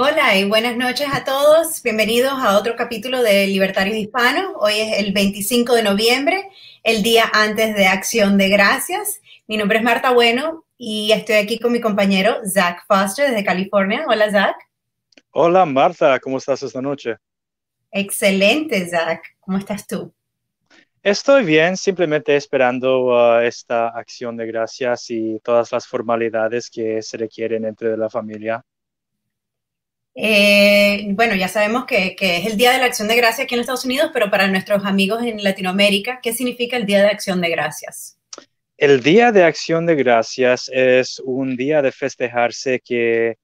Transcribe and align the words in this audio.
Hola 0.00 0.36
y 0.36 0.44
buenas 0.44 0.76
noches 0.76 1.08
a 1.12 1.24
todos. 1.24 1.82
Bienvenidos 1.82 2.32
a 2.32 2.56
otro 2.56 2.76
capítulo 2.76 3.20
de 3.20 3.48
Libertarios 3.48 3.96
Hispanos. 3.96 4.52
Hoy 4.60 4.74
es 4.74 5.00
el 5.00 5.12
25 5.12 5.74
de 5.74 5.82
noviembre, 5.82 6.50
el 6.84 7.02
día 7.02 7.24
antes 7.32 7.74
de 7.74 7.88
Acción 7.88 8.38
de 8.38 8.48
Gracias. 8.48 9.20
Mi 9.48 9.56
nombre 9.56 9.78
es 9.78 9.82
Marta 9.82 10.12
Bueno 10.12 10.64
y 10.76 11.10
estoy 11.10 11.34
aquí 11.34 11.58
con 11.58 11.72
mi 11.72 11.80
compañero 11.80 12.36
Zach 12.44 12.86
Foster 12.86 13.28
desde 13.28 13.44
California. 13.44 14.04
Hola, 14.06 14.30
Zach. 14.30 14.54
Hola, 15.32 15.66
Marta. 15.66 16.20
¿Cómo 16.20 16.38
estás 16.38 16.62
esta 16.62 16.80
noche? 16.80 17.16
Excelente, 17.90 18.88
Zach. 18.88 19.20
¿Cómo 19.40 19.58
estás 19.58 19.84
tú? 19.84 20.14
Estoy 21.02 21.44
bien, 21.44 21.76
simplemente 21.76 22.36
esperando 22.36 23.06
uh, 23.06 23.40
esta 23.40 23.88
acción 23.88 24.36
de 24.36 24.46
gracias 24.46 25.10
y 25.10 25.40
todas 25.42 25.72
las 25.72 25.88
formalidades 25.88 26.70
que 26.70 27.02
se 27.02 27.16
requieren 27.16 27.64
entre 27.64 27.96
la 27.96 28.08
familia. 28.08 28.64
Eh, 30.20 31.06
bueno, 31.10 31.36
ya 31.36 31.46
sabemos 31.46 31.84
que, 31.84 32.16
es 32.18 32.46
el 32.46 32.56
Día 32.56 32.72
de 32.72 32.78
la 32.78 32.86
Acción 32.86 33.06
de 33.06 33.14
Gracias 33.14 33.44
aquí 33.44 33.54
en 33.54 33.60
Estados 33.60 33.84
Unidos, 33.84 34.10
pero 34.12 34.28
para 34.32 34.48
nuestros 34.48 34.84
amigos 34.84 35.22
en 35.22 35.44
Latinoamérica, 35.44 36.18
¿qué 36.20 36.32
significa 36.32 36.76
el 36.76 36.86
Día 36.86 37.02
de 37.02 37.10
Acción 37.10 37.40
de 37.40 37.50
Gracias? 37.50 38.18
El 38.76 39.00
Día 39.00 39.30
de 39.30 39.44
Acción 39.44 39.86
de 39.86 39.94
Gracias 39.94 40.68
es 40.74 41.22
un 41.24 41.56
día 41.56 41.82
de 41.82 41.92
festejarse 41.92 42.80
que 42.80 43.36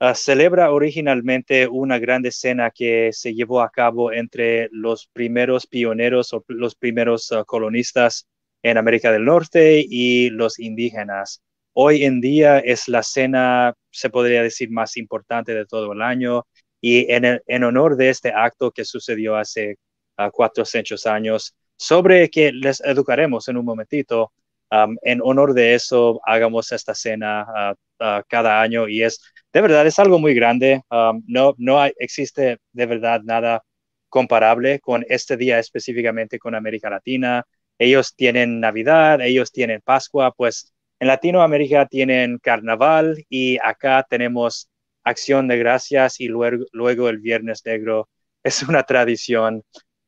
uh, 0.00 0.14
celebra 0.14 0.70
originalmente 0.70 1.66
una 1.66 1.98
gran 1.98 2.26
escena 2.26 2.70
que 2.74 3.08
se 3.10 3.32
llevó 3.32 3.62
a 3.62 3.70
cabo 3.70 4.12
entre 4.12 4.68
los 4.70 5.08
primeros 5.14 5.66
pioneros 5.66 6.34
o 6.34 6.44
los 6.48 6.74
primeros 6.74 7.32
uh, 7.32 7.42
colonistas 7.46 8.26
en 8.62 8.76
América 8.76 9.10
del 9.12 9.24
Norte 9.24 9.82
y 9.88 10.28
los 10.28 10.58
indígenas. 10.58 11.40
Hoy 11.72 12.04
en 12.04 12.20
día 12.20 12.58
es 12.58 12.86
la 12.86 13.02
cena, 13.02 13.72
se 13.98 14.10
podría 14.10 14.42
decir, 14.42 14.70
más 14.70 14.96
importante 14.96 15.54
de 15.54 15.66
todo 15.66 15.92
el 15.92 16.02
año 16.02 16.46
y 16.80 17.06
en, 17.12 17.64
honor 17.64 17.96
de 17.96 18.10
este 18.10 18.32
acto 18.32 18.70
que 18.70 18.84
sucedió 18.84 19.36
hace 19.36 19.76
uh, 20.18 20.30
400 20.30 21.06
años, 21.06 21.54
sobre 21.76 22.28
que 22.30 22.52
les 22.52 22.80
educaremos 22.80 23.48
en 23.48 23.56
un 23.56 23.64
momentito, 23.64 24.32
en 24.70 25.20
honor 25.22 25.54
de 25.54 25.74
eso 25.74 26.20
hagamos 26.26 26.72
esta 26.72 26.94
cena 26.94 27.46
uh, 27.48 28.04
uh, 28.04 28.22
cada 28.28 28.60
año 28.60 28.86
y 28.86 29.02
es, 29.02 29.20
de 29.52 29.60
verdad, 29.62 29.86
es 29.86 29.98
algo 29.98 30.18
muy 30.18 30.34
grande. 30.34 30.82
No 31.26 31.54
no 31.56 31.84
existe 31.98 32.58
de 32.72 32.86
verdad 32.86 33.22
nada 33.24 33.62
comparable 34.08 34.80
con 34.80 35.04
este 35.08 35.36
día 35.36 35.58
específicamente 35.58 36.38
con 36.38 36.54
América 36.54 36.90
Latina. 36.90 37.44
Ellos 37.78 38.14
tienen 38.14 38.60
Navidad, 38.60 39.20
ellos 39.20 39.52
tienen 39.52 39.80
Pascua, 39.82 40.32
pues 40.32 40.72
en 41.00 41.08
Latinoamérica 41.08 41.86
tienen 41.86 42.38
carnaval 42.38 43.24
y 43.28 43.58
acá 43.62 44.04
tenemos 44.08 44.68
acción 45.04 45.48
de 45.48 45.58
gracias 45.58 46.20
y 46.20 46.28
luego, 46.28 46.64
luego 46.72 47.08
el 47.08 47.18
viernes 47.18 47.64
negro. 47.64 48.08
Es 48.44 48.62
una 48.62 48.84
tradición, 48.84 49.62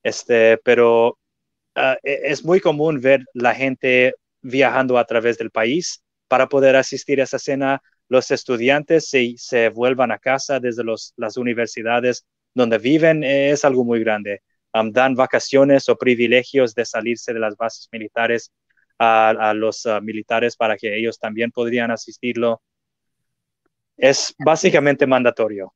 este, 0.05 0.57
pero 0.59 1.19
e, 1.75 1.99
es 2.05 2.45
muy 2.45 2.61
común 2.61 3.01
ver 3.01 3.25
la 3.35 3.55
gente 3.55 4.15
viajando 4.41 4.99
a 4.99 5.05
través 5.05 5.37
del 5.37 5.51
país 5.51 6.03
para 6.29 6.49
poder 6.49 6.77
asistir 6.77 7.21
a 7.21 7.25
esa 7.25 7.39
cena. 7.39 7.83
Los 8.09 8.31
estudiantes 8.31 9.09
se, 9.09 9.35
se 9.37 9.69
vuelvan 9.69 10.13
a 10.13 10.19
casa 10.19 10.61
desde 10.61 10.85
los, 10.85 11.13
las 11.17 11.37
universidades 11.37 12.25
donde 12.55 12.79
viven. 12.79 13.25
Es 13.25 13.65
algo 13.65 13.85
muy 13.85 14.01
grande. 14.01 14.43
dan 14.73 15.15
vacaciones 15.15 15.89
o 15.89 15.97
privilegios 15.97 16.75
de 16.75 16.85
salirse 16.85 17.35
de 17.35 17.41
las 17.41 17.57
bases 17.57 17.89
militares 17.93 18.53
a, 19.01 19.55
los 19.55 19.87
ah, 19.87 20.01
militares 20.01 20.57
para 20.57 20.77
que 20.77 20.97
ellos 20.97 21.19
también 21.19 21.51
podrían 21.51 21.91
asistirlo. 21.91 22.61
Es 23.97 24.35
básicamente 24.39 25.07
mandatorio. 25.07 25.73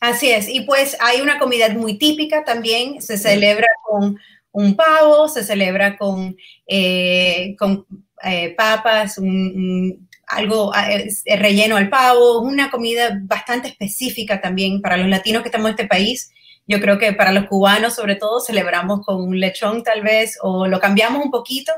Así 0.00 0.30
es, 0.30 0.48
y 0.48 0.62
pues 0.62 0.96
hay 1.00 1.20
una 1.20 1.38
comida 1.38 1.68
muy 1.68 1.96
típica 1.96 2.44
también, 2.44 3.00
se 3.00 3.16
celebra 3.16 3.68
con 3.84 4.18
un 4.50 4.74
pavo, 4.74 5.28
se 5.28 5.44
celebra 5.44 5.96
con, 5.96 6.36
eh, 6.66 7.54
con 7.56 7.86
eh, 8.24 8.52
papas, 8.56 9.20
algo 10.26 10.72
eh, 10.74 11.08
relleno 11.36 11.76
al 11.76 11.88
pavo, 11.88 12.40
una 12.40 12.68
comida 12.68 13.16
bastante 13.22 13.68
específica 13.68 14.40
también 14.40 14.80
para 14.80 14.96
los 14.96 15.08
latinos 15.08 15.42
que 15.42 15.48
estamos 15.48 15.68
en 15.68 15.74
este 15.74 15.86
país. 15.86 16.32
Yo 16.66 16.80
creo 16.80 16.98
que 16.98 17.12
para 17.12 17.30
los 17.30 17.46
cubanos 17.46 17.94
sobre 17.94 18.16
todo 18.16 18.40
celebramos 18.40 19.06
con 19.06 19.22
un 19.22 19.38
lechón 19.38 19.84
tal 19.84 20.02
vez 20.02 20.36
o 20.42 20.66
lo 20.66 20.80
cambiamos 20.80 21.24
un 21.24 21.30
poquito 21.30 21.72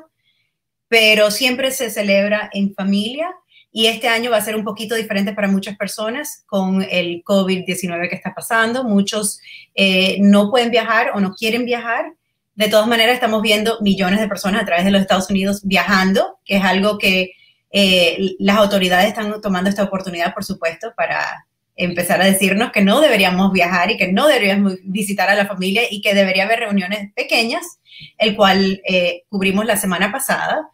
pero 0.88 1.30
siempre 1.30 1.70
se 1.70 1.90
celebra 1.90 2.50
en 2.52 2.74
familia 2.74 3.28
y 3.76 3.86
este 3.86 4.06
año 4.06 4.30
va 4.30 4.36
a 4.36 4.44
ser 4.44 4.54
un 4.54 4.62
poquito 4.62 4.94
diferente 4.94 5.32
para 5.32 5.48
muchas 5.48 5.76
personas 5.76 6.44
con 6.46 6.86
el 6.88 7.24
COVID-19 7.24 8.08
que 8.08 8.14
está 8.14 8.32
pasando. 8.32 8.84
Muchos 8.84 9.40
eh, 9.74 10.16
no 10.20 10.48
pueden 10.48 10.70
viajar 10.70 11.10
o 11.14 11.20
no 11.20 11.34
quieren 11.34 11.64
viajar. 11.64 12.12
De 12.54 12.68
todas 12.68 12.86
maneras, 12.86 13.14
estamos 13.14 13.42
viendo 13.42 13.80
millones 13.80 14.20
de 14.20 14.28
personas 14.28 14.62
a 14.62 14.64
través 14.64 14.84
de 14.84 14.92
los 14.92 15.00
Estados 15.00 15.28
Unidos 15.28 15.62
viajando, 15.64 16.38
que 16.44 16.58
es 16.58 16.62
algo 16.62 16.98
que 16.98 17.32
eh, 17.72 18.36
las 18.38 18.58
autoridades 18.58 19.08
están 19.08 19.40
tomando 19.40 19.68
esta 19.68 19.82
oportunidad, 19.82 20.32
por 20.32 20.44
supuesto, 20.44 20.92
para 20.96 21.44
empezar 21.74 22.22
a 22.22 22.26
decirnos 22.26 22.70
que 22.70 22.82
no 22.82 23.00
deberíamos 23.00 23.50
viajar 23.52 23.90
y 23.90 23.96
que 23.96 24.12
no 24.12 24.28
deberíamos 24.28 24.74
visitar 24.84 25.28
a 25.28 25.34
la 25.34 25.46
familia 25.46 25.82
y 25.90 26.00
que 26.00 26.14
debería 26.14 26.44
haber 26.44 26.60
reuniones 26.60 27.12
pequeñas, 27.14 27.80
el 28.18 28.36
cual 28.36 28.80
eh, 28.88 29.24
cubrimos 29.28 29.66
la 29.66 29.76
semana 29.76 30.12
pasada. 30.12 30.68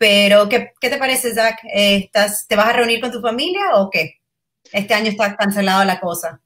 Pero, 0.00 0.48
¿qué, 0.48 0.72
qué 0.80 0.88
te 0.88 0.96
parece, 0.96 1.34
Zach? 1.34 1.62
Eh, 1.64 1.96
¿Estás, 2.04 2.46
¿Te 2.48 2.56
vas 2.56 2.68
a 2.68 2.72
reunir 2.72 3.02
con 3.02 3.12
tu 3.12 3.20
familia 3.20 3.74
o 3.74 3.90
qué? 3.90 4.14
Este 4.72 4.94
año 4.94 5.10
está 5.10 5.36
cancelado 5.36 5.84
la 5.84 6.00
cosa. 6.00 6.40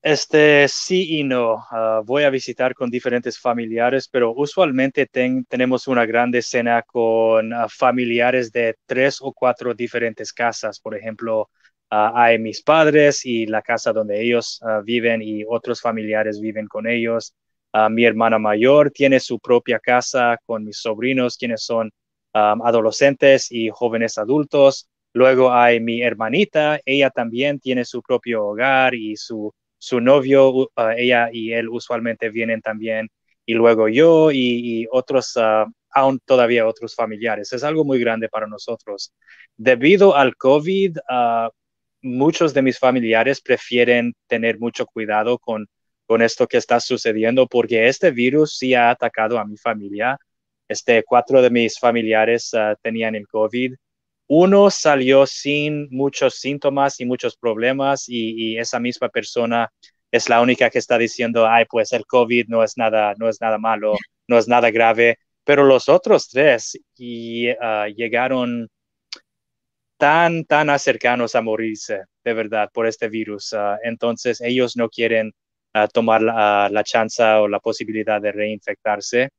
Este 0.00 0.66
sí 0.68 1.18
y 1.18 1.22
no. 1.22 1.62
Ah, 1.70 2.00
voy 2.02 2.22
a 2.22 2.30
visitar 2.30 2.72
con 2.72 2.88
diferentes 2.88 3.38
familiares, 3.38 4.08
pero 4.08 4.32
usualmente 4.34 5.06
tenemos 5.06 5.86
una 5.86 6.06
grande 6.06 6.40
cena 6.40 6.80
con 6.80 7.52
ah, 7.52 7.66
familiares 7.68 8.50
de 8.50 8.74
tres 8.86 9.18
o 9.20 9.34
cuatro 9.34 9.74
diferentes 9.74 10.32
casas. 10.32 10.80
Por 10.80 10.96
ejemplo, 10.96 11.50
uh, 11.90 12.10
hay 12.14 12.38
mis 12.38 12.62
padres 12.62 13.26
y 13.26 13.44
la 13.44 13.60
casa 13.60 13.92
donde 13.92 14.22
ellos 14.22 14.62
viven 14.84 15.20
y 15.20 15.44
otros 15.46 15.82
familiares 15.82 16.40
viven 16.40 16.66
con 16.68 16.86
ellos. 16.86 17.34
mi 17.90 18.04
hermana 18.04 18.38
mayor 18.38 18.90
tiene 18.90 19.20
su 19.20 19.38
propia 19.38 19.78
casa 19.78 20.38
con 20.46 20.64
mis 20.64 20.78
sobrinos, 20.78 21.36
quienes 21.36 21.64
son 21.64 21.90
Um, 22.36 22.62
adolescentes 22.66 23.52
y 23.52 23.70
jóvenes 23.70 24.18
adultos. 24.18 24.88
Luego 25.12 25.52
hay 25.52 25.78
mi 25.78 26.02
hermanita, 26.02 26.80
ella 26.84 27.08
también 27.10 27.60
tiene 27.60 27.84
su 27.84 28.02
propio 28.02 28.44
hogar 28.44 28.96
y 28.96 29.16
su, 29.16 29.52
su 29.78 30.00
novio, 30.00 30.50
uh, 30.50 30.68
ella 30.96 31.28
y 31.32 31.52
él 31.52 31.68
usualmente 31.68 32.30
vienen 32.30 32.60
también. 32.60 33.08
Y 33.46 33.54
luego 33.54 33.88
yo 33.88 34.32
y, 34.32 34.88
otros, 34.90 35.36
uh, 35.36 35.70
aún 35.90 36.18
todavía 36.24 36.66
otros 36.66 36.96
familiares. 36.96 37.52
Es 37.52 37.62
algo 37.62 37.84
muy 37.84 38.00
grande 38.00 38.28
para 38.28 38.48
nosotros. 38.48 39.12
Debido 39.56 40.16
al 40.16 40.34
COVID, 40.34 40.96
uh, 40.98 41.50
muchos 42.02 42.52
de 42.52 42.62
mis 42.62 42.80
familiares 42.80 43.40
prefieren 43.40 44.12
tener 44.26 44.58
mucho 44.58 44.86
cuidado 44.86 45.38
con, 45.38 45.68
con 46.06 46.20
esto 46.20 46.48
que 46.48 46.56
está 46.56 46.80
sucediendo 46.80 47.46
porque 47.46 47.86
este 47.86 48.10
virus 48.10 48.56
sí 48.58 48.74
ha 48.74 48.90
atacado 48.90 49.38
a 49.38 49.44
mi 49.44 49.56
familia 49.56 50.18
este, 50.68 51.02
cuatro 51.04 51.42
de 51.42 51.50
mis 51.50 51.78
familiares 51.78 52.52
ah, 52.54 52.76
tenían 52.82 53.14
el 53.14 53.26
COVID. 53.28 53.74
Uno 54.26 54.70
salió 54.70 55.26
sin 55.26 55.88
muchos 55.90 56.36
síntomas 56.36 57.00
y 57.00 57.04
muchos 57.04 57.36
problemas 57.36 58.04
y, 58.08 58.56
esa 58.58 58.80
misma 58.80 59.08
persona 59.10 59.70
es 60.10 60.28
la 60.28 60.40
única 60.40 60.70
que 60.70 60.78
está 60.78 60.96
diciendo, 60.98 61.46
ay, 61.46 61.66
pues 61.68 61.92
el 61.92 62.06
COVID 62.06 62.46
no 62.48 62.62
es 62.62 62.76
nada, 62.78 63.14
no 63.18 63.28
es 63.28 63.40
nada 63.40 63.58
malo, 63.58 63.96
no 64.28 64.38
es 64.38 64.48
nada 64.48 64.70
grave. 64.70 65.18
Pero 65.44 65.64
los 65.64 65.88
otros 65.88 66.28
tres 66.28 66.78
y, 66.96 67.48
ah, 67.60 67.88
llegaron 67.94 68.68
tan, 69.98 70.44
tan 70.44 70.78
cercanos 70.78 71.34
a 71.34 71.42
morirse, 71.42 72.02
de 72.24 72.34
verdad, 72.34 72.70
por 72.72 72.86
este 72.86 73.08
virus. 73.08 73.52
Ah, 73.52 73.78
entonces 73.82 74.40
ellos 74.40 74.76
no 74.76 74.88
quieren 74.88 75.32
tomar 75.92 76.22
la, 76.22 76.68
la 76.70 76.84
chance 76.84 77.22
o 77.22 77.48
la 77.48 77.58
posibilidad 77.58 78.20
de 78.20 78.32
reinfectarse. 78.32 79.30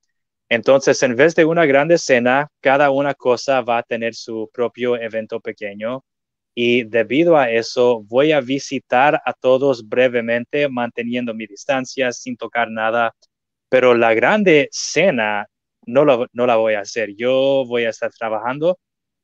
Entonces, 0.49 1.01
en 1.03 1.15
vez 1.15 1.35
de 1.35 1.45
una 1.45 1.65
gran 1.65 1.95
cena, 1.97 2.47
cada 2.61 2.91
una 2.91 3.13
cosa 3.15 3.61
va 3.61 3.79
a 3.79 3.83
tener 3.83 4.13
su 4.15 4.49
propio 4.53 4.95
evento 4.95 5.39
pequeño. 5.39 6.03
Y 6.55 6.83
debido 6.83 7.37
a 7.37 7.49
eso, 7.51 8.03
voy 8.03 8.31
a 8.31 8.41
visitar 8.41 9.21
a 9.25 9.33
todos 9.33 9.87
brevemente, 9.87 10.69
manteniendo 10.69 11.33
mi 11.33 11.47
distancia, 11.47 12.11
sin 12.11 12.37
tocar 12.37 12.69
nada. 12.71 13.13
Pero 13.69 13.95
la 13.95 14.13
grande 14.13 14.69
cena 14.71 15.47
no, 15.85 16.05
no 16.31 16.47
la 16.47 16.55
voy 16.57 16.75
a 16.75 16.81
hacer. 16.81 17.15
Yo 17.15 17.65
voy 17.67 17.85
a 17.85 17.89
estar 17.89 18.11
trabajando 18.11 18.79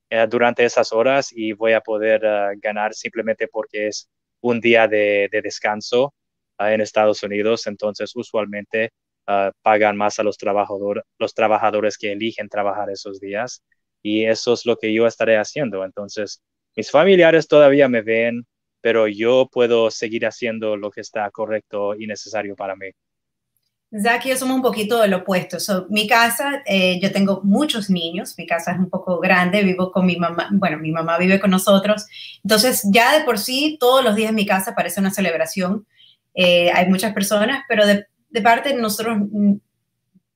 eh, 0.09 0.27
durante 0.29 0.65
esas 0.65 0.91
horas 0.91 1.31
y 1.31 1.53
voy 1.53 1.73
a 1.73 1.81
poder 1.81 2.21
eh, 2.25 2.57
ganar 2.61 2.93
simplemente 2.93 3.47
porque 3.47 3.87
es 3.87 4.09
un 4.41 4.59
día 4.59 4.87
de, 4.87 5.29
descanso 5.41 6.13
eh, 6.59 6.73
en 6.73 6.81
Estados 6.81 7.23
Unidos. 7.23 7.65
Entonces, 7.67 8.11
usualmente 8.15 8.91
Ah, 9.31 9.51
pagan 9.61 9.97
más 9.97 10.19
a 10.19 10.23
los, 10.23 10.37
trabajadores 10.37 11.03
los 11.19 11.33
trabajadores 11.33 11.97
que 11.97 12.11
eligen 12.11 12.49
trabajar 12.49 12.89
esos 12.89 13.19
días. 13.19 13.63
Y 14.03 14.25
eso 14.25 14.53
es 14.53 14.65
lo 14.65 14.77
que 14.77 14.93
yo 14.93 15.07
estaré 15.07 15.37
haciendo. 15.37 15.85
Entonces, 15.85 16.41
mis 16.75 16.91
familiares 16.91 17.47
todavía 17.47 17.87
me 17.87 18.01
ven 18.01 18.45
pero 18.81 19.07
yo 19.07 19.47
puedo 19.51 19.91
seguir 19.91 20.25
haciendo 20.25 20.75
lo 20.75 20.91
que 20.91 21.01
está 21.01 21.29
correcto 21.29 21.95
y 21.95 22.07
necesario 22.07 22.55
para 22.55 22.75
mí. 22.75 22.87
Zach 24.01 24.25
y 24.25 24.29
yo 24.29 24.37
somos 24.37 24.55
un 24.55 24.61
poquito 24.61 24.99
del 25.01 25.13
opuesto. 25.13 25.57
mi 25.89 26.07
casa, 26.07 26.63
eh, 26.65 26.99
yo 27.01 27.11
tengo 27.11 27.41
muchos 27.43 27.89
niños, 27.89 28.35
mi 28.37 28.47
casa 28.47 28.71
es 28.71 28.79
un 28.79 28.89
poco 28.89 29.19
grande, 29.19 29.63
vivo 29.63 29.91
con 29.91 30.05
mi 30.05 30.15
mamá, 30.15 30.47
bueno, 30.53 30.77
mi 30.77 30.91
mamá 30.91 31.17
vive 31.17 31.41
con 31.41 31.51
nosotros, 31.51 32.05
entonces 32.41 32.83
ya 32.89 33.17
de 33.17 33.25
por 33.25 33.37
sí 33.37 33.77
todos 33.79 34.03
los 34.03 34.15
días 34.15 34.29
en 34.29 34.35
mi 34.35 34.45
casa 34.45 34.75
parece 34.75 35.01
una 35.01 35.11
celebración. 35.11 35.85
Eh, 36.33 36.71
hay 36.71 36.87
muchas 36.87 37.13
personas, 37.13 37.65
pero 37.67 37.85
de, 37.85 38.05
de 38.31 38.41
parte 38.41 38.69
de 38.69 38.81
nosotros 38.81 39.17
mm, 39.31 39.53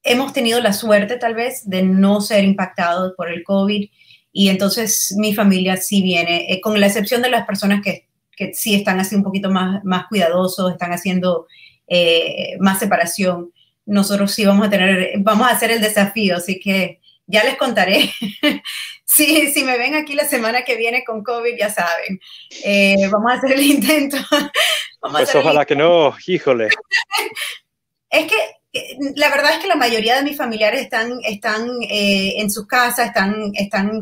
hemos 0.03 0.33
tenido 0.33 0.59
la 0.61 0.73
suerte 0.73 1.17
tal 1.17 1.33
vez 1.33 1.67
de 1.67 1.81
no 1.81 2.21
ser 2.21 2.43
impactados 2.43 3.13
por 3.17 3.31
el 3.31 3.43
COVID 3.43 3.89
y 4.31 4.49
entonces 4.49 5.15
mi 5.17 5.33
familia 5.33 5.77
sí 5.77 6.01
viene, 6.01 6.51
eh, 6.51 6.61
con 6.61 6.79
la 6.79 6.87
excepción 6.87 7.21
de 7.21 7.29
las 7.29 7.45
personas 7.45 7.81
que, 7.81 8.07
que 8.35 8.53
sí 8.53 8.75
están 8.75 8.99
así 8.99 9.15
un 9.15 9.23
poquito 9.23 9.49
más, 9.49 9.83
más 9.83 10.07
cuidadosos, 10.07 10.71
están 10.71 10.91
haciendo 10.91 11.47
eh, 11.87 12.57
más 12.59 12.79
separación, 12.79 13.51
nosotros 13.85 14.31
sí 14.33 14.45
vamos 14.45 14.67
a 14.67 14.69
tener, 14.69 15.13
vamos 15.19 15.47
a 15.47 15.51
hacer 15.51 15.71
el 15.71 15.81
desafío, 15.81 16.35
así 16.37 16.59
que 16.59 16.99
ya 17.27 17.43
les 17.43 17.55
contaré. 17.55 18.11
si, 19.05 19.51
si 19.51 19.63
me 19.63 19.77
ven 19.77 19.95
aquí 19.95 20.15
la 20.15 20.25
semana 20.25 20.63
que 20.63 20.75
viene 20.75 21.03
con 21.05 21.23
COVID, 21.23 21.55
ya 21.57 21.69
saben, 21.69 22.19
eh, 22.63 23.07
vamos 23.11 23.31
a 23.31 23.35
hacer 23.35 23.53
el 23.53 23.61
intento. 23.61 24.17
pues 25.11 25.33
ojalá 25.35 25.65
que 25.65 25.75
no, 25.75 26.15
híjole. 26.27 26.69
es 28.17 28.27
que 28.27 28.37
eh, 28.73 28.97
la 29.15 29.29
verdad 29.29 29.53
es 29.53 29.59
que 29.59 29.67
la 29.67 29.75
mayoría 29.75 30.15
de 30.15 30.23
mis 30.23 30.37
familiares 30.37 30.81
están, 30.81 31.19
están 31.23 31.69
en 31.81 32.49
sus 32.51 32.67
casas, 32.67 33.07
están, 33.07 33.51
están 33.53 34.01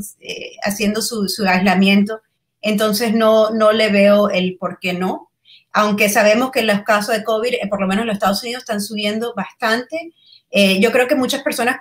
haciendo 0.63 1.01
su, 1.01 1.27
su, 1.27 1.45
aislamiento, 1.45 2.21
entonces 2.61 3.13
no, 3.13 3.51
no 3.51 3.71
le 3.71 3.89
veo 3.89 4.29
el 4.29 4.57
por 4.57 4.79
qué 4.79 4.93
no. 4.93 5.29
Aunque 5.73 6.07
sabemos 6.07 6.51
que 6.51 6.61
los 6.61 6.81
casos 6.83 7.15
de 7.15 7.23
COVID, 7.23 7.55
eh, 7.55 7.67
por 7.69 7.81
lo 7.81 7.87
menos 7.87 8.03
en 8.03 8.07
los 8.07 8.15
Estados 8.15 8.43
Unidos, 8.43 8.61
están 8.61 8.79
subiendo 8.79 9.33
bastante. 9.35 10.13
Eh, 10.51 10.79
yo 10.79 10.91
creo 10.91 11.07
que 11.07 11.15
muchas 11.15 11.41
personas 11.41 11.77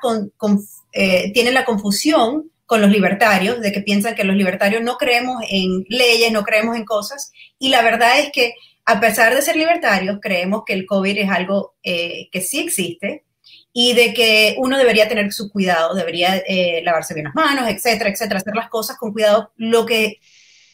eh, 0.92 1.30
tienen 1.32 1.54
la 1.54 1.66
confusión 1.66 2.50
con 2.64 2.80
los 2.80 2.90
libertarios, 2.90 3.60
de 3.60 3.70
que 3.70 3.82
piensan 3.82 4.14
que 4.14 4.24
los 4.24 4.34
libertarios 4.34 4.82
no 4.82 4.96
creemos 4.96 5.44
en 5.50 5.84
leyes, 5.88 6.32
no 6.32 6.42
creemos 6.42 6.74
en 6.74 6.86
cosas, 6.86 7.30
y 7.58 7.68
la 7.68 7.82
verdad 7.82 8.18
es 8.18 8.32
que 8.32 8.54
a 8.84 9.00
pesar 9.00 9.34
de 9.34 9.42
ser 9.42 9.56
libertarios, 9.56 10.18
creemos 10.20 10.62
que 10.66 10.72
el 10.72 10.86
COVID 10.86 11.18
es 11.18 11.30
algo 11.30 11.74
que 11.82 12.44
sí 12.44 12.60
existe 12.60 13.24
y 13.72 13.94
de 13.94 14.12
que 14.12 14.56
uno 14.58 14.76
debería 14.76 15.08
tener 15.08 15.32
su 15.32 15.50
cuidado, 15.50 15.94
debería 15.94 16.42
lavarse 16.82 17.14
bien 17.14 17.24
las 17.24 17.34
manos, 17.34 17.68
etcétera, 17.68 18.10
etcétera, 18.10 18.38
hacer 18.38 18.54
las 18.54 18.68
cosas 18.68 18.96
con 18.96 19.12
cuidado. 19.12 19.52
Lo 19.56 19.86
que 19.86 20.18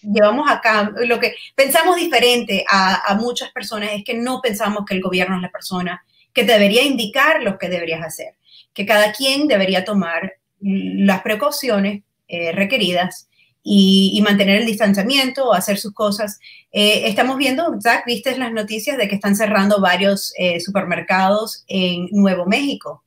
llevamos 0.02 0.50
acá, 0.50 0.92
lo 0.96 1.18
que 1.18 1.34
pensamos 1.54 1.96
diferente 1.96 2.64
a, 2.68 3.14
muchas 3.20 3.50
personas 3.50 3.90
es 3.92 4.04
que 4.04 4.14
no 4.14 4.40
pensamos 4.40 4.84
que 4.86 4.94
el 4.94 5.02
gobierno 5.02 5.36
es 5.36 5.42
la 5.42 5.50
persona 5.50 6.04
que 6.32 6.44
debería 6.44 6.82
indicar 6.84 7.42
lo 7.42 7.58
que 7.58 7.68
deberías 7.68 8.04
hacer, 8.04 8.34
que 8.72 8.86
cada 8.86 9.12
quien 9.12 9.48
debería 9.48 9.84
tomar 9.84 10.34
las 10.60 11.22
precauciones 11.22 12.02
eh, 12.28 12.52
requeridas 12.52 13.27
y, 13.70 14.20
mantener 14.22 14.60
el 14.62 14.66
distanciamiento 14.66 15.46
o 15.48 15.52
hacer 15.52 15.78
sus 15.78 15.92
cosas. 15.92 16.40
Eh, 16.72 17.02
estamos 17.08 17.36
viendo, 17.36 17.78
Zach, 17.82 18.04
viste 18.06 18.36
las 18.38 18.52
noticias 18.52 18.96
de 18.96 19.08
que 19.08 19.16
están 19.16 19.36
cerrando 19.36 19.80
varios 19.80 20.32
eh, 20.38 20.60
supermercados 20.60 21.64
en 21.68 22.08
Nuevo 22.10 22.46
México. 22.46 23.04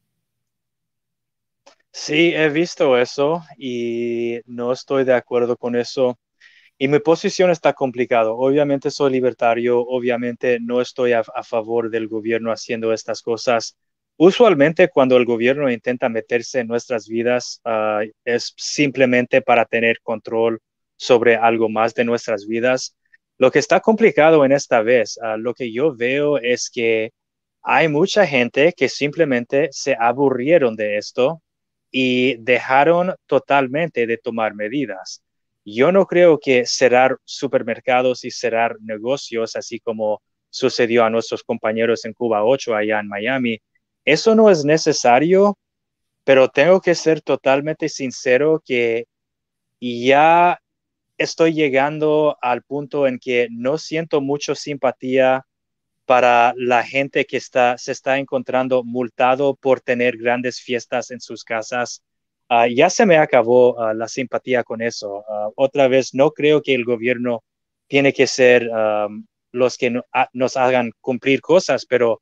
Sí, 1.92 2.34
he 2.36 2.50
visto 2.50 2.98
eso 2.98 3.44
y 3.58 4.40
no 4.46 4.72
estoy 4.72 5.04
de 5.04 5.16
acuerdo 5.16 5.58
con 5.58 5.76
eso. 5.76 6.20
Y 6.78 6.88
mi 6.88 7.00
posición 7.00 7.50
está 7.50 7.74
complicada. 7.74 8.32
Obviamente 8.32 8.92
soy 8.92 9.12
libertario, 9.12 9.80
obviamente 9.82 10.60
no 10.62 10.80
estoy 10.80 11.14
a, 11.14 11.24
favor 11.44 11.90
del 11.90 12.08
gobierno 12.08 12.52
haciendo 12.52 12.94
estas 12.94 13.22
cosas. 13.22 13.78
Usualmente 14.24 14.88
cuando 14.88 15.18
el 15.18 15.26
gobierno 15.26 15.68
intenta 15.68 16.08
meterse 16.08 16.60
en 16.60 16.68
nuestras 16.68 17.08
vidas 17.08 17.60
ah, 17.66 18.04
es 18.24 18.54
simplemente 18.56 19.42
para 19.42 19.66
tener 19.66 20.00
control 20.04 20.60
sobre 20.96 21.38
algo 21.38 21.70
más 21.70 21.96
de 21.96 22.04
nuestras 22.04 22.46
vidas. 22.46 22.96
Lo 23.40 23.50
que 23.50 23.58
está 23.58 23.80
complicado 23.80 24.46
en 24.46 24.52
esta 24.52 24.84
vez, 24.84 25.18
ah, 25.24 25.38
lo 25.38 25.56
que 25.56 25.74
yo 25.74 25.96
veo 25.96 26.38
es 26.38 26.70
que 26.70 27.14
hay 27.64 27.88
mucha 27.88 28.28
gente 28.28 28.74
que 28.78 28.90
simplemente 28.90 29.70
se 29.72 29.98
aburrieron 30.00 30.76
de 30.76 31.00
esto 31.00 31.42
y 31.90 32.36
dejaron 32.44 33.16
totalmente 33.26 34.06
de 34.06 34.20
tomar 34.20 34.54
medidas. 34.54 35.24
Yo 35.66 35.92
no 35.92 36.06
creo 36.06 36.38
que 36.38 36.68
cerrar 36.68 37.18
supermercados 37.26 38.24
y 38.24 38.30
cerrar 38.30 38.76
negocios, 38.82 39.56
así 39.56 39.80
como 39.80 40.22
sucedió 40.52 41.06
a 41.06 41.10
nuestros 41.10 41.42
compañeros 41.42 42.06
en 42.06 42.14
Cuba 42.14 42.46
8 42.46 42.76
allá 42.76 43.00
en 43.00 43.08
Miami, 43.08 43.60
eso 44.06 44.36
no 44.36 44.50
es 44.50 44.66
necesario, 44.66 45.58
pero 46.24 46.50
tengo 46.50 46.82
que 46.82 46.96
ser 46.96 47.22
totalmente 47.22 47.90
sincero 47.90 48.62
que 48.66 49.06
ya 49.80 50.60
estoy 51.18 51.54
llegando 51.54 52.38
al 52.42 52.64
punto 52.64 53.08
en 53.08 53.20
que 53.20 53.48
no 53.52 53.78
siento 53.78 54.22
mucha 54.22 54.56
simpatía 54.56 55.46
para 56.06 56.54
la 56.58 56.84
gente 56.84 57.26
que 57.26 57.38
está, 57.38 57.78
se 57.78 57.92
está 57.92 58.18
encontrando 58.18 58.84
multado 58.84 59.56
por 59.56 59.82
tener 59.82 60.18
grandes 60.18 60.60
fiestas 60.62 61.12
en 61.12 61.22
sus 61.22 61.44
casas 61.44 62.04
Ah, 62.54 62.68
ya 62.68 62.90
se 62.90 63.06
me 63.06 63.16
acabó 63.18 63.80
ah, 63.80 63.94
la 63.94 64.10
simpatía 64.10 64.66
con 64.66 64.82
eso. 64.82 65.24
Ah, 65.30 65.48
otra 65.56 65.88
vez, 65.88 66.14
no 66.14 66.32
creo 66.32 66.62
que 66.62 66.76
el 66.76 66.84
gobierno 66.84 67.46
tiene 67.88 68.12
que 68.12 68.28
ser 68.28 68.70
los 69.54 69.78
que 69.78 70.02
nos 70.34 70.58
hagan 70.58 70.92
cumplir 71.00 71.40
cosas, 71.40 71.86
pero 71.86 72.22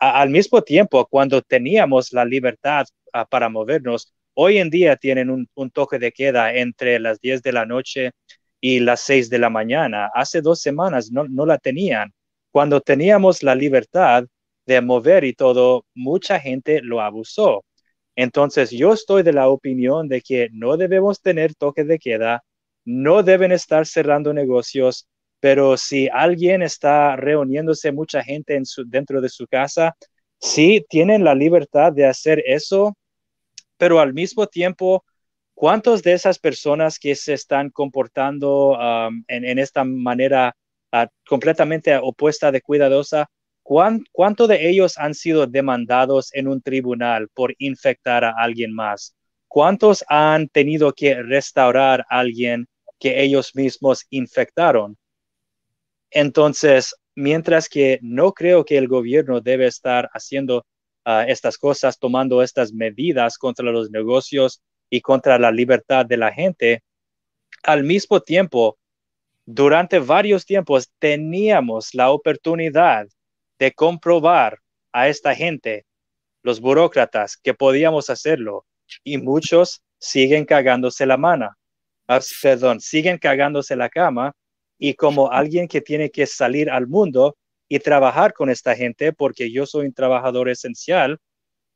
al 0.00 0.30
mismo 0.30 0.62
tiempo, 0.62 1.06
cuando 1.06 1.42
teníamos 1.42 2.12
la 2.12 2.24
libertad 2.24 2.86
para 3.30 3.48
movernos, 3.48 4.14
hoy 4.34 4.58
en 4.58 4.70
día 4.70 4.96
tienen 4.96 5.30
un, 5.30 5.70
toque 5.70 5.98
de 5.98 6.12
queda 6.12 6.54
entre 6.54 6.98
las 6.98 7.20
10 7.20 7.42
de 7.42 7.52
la 7.52 7.66
noche 7.66 8.12
y 8.60 8.80
las 8.80 9.02
6 9.02 9.30
de 9.30 9.38
la 9.38 9.50
mañana. 9.50 10.10
Hace 10.14 10.40
dos 10.40 10.60
semanas 10.60 11.10
no, 11.12 11.24
no 11.28 11.46
la 11.46 11.58
tenían. 11.58 12.12
Cuando 12.50 12.80
teníamos 12.80 13.42
la 13.42 13.54
libertad 13.54 14.24
de 14.66 14.80
mover 14.80 15.24
y 15.24 15.34
todo, 15.34 15.84
mucha 15.94 16.40
gente 16.40 16.80
lo 16.82 17.00
abusó. 17.00 17.64
Entonces, 18.16 18.70
yo 18.70 18.92
estoy 18.92 19.22
de 19.22 19.32
la 19.32 19.48
opinión 19.48 20.08
de 20.08 20.20
que 20.22 20.48
no 20.52 20.76
debemos 20.76 21.20
tener 21.22 21.54
toque 21.54 21.84
de 21.84 21.98
queda, 21.98 22.44
no 22.84 23.22
deben 23.22 23.52
estar 23.52 23.86
cerrando 23.86 24.32
negocios, 24.32 25.08
pero 25.40 25.76
si 25.76 26.08
alguien 26.12 26.62
está 26.62 27.16
reuniéndose 27.16 27.92
mucha 27.92 28.22
gente 28.22 28.60
dentro 28.86 29.20
de 29.20 29.28
su 29.28 29.46
casa, 29.46 29.96
sí 30.38 30.84
tienen 30.88 31.24
la 31.24 31.34
libertad 31.34 31.92
de 31.92 32.06
hacer 32.06 32.42
eso, 32.46 32.96
pero 33.76 34.00
al 34.00 34.12
mismo 34.14 34.46
tiempo, 34.46 35.04
¿cuántos 35.54 36.02
de 36.02 36.12
esas 36.12 36.38
personas 36.38 36.98
que 36.98 37.14
se 37.14 37.32
están 37.34 37.70
comportando 37.70 38.78
en, 39.28 39.58
esta 39.58 39.84
manera 39.84 40.54
uh, 40.92 41.06
completamente 41.26 41.96
opuesta 41.96 42.52
de 42.52 42.60
cuidadosa, 42.60 43.28
¿Cuánto 44.12 44.48
de 44.48 44.68
ellos 44.68 44.98
han 44.98 45.14
sido 45.14 45.46
demandados 45.46 46.34
en 46.34 46.48
un 46.48 46.60
tribunal 46.60 47.28
por 47.28 47.54
infectar 47.58 48.24
a 48.24 48.34
alguien 48.36 48.74
más? 48.74 49.14
¿Cuántos 49.46 50.04
han 50.08 50.48
tenido 50.48 50.92
que 50.92 51.22
restaurar 51.22 52.00
a 52.10 52.18
alguien 52.18 52.66
que 52.98 53.22
ellos 53.22 53.54
mismos 53.54 54.04
infectaron? 54.10 54.96
Entonces, 56.10 56.94
mientras 57.14 57.68
que 57.68 57.98
no 58.02 58.32
creo 58.32 58.64
que 58.64 58.78
el 58.78 58.88
gobierno 58.88 59.40
debe 59.40 59.66
estar 59.66 60.10
haciendo 60.12 60.66
ah, 61.04 61.24
estas 61.26 61.58
cosas, 61.58 61.98
tomando 61.98 62.42
estas 62.42 62.72
medidas 62.72 63.38
contra 63.38 63.70
los 63.70 63.90
negocios 63.90 64.60
y 64.90 65.00
contra 65.00 65.38
la 65.38 65.52
libertad 65.52 66.06
de 66.06 66.16
la 66.16 66.32
gente, 66.32 66.82
al 67.62 67.84
mismo 67.84 68.20
tiempo, 68.20 68.78
durante 69.46 69.98
varios 69.98 70.44
tiempos 70.46 70.90
teníamos 70.98 71.94
la 71.94 72.10
oportunidad 72.10 73.06
de 73.58 73.72
comprobar 73.72 74.58
a 74.92 75.08
esta 75.08 75.34
gente, 75.34 75.84
los 76.42 76.60
burócratas, 76.60 77.36
que 77.36 77.54
podíamos 77.54 78.10
hacerlo 78.10 78.64
y 79.04 79.18
muchos 79.18 79.82
siguen 79.98 80.44
cagándose 80.44 81.06
la 81.06 81.16
mano, 81.16 81.50
ah, 82.08 82.20
perdón, 82.42 82.80
siguen 82.80 83.18
cagándose 83.18 83.76
la 83.76 83.88
cama 83.88 84.32
y 84.80 84.94
como 84.94 85.30
alguien 85.30 85.68
que 85.68 85.82
tiene 85.82 86.10
que 86.10 86.26
salir 86.26 86.70
al 86.70 86.88
mundo 86.88 87.36
y 87.68 87.78
trabajar 87.78 88.32
con 88.32 88.48
esta 88.48 88.74
gente, 88.74 89.12
porque 89.12 89.52
yo 89.52 89.66
soy 89.66 89.86
un 89.86 89.92
trabajador 89.92 90.48
esencial, 90.48 91.18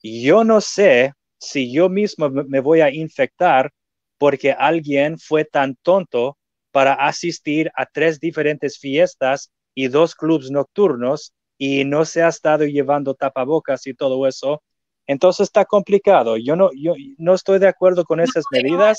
yo 0.02 0.42
no 0.42 0.62
sé 0.62 1.12
si 1.38 1.70
yo 1.70 1.90
mismo 1.90 2.30
me 2.30 2.60
voy 2.60 2.80
a 2.80 2.90
infectar 2.90 3.70
porque 4.16 4.52
alguien 4.52 5.18
fue 5.18 5.44
tan 5.44 5.76
tonto 5.82 6.38
para 6.72 6.94
asistir 6.94 7.70
a 7.76 7.84
tres 7.84 8.18
diferentes 8.18 8.78
fiestas 8.78 9.50
y 9.74 9.88
dos 9.88 10.14
clubes 10.14 10.50
nocturnos 10.50 11.34
y 11.58 11.84
no 11.84 12.06
se 12.06 12.22
ha 12.22 12.28
estado 12.28 12.64
llevando 12.64 13.14
tapabocas 13.14 13.86
y 13.86 13.92
todo 13.92 14.26
eso. 14.26 14.62
Entonces 15.06 15.44
está 15.44 15.66
complicado. 15.66 16.38
Yo 16.38 16.56
no, 16.56 16.70
yo 16.74 16.94
no 17.18 17.34
estoy 17.34 17.58
de 17.58 17.68
acuerdo 17.68 18.04
con 18.04 18.20
esas 18.20 18.44
medidas, 18.50 18.98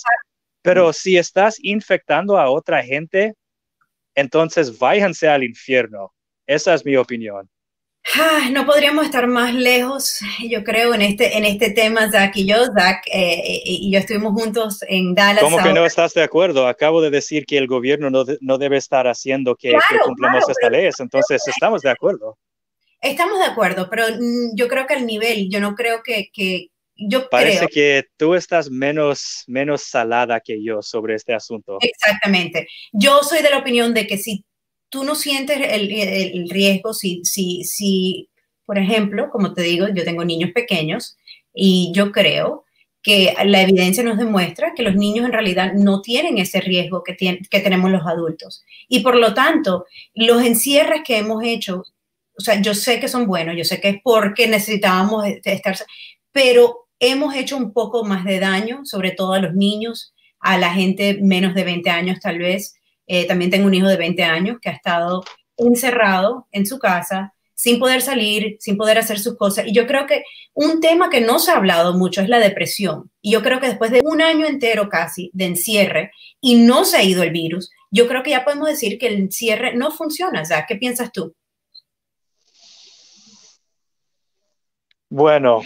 pero 0.61 0.93
si 0.93 1.17
estás 1.17 1.57
infectando 1.59 2.37
a 2.37 2.51
otra 2.51 2.83
gente, 2.83 3.33
entonces 4.15 4.77
váyanse 4.79 5.27
al 5.27 5.43
infierno. 5.43 6.13
Esa 6.47 6.73
es 6.73 6.85
mi 6.85 6.95
opinión. 6.95 7.49
no 8.51 8.65
podríamos 8.65 9.05
estar 9.05 9.27
más 9.27 9.53
lejos, 9.53 10.19
yo 10.47 10.63
creo, 10.63 10.93
en 10.93 11.01
este, 11.01 11.37
en 11.37 11.45
este 11.45 11.71
tema, 11.71 12.11
Zach 12.11 12.35
y 12.35 12.47
yo. 12.47 12.65
Zach 12.67 13.03
eh, 13.11 13.61
y 13.65 13.91
yo 13.91 13.99
estuvimos 13.99 14.33
juntos 14.33 14.79
en 14.87 15.15
Dallas. 15.15 15.43
¿Cómo 15.43 15.61
que 15.61 15.73
no 15.73 15.85
estás 15.85 16.13
de 16.13 16.23
acuerdo? 16.23 16.67
Acabo 16.67 17.01
de 17.01 17.09
decir 17.09 17.45
que 17.45 17.57
el 17.57 17.67
gobierno 17.67 18.09
no, 18.09 18.23
no 18.41 18.57
debe 18.57 18.77
estar 18.77 19.07
haciendo 19.07 19.55
que, 19.55 19.73
cumplamos 20.03 20.47
esta 20.47 20.69
ley, 20.69 20.89
entonces 20.97 21.41
estamos 21.47 21.81
de 21.81 21.89
acuerdo. 21.89 22.37
Estamos 23.01 23.37
de 23.39 23.45
acuerdo, 23.45 23.87
pero 23.89 24.05
mm, 24.07 24.55
yo 24.55 24.67
creo 24.67 24.87
que 24.87 24.95
al 24.95 25.05
nivel, 25.05 25.49
yo 25.49 25.59
no 25.59 25.75
creo 25.75 26.01
que, 26.03 26.29
que 26.33 26.69
yo 26.97 27.29
Parece 27.29 27.67
que 27.67 28.05
tú 28.17 28.35
estás 28.35 28.69
menos, 28.69 29.43
menos 29.47 29.83
salada 29.83 30.39
que 30.39 30.63
yo 30.63 30.81
sobre 30.81 31.15
este 31.15 31.33
asunto. 31.33 31.77
Exactamente. 31.81 32.67
Yo 32.93 33.21
soy 33.21 33.41
de 33.41 33.49
la 33.49 33.57
opinión 33.57 33.93
de 33.93 34.07
que 34.07 34.17
si 34.17 34.45
tú 34.89 35.03
no 35.03 35.15
sientes 35.15 35.57
el, 35.57 35.91
el 35.91 36.49
riesgo, 36.49 36.93
si, 36.93 37.21
si, 37.23 37.63
si, 37.63 38.29
por 38.65 38.77
ejemplo, 38.77 39.29
como 39.29 39.53
te 39.53 39.61
digo, 39.61 39.87
yo 39.93 40.03
tengo 40.03 40.23
niños 40.23 40.51
pequeños 40.53 41.17
y 41.53 41.91
yo 41.93 42.11
creo 42.11 42.65
que 43.05 43.35
la 43.45 43.61
evidencia 43.61 44.03
nos 44.03 44.17
demuestra 44.17 44.73
que 44.75 44.81
los 44.81 44.95
niños 44.95 45.25
en 45.25 45.31
realidad 45.31 45.73
no 45.73 46.01
tienen 46.01 46.39
ese 46.39 46.59
riesgo 46.59 47.03
que, 47.03 47.15
que 47.15 47.59
tenemos 47.59 47.91
los 47.91 48.01
adultos. 48.07 48.63
Y 48.87 49.01
por 49.01 49.15
lo 49.15 49.35
tanto, 49.35 49.85
los 50.15 50.41
encierres 50.43 51.01
que 51.05 51.17
hemos 51.17 51.43
hecho, 51.43 51.83
o 52.35 52.41
sea, 52.41 52.59
yo 52.61 52.73
sé 52.73 52.99
que 52.99 53.07
son 53.07 53.27
buenos, 53.27 53.55
yo 53.55 53.63
sé 53.63 53.79
que 53.79 53.89
es 53.89 53.97
porque 54.03 54.47
necesitábamos 54.47 55.23
estar, 55.43 55.77
pero 56.31 56.84
hemos 56.99 57.35
hecho 57.35 57.57
un 57.57 57.73
poco 57.73 58.03
más 58.03 58.23
de 58.23 58.39
daño, 58.39 58.81
sobre 58.85 59.11
todo 59.11 59.33
a 59.33 59.39
los 59.39 59.53
niños, 59.53 60.13
a 60.39 60.57
la 60.57 60.73
gente 60.73 61.19
menos 61.21 61.53
de 61.55 61.63
20 61.63 61.89
años 61.89 62.19
tal 62.21 62.37
vez. 62.37 62.75
Eh, 63.07 63.25
también 63.25 63.51
tengo 63.51 63.67
un 63.67 63.73
hijo 63.73 63.87
de 63.87 63.97
20 63.97 64.23
años 64.23 64.57
que 64.61 64.69
ha 64.69 64.73
estado 64.73 65.23
encerrado 65.57 66.47
en 66.51 66.65
su 66.65 66.79
casa, 66.79 67.33
sin 67.53 67.79
poder 67.79 68.01
salir, 68.01 68.57
sin 68.59 68.77
poder 68.77 68.97
hacer 68.97 69.19
sus 69.19 69.37
cosas. 69.37 69.65
Y 69.67 69.73
yo 69.73 69.87
creo 69.87 70.05
que 70.05 70.23
un 70.53 70.81
tema 70.81 71.09
que 71.09 71.21
no 71.21 71.39
se 71.39 71.51
ha 71.51 71.57
hablado 71.57 71.97
mucho 71.97 72.21
es 72.21 72.29
la 72.29 72.39
depresión. 72.39 73.11
Y 73.21 73.31
yo 73.31 73.41
creo 73.41 73.59
que 73.59 73.67
después 73.67 73.91
de 73.91 74.01
un 74.03 74.21
año 74.21 74.45
entero 74.45 74.89
casi 74.89 75.31
de 75.33 75.45
encierre 75.45 76.11
y 76.41 76.55
no 76.55 76.85
se 76.85 76.97
ha 76.97 77.03
ido 77.03 77.23
el 77.23 77.31
virus, 77.31 77.71
yo 77.91 78.07
creo 78.07 78.23
que 78.23 78.31
ya 78.31 78.43
podemos 78.43 78.67
decir 78.67 78.97
que 78.97 79.07
el 79.07 79.15
encierre 79.15 79.75
no 79.75 79.91
funciona. 79.91 80.43
¿Ya? 80.43 80.65
¿Qué 80.65 80.75
piensas 80.75 81.11
tú? 81.11 81.33
Bueno, 85.09 85.61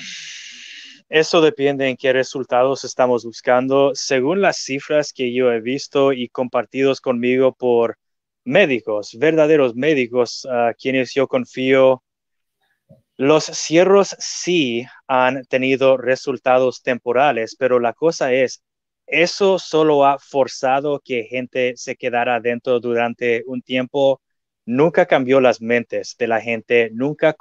eso 1.10 1.42
depende 1.42 1.90
en 1.90 1.98
qué 1.98 2.14
resultados 2.14 2.84
estamos 2.84 3.26
buscando. 3.26 3.92
Según 3.96 4.42
las 4.42 4.58
cifras 4.58 5.12
que 5.12 5.34
yo 5.34 5.52
he 5.52 5.60
visto 5.60 6.14
y 6.14 6.30
compartidos 6.30 7.02
conmigo 7.02 7.54
por 7.54 7.98
médicos, 8.46 9.16
verdaderos 9.18 9.76
médicos, 9.76 10.46
a 10.50 10.74
quienes 10.76 11.14
yo 11.14 11.28
confío, 11.28 12.04
los 13.18 13.46
cierros 13.46 14.16
sí 14.20 14.86
han 15.08 15.44
tenido 15.46 15.98
resultados 15.98 16.82
temporales, 16.84 17.56
pero 17.58 17.80
la 17.80 17.94
cosa 17.94 18.32
es, 18.34 18.64
eso 19.08 19.60
solo 19.60 20.06
ha 20.06 20.20
forzado 20.20 21.02
que 21.04 21.24
gente 21.24 21.74
se 21.76 21.96
quedara 21.96 22.40
dentro 22.40 22.80
durante 22.80 23.44
un 23.48 23.62
tiempo. 23.62 24.22
Nunca 24.66 25.08
cambió 25.08 25.42
las 25.42 25.62
mentes 25.62 26.16
de 26.20 26.28
la 26.28 26.40
gente, 26.42 26.92
nunca 26.94 27.36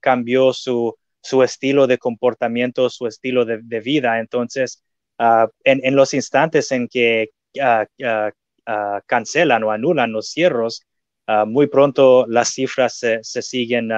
cambió 0.00 0.52
su 0.52 0.96
su 1.24 1.42
estilo 1.42 1.86
de 1.86 1.98
comportamiento, 1.98 2.90
su 2.90 3.06
estilo 3.06 3.44
de, 3.44 3.80
vida. 3.80 4.20
Entonces, 4.20 4.82
ah, 5.18 5.48
en, 5.64 5.96
los 5.96 6.12
instantes 6.14 6.70
en 6.70 6.86
que 6.86 7.30
ah, 7.60 7.86
ah, 8.66 9.00
cancelan 9.06 9.64
o 9.64 9.70
anulan 9.70 10.12
los 10.12 10.30
cierros, 10.30 10.82
muy 11.46 11.68
pronto 11.68 12.26
las 12.28 12.50
cifras 12.50 12.98
se, 12.98 13.22
siguen 13.22 13.88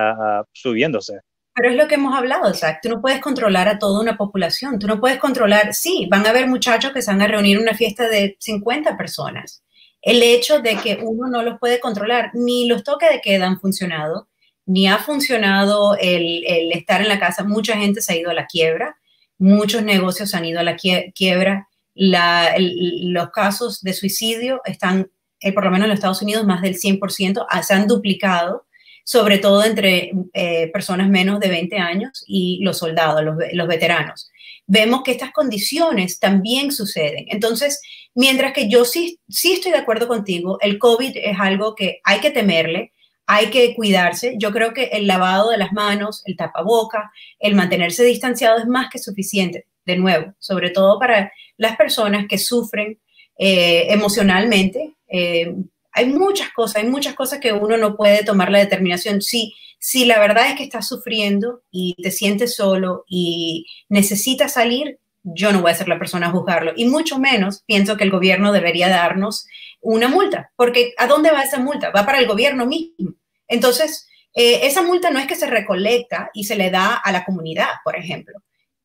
subiéndose. 0.52 1.18
Pero 1.52 1.70
es 1.70 1.76
lo 1.76 1.88
que 1.88 1.96
hemos 1.96 2.16
hablado, 2.16 2.52
Zach. 2.54 2.78
Tú 2.82 2.90
no 2.90 3.00
puedes 3.00 3.20
controlar 3.20 3.66
a 3.66 3.78
toda 3.78 4.00
una 4.00 4.16
población. 4.16 4.78
Tú 4.78 4.86
no 4.86 5.00
puedes 5.00 5.18
controlar, 5.18 5.74
sí, 5.74 6.06
van 6.08 6.24
a 6.26 6.30
haber 6.30 6.46
muchachos 6.46 6.92
que 6.92 7.02
se 7.02 7.10
van 7.10 7.22
a 7.22 7.26
reunir 7.26 7.56
en 7.56 7.62
una 7.62 7.74
fiesta 7.74 8.08
de 8.08 8.36
50 8.38 8.96
personas. 8.96 9.64
El 10.02 10.22
hecho 10.22 10.60
de 10.60 10.76
que 10.76 11.00
uno 11.02 11.28
no 11.28 11.42
los 11.42 11.58
puede 11.58 11.80
controlar, 11.80 12.30
ni 12.34 12.68
los 12.68 12.84
toques 12.84 13.10
de 13.10 13.20
queda 13.20 13.46
han 13.46 13.58
funcionado, 13.58 14.28
ni 14.66 14.88
ha 14.88 14.98
funcionado 14.98 15.96
el, 15.96 16.44
estar 16.72 17.00
en 17.00 17.08
la 17.08 17.20
casa. 17.20 17.44
Mucha 17.44 17.76
gente 17.76 18.02
se 18.02 18.12
ha 18.12 18.16
ido 18.16 18.30
a 18.30 18.34
la 18.34 18.46
quiebra, 18.46 18.96
muchos 19.38 19.82
negocios 19.82 20.34
han 20.34 20.44
ido 20.44 20.60
a 20.60 20.64
la 20.64 20.76
quiebra. 20.76 21.68
los 21.94 23.30
casos 23.30 23.80
de 23.82 23.94
suicidio 23.94 24.60
están, 24.64 25.10
eh, 25.40 25.52
por 25.52 25.64
lo 25.64 25.70
menos 25.70 25.84
en 25.84 25.90
los 25.90 25.98
Estados 25.98 26.22
Unidos, 26.22 26.44
más 26.44 26.62
del 26.62 26.76
100%, 26.76 27.46
ah, 27.48 27.62
se 27.62 27.74
han 27.74 27.86
duplicado, 27.86 28.66
sobre 29.04 29.38
todo 29.38 29.64
entre 29.64 30.10
eh, 30.34 30.68
personas 30.72 31.08
menos 31.08 31.38
de 31.38 31.48
20 31.48 31.78
años 31.78 32.24
y 32.26 32.58
los 32.62 32.78
soldados, 32.78 33.22
los, 33.22 33.36
los 33.52 33.68
veteranos. 33.68 34.30
Vemos 34.66 35.02
que 35.04 35.12
estas 35.12 35.30
condiciones 35.30 36.18
también 36.18 36.72
suceden. 36.72 37.26
Entonces, 37.28 37.80
mientras 38.16 38.52
que 38.52 38.68
yo 38.68 38.84
sí, 38.84 39.20
sí 39.28 39.52
estoy 39.52 39.70
de 39.70 39.78
acuerdo 39.78 40.08
contigo, 40.08 40.58
el 40.60 40.78
COVID 40.80 41.12
es 41.14 41.36
algo 41.38 41.76
que 41.76 42.00
hay 42.02 42.18
que 42.18 42.32
temerle, 42.32 42.92
hay 43.26 43.50
que 43.50 43.74
cuidarse. 43.74 44.34
Yo 44.38 44.52
creo 44.52 44.72
que 44.72 44.84
el 44.84 45.06
lavado 45.06 45.50
de 45.50 45.58
las 45.58 45.72
manos, 45.72 46.22
el 46.26 46.36
tapaboca, 46.36 47.10
el 47.38 47.54
mantenerse 47.54 48.04
distanciado 48.04 48.58
es 48.58 48.66
más 48.66 48.88
que 48.90 48.98
suficiente, 48.98 49.66
de 49.84 49.96
nuevo, 49.96 50.32
sobre 50.38 50.70
todo 50.70 50.98
para 50.98 51.32
las 51.56 51.76
personas 51.76 52.26
que 52.28 52.38
sufren 52.38 52.98
eh, 53.38 53.86
emocionalmente. 53.90 54.94
Eh, 55.08 55.54
hay 55.92 56.06
muchas 56.06 56.50
cosas, 56.52 56.82
hay 56.82 56.88
muchas 56.88 57.14
cosas 57.14 57.40
que 57.40 57.52
uno 57.52 57.76
no 57.76 57.96
puede 57.96 58.22
tomar 58.22 58.50
la 58.50 58.58
determinación. 58.58 59.22
Si, 59.22 59.54
si 59.78 60.04
la 60.04 60.20
verdad 60.20 60.48
es 60.48 60.56
que 60.56 60.64
estás 60.64 60.86
sufriendo 60.86 61.62
y 61.70 61.94
te 62.02 62.10
sientes 62.10 62.54
solo 62.54 63.04
y 63.08 63.66
necesitas 63.88 64.52
salir, 64.52 64.98
yo 65.34 65.52
no 65.52 65.60
voy 65.60 65.72
a 65.72 65.74
ser 65.74 65.88
la 65.88 65.98
persona 65.98 66.28
a 66.28 66.30
juzgarlo. 66.30 66.72
Y 66.76 66.86
mucho 66.86 67.18
menos 67.18 67.62
pienso 67.66 67.96
que 67.96 68.04
el 68.04 68.10
gobierno 68.10 68.52
debería 68.52 68.88
darnos 68.88 69.46
una 69.80 70.08
multa, 70.08 70.52
porque 70.56 70.94
¿a 70.98 71.06
dónde 71.06 71.30
va 71.30 71.42
esa 71.42 71.58
multa? 71.58 71.90
Va 71.90 72.06
para 72.06 72.18
el 72.18 72.26
gobierno 72.26 72.66
mismo. 72.66 73.14
Entonces, 73.48 74.08
eh, 74.34 74.60
esa 74.66 74.82
multa 74.82 75.10
no 75.10 75.18
es 75.18 75.26
que 75.26 75.34
se 75.34 75.46
recolecta 75.46 76.30
y 76.34 76.44
se 76.44 76.56
le 76.56 76.70
da 76.70 76.94
a 76.94 77.12
la 77.12 77.24
comunidad, 77.24 77.68
por 77.84 77.96
ejemplo. 77.96 78.40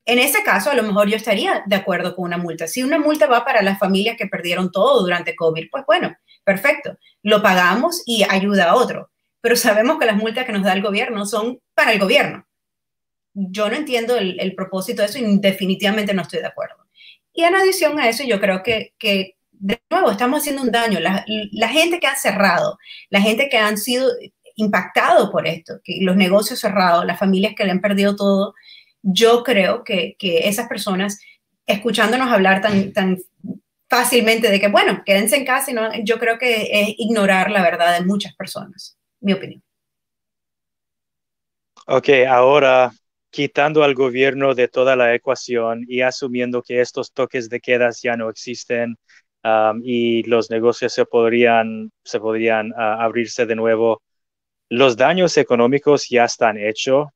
En 0.06 0.18
ese 0.18 0.44
caso, 0.44 0.72
a 0.72 0.74
lo 0.74 0.84
mejor 0.84 1.08
yo 1.08 1.16
estaría 1.16 1.64
de 1.66 1.76
acuerdo 1.76 2.16
con 2.16 2.26
una 2.26 2.38
multa. 2.38 2.68
Si 2.68 2.84
una 2.84 2.98
multa 2.98 3.28
va 3.28 3.46
para 3.46 3.62
las 3.62 3.78
familias 3.78 4.18
que 4.18 4.28
perdieron 4.28 4.72
todo 4.72 5.02
durante 5.02 5.36
COVID, 5.36 5.70
pues 5.70 5.84
bueno, 5.86 6.16
perfecto, 6.44 6.98
lo 7.22 7.42
pagamos 7.42 8.02
y 8.06 8.24
ayuda 8.28 8.72
a 8.72 8.76
otro. 8.76 9.12
Pero 9.42 9.56
sabemos 9.56 10.00
que 10.00 10.06
las 10.06 10.18
multas 10.18 10.46
que 10.46 10.52
nos 10.54 10.64
da 10.64 10.74
el 10.74 10.82
gobierno 10.82 11.26
son 11.26 11.60
para 11.76 11.94
el 11.94 12.00
gobierno. 12.00 12.46
Yo 13.34 13.70
no 13.70 13.76
entiendo 13.76 14.18
el, 14.18 14.54
propósito 14.56 15.02
de 15.02 15.08
eso 15.08 15.20
y 15.20 15.40
definitivamente 15.40 16.14
no 16.14 16.22
estoy 16.22 16.40
de 16.40 16.48
acuerdo. 16.48 16.76
Y 17.34 17.44
en 17.44 17.56
adición 17.56 18.00
a 18.00 18.10
eso, 18.10 18.24
yo 18.24 18.40
creo 18.42 18.62
que, 18.62 18.94
que 19.00 19.38
de 19.52 19.80
nuevo, 19.90 20.12
estamos 20.12 20.40
haciendo 20.40 20.64
un 20.64 20.72
daño. 20.72 21.00
La, 21.00 21.68
gente 21.70 22.00
que 22.00 22.08
ha 22.08 22.16
cerrado, 22.16 22.78
la 23.10 23.22
gente 23.22 23.48
que 23.48 23.58
han 23.58 23.78
sido 23.78 24.10
impactados 24.56 25.30
por 25.30 25.48
esto, 25.48 25.80
que 25.84 26.00
los 26.02 26.16
negocios 26.16 26.60
cerrados, 26.60 27.06
las 27.06 27.20
familias 27.20 27.54
que 27.56 27.64
le 27.64 27.72
han 27.72 27.80
perdido 27.80 28.16
todo, 28.16 28.54
yo 29.04 29.44
creo 29.44 29.84
que, 29.84 30.16
esas 30.20 30.68
personas, 30.68 31.20
escuchándonos 31.68 32.32
hablar 32.32 32.62
tan, 32.62 32.92
tan 32.92 33.18
fácilmente 33.88 34.50
de 34.50 34.60
que, 34.60 34.68
bueno, 34.68 35.04
quédense 35.06 35.38
en 35.38 35.46
casa, 35.46 35.72
no, 35.72 35.90
yo 36.04 36.18
creo 36.18 36.38
que 36.40 36.70
es 36.72 36.96
ignorar 36.98 37.52
la 37.52 37.62
verdad 37.62 37.98
de 37.98 38.06
muchas 38.06 38.36
personas, 38.36 38.98
mi 39.20 39.34
opinión. 39.34 39.62
Ok, 41.88 42.10
ahora 42.28 42.92
quitando 43.32 43.84
al 43.84 43.96
gobierno 43.96 44.56
de 44.56 44.68
toda 44.68 44.96
la 44.96 45.16
ecuación 45.16 45.86
y 45.88 46.02
asumiendo 46.02 46.62
que 46.62 46.82
estos 46.82 47.12
toques 47.14 47.50
de 47.50 47.60
quedas 47.62 48.02
ya 48.02 48.16
no 48.18 48.30
existen, 48.30 48.98
y 49.84 50.24
los 50.24 50.50
negocios 50.50 50.94
se 50.94 51.06
podrían, 51.06 51.92
se 52.04 52.20
podrían 52.20 52.74
ah, 52.78 53.04
abrirse 53.04 53.46
de 53.46 53.56
nuevo. 53.56 54.02
Los 54.70 54.98
daños 54.98 55.38
económicos 55.38 56.08
ya 56.10 56.26
están 56.26 56.58
hechos, 56.58 57.08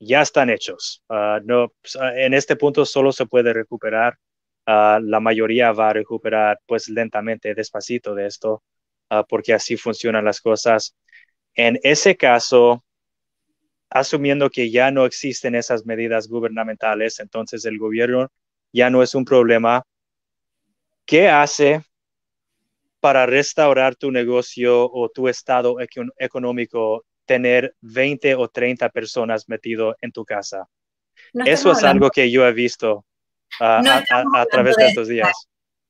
ya 0.00 0.22
están 0.22 0.50
hechos. 0.50 1.02
Ah, 1.08 1.40
no, 1.44 1.72
pues, 1.80 1.96
ah, 1.96 2.12
en 2.16 2.34
este 2.34 2.56
punto 2.56 2.84
solo 2.86 3.12
se 3.12 3.26
puede 3.26 3.52
recuperar. 3.52 4.18
la 4.66 5.20
mayoría 5.20 5.72
va 5.72 5.90
a 5.90 5.92
recuperar 5.92 6.58
pues 6.66 6.88
lentamente, 6.88 7.54
despacito 7.54 8.14
de 8.14 8.26
esto, 8.26 8.62
porque 9.28 9.52
así 9.54 9.76
funcionan 9.76 10.24
las 10.24 10.40
cosas. 10.40 10.94
En 11.54 11.78
ese 11.82 12.16
caso, 12.16 12.83
asumiendo 13.94 14.50
que 14.50 14.70
ya 14.70 14.90
no 14.90 15.06
existen 15.06 15.54
esas 15.54 15.86
medidas 15.86 16.28
gubernamentales, 16.28 17.18
entonces 17.20 17.64
el 17.64 17.78
gobierno 17.78 18.30
ya 18.72 18.90
no 18.90 19.02
es 19.02 19.14
un 19.14 19.24
problema 19.24 19.84
¿Qué 21.06 21.28
hace 21.28 21.82
para 23.00 23.26
restaurar 23.26 23.94
tu 23.94 24.10
negocio 24.10 24.90
o 24.90 25.10
tu 25.10 25.28
estado 25.28 25.76
económico 26.18 27.04
tener 27.26 27.74
20 27.82 28.34
o 28.36 28.48
30 28.48 28.88
personas 28.88 29.48
metido 29.48 29.96
en 30.00 30.12
tu 30.12 30.24
casa? 30.24 30.66
Eso 31.44 31.72
es 31.72 31.84
algo 31.84 32.10
que 32.10 32.30
yo 32.30 32.46
he 32.46 32.52
visto 32.52 33.04
a, 33.60 33.82
través 34.50 34.76
de, 34.76 34.86
estos 34.86 35.08
días. 35.08 35.30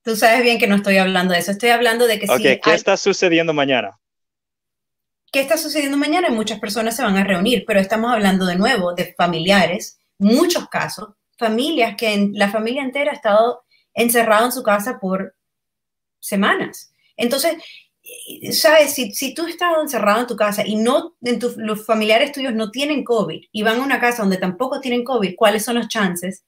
Tú 0.03 0.17
sabes 0.17 0.43
bien 0.43 0.59
que 0.59 0.67
no 0.67 0.77
estoy 0.77 0.97
hablando 0.97 1.33
de 1.33 1.41
eso, 1.41 1.53
estoy 1.53 1.71
hablando 1.71 2.07
de 2.07 2.19
que 2.19 2.31
okay, 2.31 2.61
¿Qué 2.61 2.75
está 2.75 2.97
sucediendo 2.97 3.53
mañana? 3.55 3.97
¿Qué 5.35 5.41
está 5.41 5.57
sucediendo 5.57 5.99
mañana? 5.99 6.31
Muchas 6.31 6.61
personas 6.61 6.95
se 6.95 7.03
van 7.03 7.17
a 7.17 7.25
reunir, 7.25 7.65
pero 7.67 7.81
estamos 7.81 8.13
hablando 8.13 8.47
de 8.47 8.55
nuevo 8.55 8.95
de 8.95 9.15
familiares, 9.15 9.99
muchos 10.17 10.69
casos, 10.69 11.09
familias 11.37 11.97
que 11.99 12.31
la 12.33 12.53
familia 12.53 12.85
entera 12.85 13.11
ha 13.11 13.17
estado 13.17 13.65
encerrado 13.95 14.47
en 14.47 14.53
su 14.53 14.63
casa 14.63 15.01
por 15.01 15.35
semanas. 16.21 16.93
Entonces, 17.17 17.57
sabes, 18.53 18.95
si, 18.95 19.11
si 19.11 19.35
tú 19.35 19.49
estás 19.49 19.73
encerrado 19.83 20.21
en 20.21 20.29
tu 20.29 20.37
casa 20.37 20.65
y 20.65 20.77
no, 20.77 21.17
en 21.21 21.41
los 21.57 21.85
familiares 21.85 22.31
tuyos 22.31 22.55
no 22.55 22.71
tienen 22.71 23.03
COVID 23.03 23.43
y 23.51 23.63
van 23.65 23.81
a 23.81 23.85
una 23.85 23.99
casa 23.99 24.23
donde 24.23 24.37
tampoco 24.37 24.81
tienen 24.81 25.03
COVID, 25.03 25.35
¿cuáles 25.35 25.65
son 25.65 25.75
los 25.75 25.89
chances 25.89 26.45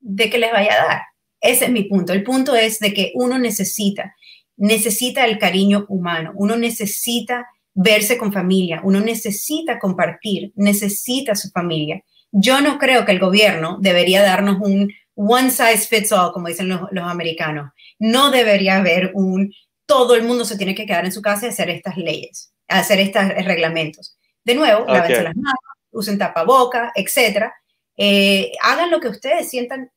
de 0.00 0.28
que 0.28 0.38
les 0.38 0.50
vaya 0.50 0.72
a 0.72 0.86
dar? 0.86 1.02
Ese 1.40 1.66
es 1.66 1.70
mi 1.70 1.84
punto. 1.84 2.12
El 2.12 2.24
punto 2.24 2.56
es 2.56 2.80
de 2.80 2.92
que 2.94 3.12
uno 3.14 3.38
necesita, 3.38 4.16
necesita 4.56 5.24
el 5.24 5.38
cariño 5.38 5.86
humano, 5.88 6.32
uno 6.34 6.56
necesita 6.56 7.46
verse 7.74 8.16
con 8.16 8.32
familia, 8.32 8.80
uno 8.84 9.00
necesita 9.00 9.78
compartir, 9.78 10.52
necesita 10.54 11.34
su 11.34 11.50
familia. 11.50 12.02
Yo 12.30 12.60
no 12.60 12.78
creo 12.78 13.04
que 13.04 13.12
el 13.12 13.18
gobierno 13.18 13.78
debería 13.80 14.22
darnos 14.22 14.58
un 14.60 14.92
one 15.14 15.50
size 15.50 15.86
fits 15.88 16.12
all, 16.12 16.32
como 16.32 16.48
dicen 16.48 16.68
los, 16.68 16.82
los 16.90 17.04
americanos. 17.04 17.70
No 17.98 18.30
debería 18.30 18.76
haber 18.76 19.10
un 19.14 19.52
todo 19.86 20.14
el 20.14 20.22
mundo 20.24 20.44
se 20.44 20.56
tiene 20.56 20.74
que 20.74 20.86
quedar 20.86 21.04
en 21.04 21.12
su 21.12 21.22
casa 21.22 21.46
y 21.46 21.50
hacer 21.50 21.70
estas 21.70 21.96
leyes, 21.96 22.52
hacer 22.68 23.00
estos 23.00 23.28
reglamentos. 23.44 24.16
De 24.44 24.54
nuevo, 24.54 24.82
okay. 24.82 24.94
lávense 24.94 25.22
las 25.22 25.36
manos, 25.36 25.60
usen 25.90 26.18
tapaboca, 26.18 26.92
etcétera. 26.94 27.54
Eh, 27.96 28.52
hagan 28.62 28.90
lo 28.90 29.00
que 29.00 29.08
ustedes 29.08 29.48
sientan 29.48 29.90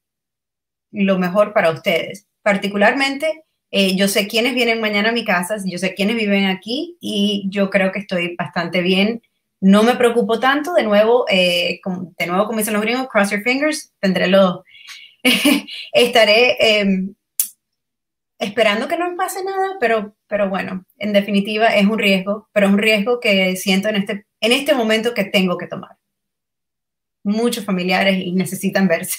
lo 0.92 1.18
mejor 1.18 1.54
para 1.54 1.72
ustedes. 1.72 2.28
Particularmente, 2.42 3.46
eh, 3.72 3.96
yo 3.96 4.08
sé 4.08 4.28
quiénes 4.28 4.56
vienen 4.56 4.80
mañana 4.80 5.10
a 5.10 5.14
mi 5.14 5.26
casa, 5.26 5.58
yo 5.66 5.78
sé 5.78 5.94
quiénes 5.94 6.16
viven 6.16 6.46
aquí 6.46 6.98
y 7.02 7.48
yo 7.50 7.70
creo 7.70 7.92
que 7.92 8.00
estoy 8.00 8.36
bastante 8.36 8.82
bien. 8.82 9.22
No 9.60 9.84
me 9.84 9.96
preocupo 9.96 10.40
tanto. 10.40 10.74
De 10.74 10.84
nuevo, 10.84 11.26
eh, 11.30 11.80
como, 11.84 12.14
de 12.18 12.28
nuevo, 12.28 12.46
como 12.46 12.60
dicen 12.60 12.74
los 12.74 12.84
gringos, 12.84 13.08
cross 13.10 13.32
your 13.32 13.42
fingers, 13.42 13.94
tendré 14.00 14.28
los, 14.28 14.62
estaré 15.94 16.58
em, 16.60 17.16
esperando 18.40 18.88
que 18.88 18.98
no 18.98 19.16
pase 19.18 19.44
nada, 19.44 19.78
pero, 19.80 20.16
pero 20.28 20.50
bueno, 20.50 20.86
en 20.98 21.14
definitiva 21.14 21.68
es 21.68 21.86
un 21.86 22.00
riesgo, 22.00 22.50
pero 22.54 22.68
es 22.68 22.74
un 22.74 22.80
riesgo 22.80 23.20
que 23.20 23.56
siento 23.56 23.90
en 23.90 23.96
este, 23.98 24.26
en 24.42 24.52
este 24.52 24.74
momento 24.76 25.14
que 25.14 25.26
tengo 25.26 25.58
que 25.58 25.68
tomar. 25.68 25.98
Muchos 27.24 27.66
familiares 27.66 28.18
y 28.18 28.32
necesitan 28.32 28.88
verse. 28.88 29.18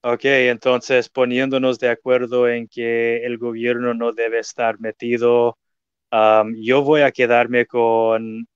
Ok, 0.00 0.24
entonces 0.24 1.08
poniéndonos 1.08 1.78
de 1.80 1.88
acuerdo 1.88 2.48
en 2.48 2.68
que 2.68 3.24
el 3.26 3.36
gobierno 3.36 3.94
no 3.94 4.12
debe 4.12 4.38
estar 4.38 4.78
metido, 4.78 5.58
yo 6.56 6.82
voy 6.82 7.00
a 7.02 7.10
quedarme 7.10 7.66
con 7.66 8.46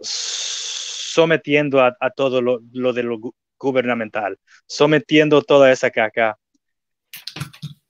sometiendo 0.00 1.80
a, 1.80 1.96
a 2.00 2.10
todo 2.10 2.40
lo, 2.40 2.60
lo, 2.72 2.92
de 2.92 3.02
lo 3.02 3.18
gubernamental, 3.58 4.38
sometiendo 4.66 5.42
toda 5.42 5.72
esa 5.72 5.90
caca. 5.90 6.38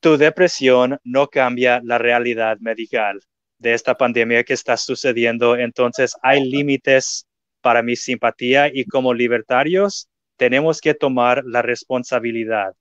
Tu 0.00 0.16
depresión 0.16 0.98
no 1.04 1.28
cambia 1.28 1.82
la 1.84 1.98
realidad 1.98 2.58
medical 2.60 3.20
de 3.58 3.74
esta 3.74 3.94
pandemia 3.94 4.42
que 4.44 4.54
está 4.54 4.78
sucediendo, 4.78 5.54
entonces 5.56 6.16
hay 6.22 6.48
límites 6.48 7.26
para 7.60 7.82
mi 7.82 7.94
simpatía 7.94 8.70
y 8.72 8.86
como 8.86 9.12
libertarios 9.12 10.09
tenemos 10.40 10.80
que 10.80 10.94
tomar 10.94 11.44
la 11.44 11.60
responsabilidad 11.60 12.74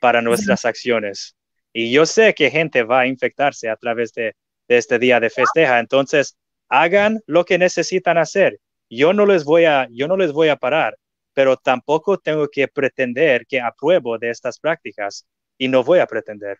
para 0.00 0.22
nuestras 0.22 0.64
acciones. 0.64 1.34
Y 1.72 1.90
yo 1.90 2.06
sé 2.06 2.32
que 2.32 2.48
gente 2.48 2.84
va 2.84 3.00
a 3.00 3.06
infectarse 3.08 3.68
a 3.68 3.74
través 3.74 4.14
de, 4.14 4.36
de 4.68 4.76
este 4.78 5.00
día 5.00 5.18
de 5.18 5.28
festeja, 5.28 5.80
entonces 5.80 6.36
hagan 6.68 7.20
lo 7.26 7.44
que 7.44 7.58
necesitan 7.58 8.18
hacer. 8.18 8.60
Yo 8.88 9.12
no 9.12 9.26
les 9.26 9.44
voy 9.44 9.64
a, 9.64 9.88
yo 9.90 10.06
no 10.06 10.16
les 10.16 10.30
voy 10.30 10.48
a 10.48 10.56
parar 10.56 10.94
pero 11.34 11.56
tampoco 11.56 12.18
tengo 12.18 12.48
que 12.48 12.68
pretender 12.68 13.46
que 13.46 13.60
apruebo 13.60 14.18
de 14.18 14.30
estas 14.30 14.58
prácticas 14.58 15.26
y 15.58 15.68
no 15.68 15.82
voy 15.82 15.98
a 15.98 16.06
pretender. 16.06 16.58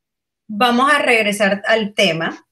Vamos 0.49 0.93
a 0.93 0.99
regresar 1.01 1.63
al 1.67 1.95
tema 1.95 2.47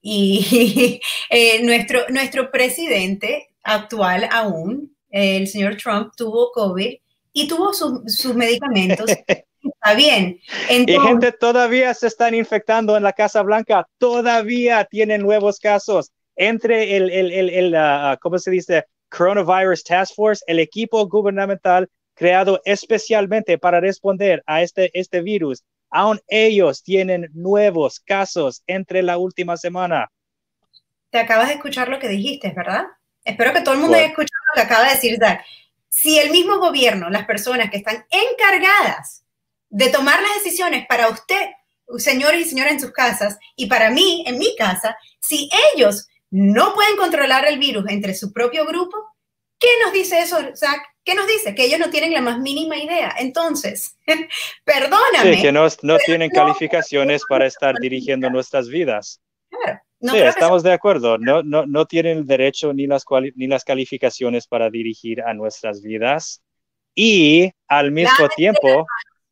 y 0.00 1.00
eh, 1.30 1.62
nuestro, 1.64 2.00
nuestro 2.10 2.50
presidente 2.50 3.48
actual 3.62 4.28
aún, 4.30 4.96
el 5.10 5.46
señor 5.48 5.76
Trump, 5.76 6.12
tuvo 6.16 6.50
COVID 6.52 6.96
y 7.36 7.46
tuvo 7.46 7.74
sus 7.74 8.34
medicamentos. 8.34 9.10
Está 9.10 9.94
bien. 9.94 10.40
y 10.70 10.98
gente 10.98 11.32
todavía 11.32 11.92
se 11.92 12.06
están 12.06 12.34
infectando 12.34 12.96
en 12.96 13.02
la 13.02 13.12
Casa 13.12 13.42
Blanca, 13.42 13.86
todavía 13.98 14.86
tienen 14.86 15.20
nuevos 15.20 15.60
casos. 15.60 16.10
Entre 16.34 16.96
el, 16.96 17.10
el, 17.10 17.30
el, 17.32 17.50
el 17.50 17.74
uh, 17.74 18.16
¿cómo 18.22 18.38
se 18.38 18.50
dice? 18.50 18.86
Coronavirus 19.10 19.84
Task 19.84 20.14
Force, 20.14 20.42
el 20.46 20.58
equipo 20.58 21.06
gubernamental 21.06 21.90
creado 22.14 22.62
especialmente 22.64 23.58
para 23.58 23.80
responder 23.80 24.42
a 24.46 24.62
este, 24.62 24.90
este 24.98 25.20
virus. 25.20 25.62
Aún 25.90 26.18
ellos 26.28 26.82
tienen 26.82 27.28
nuevos 27.34 28.00
casos 28.00 28.62
entre 28.66 29.02
la 29.02 29.18
última 29.18 29.58
semana. 29.58 30.10
Te 31.10 31.18
acabas 31.18 31.48
de 31.48 31.54
escuchar 31.54 31.90
lo 31.90 31.98
que 31.98 32.08
dijiste, 32.08 32.50
¿verdad? 32.56 32.84
Espero 33.24 33.52
que 33.52 33.60
todo 33.60 33.74
el 33.74 33.80
mundo 33.80 33.98
haya 33.98 34.06
escuchado 34.06 34.42
lo 34.54 34.62
que 34.62 34.66
acaba 34.66 34.84
de 34.84 34.94
decir 34.94 35.18
Zach. 35.18 35.44
Si 35.96 36.18
el 36.18 36.30
mismo 36.30 36.58
gobierno, 36.58 37.08
las 37.08 37.24
personas 37.24 37.70
que 37.70 37.78
están 37.78 38.04
encargadas 38.10 39.24
de 39.70 39.88
tomar 39.88 40.20
las 40.20 40.44
decisiones 40.44 40.86
para 40.86 41.08
usted, 41.08 41.40
señores 41.96 42.42
y 42.42 42.50
señoras 42.50 42.74
en 42.74 42.80
sus 42.80 42.92
casas, 42.92 43.38
y 43.56 43.64
para 43.64 43.88
mí, 43.88 44.22
en 44.26 44.36
mi 44.36 44.54
casa, 44.56 44.98
si 45.20 45.48
ellos 45.72 46.06
no 46.30 46.74
pueden 46.74 46.98
controlar 46.98 47.46
el 47.46 47.58
virus 47.58 47.86
entre 47.88 48.14
su 48.14 48.30
propio 48.30 48.66
grupo, 48.66 48.94
¿qué 49.58 49.68
nos 49.82 49.94
dice 49.94 50.20
eso, 50.20 50.36
Zach? 50.54 50.82
¿Qué 51.02 51.14
nos 51.14 51.26
dice? 51.26 51.54
Que 51.54 51.64
ellos 51.64 51.80
no 51.80 51.88
tienen 51.88 52.12
la 52.12 52.20
más 52.20 52.40
mínima 52.40 52.76
idea. 52.76 53.14
Entonces, 53.18 53.96
perdóname. 54.64 55.36
Sí, 55.36 55.40
que 55.40 55.50
no, 55.50 55.66
no 55.80 55.96
tienen 55.96 56.28
calificaciones 56.28 57.22
para 57.26 57.46
estar 57.46 57.74
dirigiendo 57.80 58.28
nuestras 58.28 58.68
vidas. 58.68 59.22
Claro. 59.48 59.80
No 60.00 60.12
sí, 60.12 60.18
estamos 60.18 60.62
de 60.62 60.72
acuerdo. 60.72 61.18
No, 61.18 61.42
no, 61.42 61.66
no 61.66 61.86
tienen 61.86 62.18
el 62.18 62.26
derecho 62.26 62.72
ni 62.72 62.86
las, 62.86 63.04
ni 63.34 63.46
las 63.46 63.64
calificaciones 63.64 64.46
para 64.46 64.70
dirigir 64.70 65.22
a 65.22 65.32
nuestras 65.34 65.82
vidas. 65.82 66.42
Y 66.94 67.50
al 67.68 67.92
mismo 67.92 68.12
lávense 68.12 68.34
tiempo... 68.36 68.86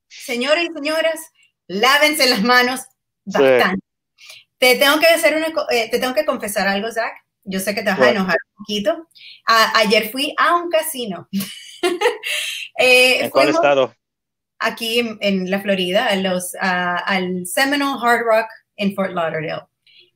Señores 0.08 0.64
y 0.64 0.72
señoras, 0.72 1.20
lávense 1.66 2.28
las 2.28 2.42
manos 2.42 2.82
bastante. 3.24 3.84
Te 4.58 4.76
tengo 4.76 4.98
que 5.00 5.06
hacer 5.06 5.36
una, 5.36 5.48
eh, 5.70 5.90
te 5.90 5.98
tengo 5.98 6.14
que 6.14 6.24
confesar 6.24 6.68
algo, 6.68 6.90
Zach. 6.90 7.12
Yo 7.42 7.60
sé 7.60 7.74
que 7.74 7.82
te 7.82 7.90
vas 7.90 8.00
a 8.00 8.10
enojar 8.10 8.36
un 8.50 8.64
poquito. 8.64 9.08
ayer 9.46 10.10
fui 10.10 10.34
a 10.38 10.56
un 10.56 10.70
casino. 10.70 11.28
eh, 12.78 13.24
¿En 13.24 13.30
cuál 13.30 13.50
estado? 13.50 13.94
Aquí 14.58 15.00
en, 15.00 15.18
en, 15.20 15.50
la 15.50 15.60
Florida, 15.60 16.06
a 16.06 16.16
los, 16.16 16.54
uh, 16.54 16.58
al 17.04 17.46
Seminole 17.46 17.98
Hard 18.00 18.24
Rock 18.24 18.46
en 18.76 18.94
Fort 18.94 19.12
Lauderdale. 19.12 19.66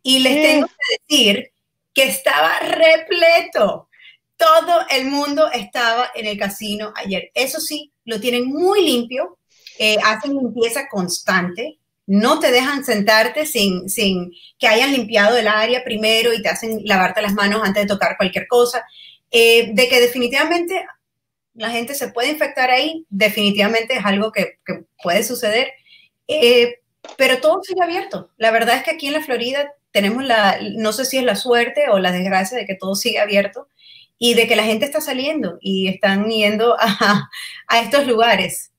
Y 0.08 0.20
les 0.20 0.42
tengo 0.42 0.66
que 0.66 1.14
decir 1.16 1.50
que 1.92 2.04
estaba 2.04 2.58
repleto. 2.60 3.88
Todo 4.36 4.86
el 4.90 5.06
mundo 5.06 5.50
estaba 5.50 6.10
en 6.14 6.26
el 6.26 6.38
casino 6.38 6.92
ayer. 6.96 7.30
Eso 7.34 7.60
sí, 7.60 7.92
lo 8.04 8.20
tienen 8.20 8.46
muy 8.46 8.82
limpio. 8.82 9.38
Eh, 9.78 9.98
hacen 10.02 10.36
limpieza 10.36 10.88
constante 10.88 11.78
no 12.08 12.40
te 12.40 12.50
dejan 12.50 12.86
sentarte 12.86 13.44
sin, 13.44 13.90
sin 13.90 14.32
que 14.58 14.66
hayan 14.66 14.92
limpiado 14.92 15.36
el 15.36 15.46
área 15.46 15.84
primero 15.84 16.32
y 16.32 16.40
te 16.40 16.48
hacen 16.48 16.80
lavarte 16.84 17.20
las 17.20 17.34
manos 17.34 17.60
antes 17.62 17.82
de 17.82 17.86
tocar 17.86 18.16
cualquier 18.16 18.48
cosa. 18.48 18.82
Eh, 19.30 19.72
de 19.74 19.88
que 19.88 20.00
definitivamente 20.00 20.86
la 21.52 21.68
gente 21.68 21.94
se 21.94 22.08
puede 22.08 22.30
infectar 22.30 22.70
ahí, 22.70 23.04
definitivamente 23.10 23.92
es 23.92 24.06
algo 24.06 24.32
que, 24.32 24.54
que 24.64 24.84
puede 25.02 25.22
suceder, 25.22 25.70
eh, 26.28 26.76
pero 27.18 27.40
todo 27.40 27.62
sigue 27.62 27.82
abierto. 27.82 28.30
La 28.38 28.52
verdad 28.52 28.76
es 28.76 28.84
que 28.84 28.92
aquí 28.92 29.08
en 29.08 29.12
la 29.12 29.22
Florida 29.22 29.70
tenemos 29.92 30.24
la, 30.24 30.58
no 30.76 30.92
sé 30.92 31.04
si 31.04 31.18
es 31.18 31.24
la 31.24 31.36
suerte 31.36 31.88
o 31.90 31.98
la 31.98 32.12
desgracia 32.12 32.56
de 32.56 32.66
que 32.66 32.74
todo 32.74 32.94
sigue 32.94 33.18
abierto 33.18 33.68
y 34.18 34.34
de 34.34 34.46
que 34.46 34.56
la 34.56 34.64
gente 34.64 34.84
está 34.84 35.00
saliendo 35.00 35.58
y 35.60 35.88
están 35.88 36.28
yendo 36.28 36.76
a, 36.80 37.28
a 37.68 37.80
estos 37.80 38.06
lugares. 38.06 38.72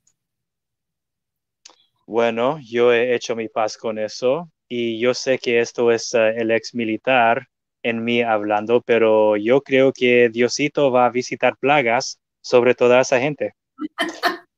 Bueno, 2.06 2.60
yo 2.64 2.92
he 2.92 3.14
hecho 3.14 3.36
mi 3.36 3.50
paz 3.50 3.78
con 3.78 4.00
eso 4.00 4.50
y 4.68 5.00
yo 5.00 5.14
sé 5.14 5.38
que 5.40 5.60
esto 5.60 5.92
es 5.92 6.14
uh, 6.14 6.18
el 6.36 6.52
ex 6.52 6.74
militar 6.74 7.48
en 7.84 8.04
mí 8.04 8.22
hablando, 8.22 8.82
pero 8.82 9.38
yo 9.38 9.62
creo 9.62 9.94
que 9.94 10.30
Diosito 10.30 10.92
va 10.92 11.06
a 11.06 11.12
visitar 11.12 11.58
plagas 11.58 12.20
sobre 12.42 12.76
toda 12.76 13.02
esa 13.02 13.20
gente. 13.20 13.54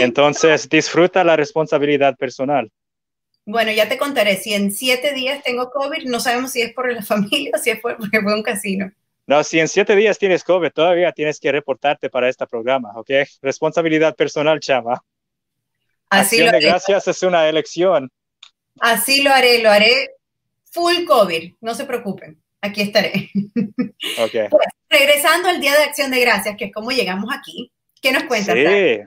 Entonces, 0.00 0.68
disfruta 0.68 1.24
la 1.24 1.36
responsabilidad 1.36 2.16
personal. 2.16 2.70
Bueno, 3.46 3.72
ya 3.72 3.88
te 3.88 3.98
contaré, 3.98 4.36
si 4.36 4.54
en 4.54 4.70
siete 4.70 5.12
días 5.12 5.42
tengo 5.42 5.70
COVID, 5.70 6.04
no 6.04 6.20
sabemos 6.20 6.52
si 6.52 6.62
es 6.62 6.72
por 6.72 6.92
la 6.92 7.02
familia 7.02 7.52
o 7.54 7.58
si 7.58 7.70
es 7.70 7.80
por, 7.80 7.96
porque 7.96 8.20
fue 8.20 8.34
un 8.34 8.42
casino. 8.42 8.90
No, 9.26 9.44
si 9.44 9.60
en 9.60 9.68
siete 9.68 9.94
días 9.94 10.18
tienes 10.18 10.42
COVID, 10.42 10.70
todavía 10.70 11.12
tienes 11.12 11.38
que 11.38 11.52
reportarte 11.52 12.10
para 12.10 12.28
este 12.28 12.46
programa, 12.46 12.92
¿ok? 12.96 13.10
Responsabilidad 13.42 14.16
personal, 14.16 14.58
chama. 14.58 15.02
Así 16.08 16.40
Acción 16.40 16.60
de 16.60 16.66
gracias 16.66 17.06
es 17.06 17.22
una 17.22 17.48
elección. 17.48 18.10
Así 18.80 19.22
lo 19.22 19.30
haré, 19.30 19.62
lo 19.62 19.70
haré 19.70 20.10
full 20.72 21.04
COVID, 21.04 21.54
no 21.60 21.74
se 21.74 21.84
preocupen, 21.84 22.42
aquí 22.60 22.82
estaré. 22.82 23.30
Okay. 24.18 24.48
Pues, 24.50 24.66
regresando 24.88 25.48
al 25.48 25.60
Día 25.60 25.76
de 25.76 25.84
Acción 25.84 26.10
de 26.10 26.20
Gracias, 26.20 26.56
que 26.56 26.64
es 26.64 26.72
como 26.72 26.90
llegamos 26.90 27.32
aquí, 27.32 27.70
¿qué 28.02 28.10
nos 28.10 28.24
cuentas? 28.24 28.56
Sí. 28.56 29.00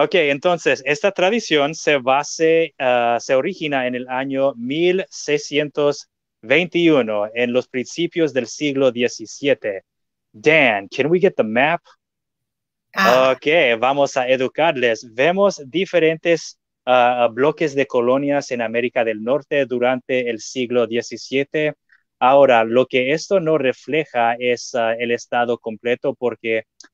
Ok, 0.00 0.14
entonces, 0.14 0.80
esta 0.86 1.10
tradición 1.10 1.74
se 1.74 1.96
base, 1.96 2.72
uh, 2.78 3.18
se 3.18 3.34
origina 3.34 3.88
en 3.88 3.96
el 3.96 4.08
año 4.08 4.54
1621, 4.54 7.30
en 7.34 7.52
los 7.52 7.66
principios 7.66 8.32
del 8.32 8.46
siglo 8.46 8.90
XVII. 8.90 9.82
Dan, 10.30 10.86
can 10.86 11.10
we 11.10 11.18
get 11.18 11.34
the 11.36 11.42
map? 11.42 11.80
Ah. 12.94 13.34
Ok, 13.34 13.46
vamos 13.80 14.16
a 14.16 14.28
educarles. 14.28 15.04
Vemos 15.14 15.60
diferentes 15.66 16.60
uh, 16.86 17.28
bloques 17.32 17.74
de 17.74 17.86
colonias 17.86 18.52
en 18.52 18.62
América 18.62 19.02
del 19.02 19.20
Norte 19.20 19.66
durante 19.66 20.30
el 20.30 20.38
siglo 20.38 20.86
XVII. 20.86 21.72
Ahora, 22.20 22.62
lo 22.62 22.86
que 22.86 23.14
esto 23.14 23.40
no 23.40 23.58
refleja 23.58 24.36
es 24.38 24.74
uh, 24.74 24.94
el 24.96 25.10
estado 25.10 25.58
completo 25.58 26.14
porque 26.14 26.66
Ah, 26.80 26.86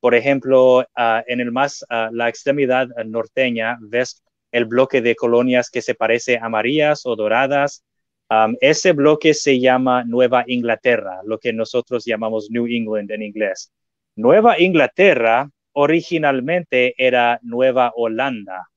por 0.00 0.14
ejemplo, 0.14 0.84
ah, 0.94 1.22
en 1.26 1.40
el 1.40 1.52
más, 1.52 1.84
ah, 1.88 2.10
la 2.12 2.28
extremidad 2.28 2.88
norteña, 3.06 3.78
ves 3.80 4.22
el 4.52 4.66
bloque 4.66 5.00
de 5.00 5.16
colonias 5.16 5.70
que 5.70 5.82
se 5.82 5.94
parece 5.94 6.36
a 6.38 6.46
amarillas 6.46 7.06
o 7.06 7.16
doradas. 7.16 7.84
ese 8.60 8.92
bloque 8.92 9.32
se 9.34 9.60
llama 9.60 10.02
Nueva 10.04 10.44
Inglaterra, 10.46 11.20
lo 11.24 11.38
que 11.38 11.52
nosotros 11.52 12.04
llamamos 12.04 12.50
New 12.50 12.66
England 12.66 13.10
en 13.12 13.22
inglés. 13.22 13.70
Nueva 14.16 14.60
Inglaterra 14.60 15.50
originalmente 15.72 16.94
era 16.98 17.38
Nueva 17.42 17.92
Holanda 17.94 18.68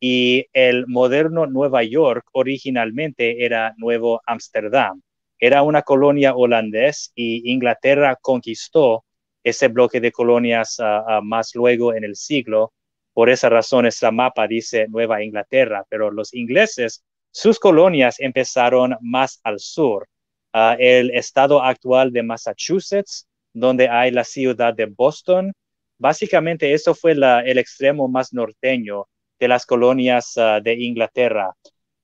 y 0.00 0.46
el 0.52 0.86
moderno 0.86 1.46
Nueva 1.46 1.82
York 1.82 2.24
originalmente 2.32 3.44
era 3.44 3.74
Nuevo 3.78 4.20
Ámsterdam. 4.26 5.02
Era 5.38 5.62
una 5.62 5.82
colonia 5.82 6.34
holandés 6.34 7.12
y 7.14 7.50
Inglaterra 7.50 8.16
conquistó 8.20 9.04
ese 9.46 9.68
bloque 9.68 10.00
de 10.00 10.10
colonias 10.10 10.76
ah, 10.80 11.20
más 11.22 11.54
luego 11.54 11.94
en 11.94 12.02
el 12.02 12.16
siglo. 12.16 12.72
Por 13.14 13.30
esa 13.30 13.48
razón, 13.48 13.86
esta 13.86 14.10
mapa 14.10 14.48
dice 14.48 14.88
Nueva 14.88 15.22
Inglaterra, 15.22 15.84
pero 15.88 16.10
los 16.10 16.34
ingleses, 16.34 17.04
sus 17.30 17.60
colonias 17.60 18.18
empezaron 18.18 18.96
más 19.00 19.38
al 19.44 19.60
sur. 19.60 20.08
Ah, 20.52 20.76
el 20.80 21.10
estado 21.12 21.62
actual 21.62 22.12
de 22.12 22.24
Massachusetts, 22.24 23.28
donde 23.54 23.88
hay 23.88 24.10
la 24.10 24.24
ciudad 24.24 24.74
de 24.74 24.86
Boston, 24.86 25.52
básicamente 25.96 26.72
eso 26.72 26.92
fue 26.92 27.12
el 27.12 27.58
extremo 27.58 28.08
más 28.08 28.32
norteño 28.32 29.06
de 29.38 29.46
las 29.46 29.64
colonias 29.64 30.34
de 30.34 30.74
Inglaterra. 30.74 31.54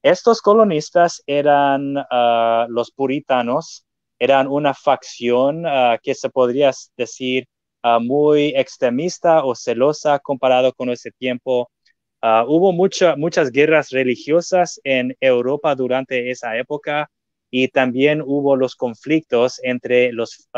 Estos 0.03 0.41
colonistas 0.41 1.23
eran 1.27 1.95
los 2.69 2.91
puritanos, 2.93 3.85
eran 4.23 4.47
una 4.47 4.73
facción 4.73 5.67
ah, 5.67 5.99
que 6.01 6.15
se 6.15 6.31
podría 6.31 6.71
decir 6.97 7.49
ah, 7.83 7.99
muy 7.99 8.55
extremista 8.57 9.45
o 9.45 9.57
celosa 9.57 10.21
comparado 10.21 10.73
con 10.73 10.91
ese 10.91 11.11
tiempo. 11.11 11.73
Ah, 12.21 12.45
hubo 12.47 12.73
muchas 12.73 13.51
guerras 13.51 13.91
religiosas 13.91 14.81
en 14.85 15.17
Europa 15.21 15.75
durante 15.75 16.31
esa 16.31 16.57
época 16.57 17.11
y 17.51 17.67
también 17.67 18.23
hubo 18.25 18.55
los 18.55 18.77
conflictos 18.77 19.59
entre 19.65 20.13
los 20.13 20.49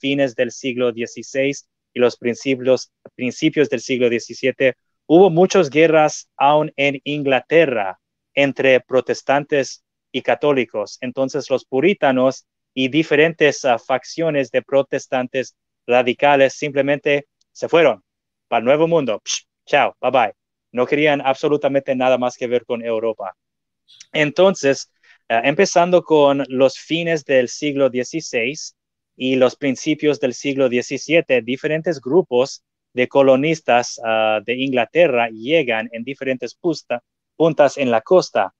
fines 0.00 0.36
del 0.36 0.52
siglo 0.52 0.92
XVI 0.92 1.52
y 1.92 1.98
los 1.98 2.16
principios, 2.16 2.92
principios 3.16 3.68
del 3.68 3.80
siglo 3.80 4.06
XVII. 4.06 4.74
Hubo 5.08 5.28
muchas 5.28 5.70
guerras 5.70 6.28
aún 6.36 6.72
en 6.76 7.00
Inglaterra 7.02 7.98
entre 8.32 8.78
protestantes 8.80 9.82
y 10.12 10.22
católicos. 10.22 10.98
Entonces 11.00 11.50
los 11.50 11.64
puritanos 11.64 12.46
y 12.80 12.86
diferentes 12.86 13.64
ah, 13.64 13.76
facciones 13.76 14.52
de 14.52 14.62
protestantes 14.62 15.56
radicales 15.84 16.54
simplemente 16.54 17.26
se 17.50 17.68
fueron 17.68 18.04
para 18.46 18.60
el 18.60 18.66
nuevo 18.66 18.86
mundo. 18.86 19.20
chao, 19.66 19.96
bye 20.00 20.12
bye. 20.12 20.32
No 20.70 20.86
querían 20.86 21.20
absolutamente 21.20 21.96
nada 21.96 22.18
más 22.18 22.36
que 22.36 22.46
ver 22.46 22.64
con 22.64 22.84
Europa. 22.84 23.34
Entonces, 24.12 24.92
ah, 25.28 25.40
empezando 25.42 26.04
con 26.04 26.44
los 26.46 26.78
fines 26.78 27.24
del 27.24 27.48
siglo 27.48 27.88
XVI 27.88 28.54
y 29.16 29.34
los 29.34 29.56
principios 29.56 30.20
del 30.20 30.32
siglo 30.32 30.68
XVII, 30.68 31.42
diferentes 31.42 32.00
grupos 32.00 32.62
de 32.92 33.08
colonistas 33.08 34.00
ah, 34.04 34.38
de 34.46 34.54
Inglaterra 34.54 35.30
llegan 35.30 35.88
en 35.90 36.04
diferentes 36.04 36.56
puntas 37.36 37.76
en 37.76 37.90
la 37.90 38.02
costa 38.02 38.54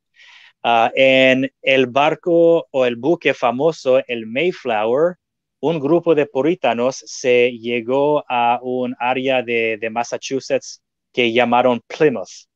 Ah, 0.62 0.90
en 0.94 1.50
el 1.62 1.86
barco 1.86 2.66
o 2.70 2.84
el 2.84 2.96
buque 2.96 3.32
famoso, 3.32 4.02
el 4.06 4.26
Mayflower, 4.26 5.16
un 5.60 5.80
grupo 5.80 6.14
de 6.14 6.26
puritanos 6.26 7.02
se 7.06 7.52
llegó 7.52 8.24
a 8.28 8.60
un 8.62 8.94
área 8.98 9.42
de, 9.42 9.78
Massachusetts 9.90 10.82
que 11.12 11.32
llamaron 11.32 11.80
Plymouth. 11.86 12.48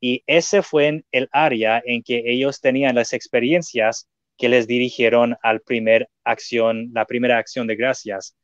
Y 0.00 0.22
ese 0.26 0.62
fue 0.62 1.04
el 1.12 1.28
área 1.32 1.82
en 1.84 2.02
que 2.02 2.22
ellos 2.24 2.60
tenían 2.60 2.94
las 2.94 3.12
experiencias 3.12 4.08
que 4.38 4.48
les 4.48 4.66
dirigieron 4.66 5.36
al 5.42 5.60
primer 5.60 6.08
acción, 6.24 6.90
la 6.94 7.04
primera 7.04 7.38
acción 7.38 7.66
de 7.66 7.76
gracias. 7.76 8.34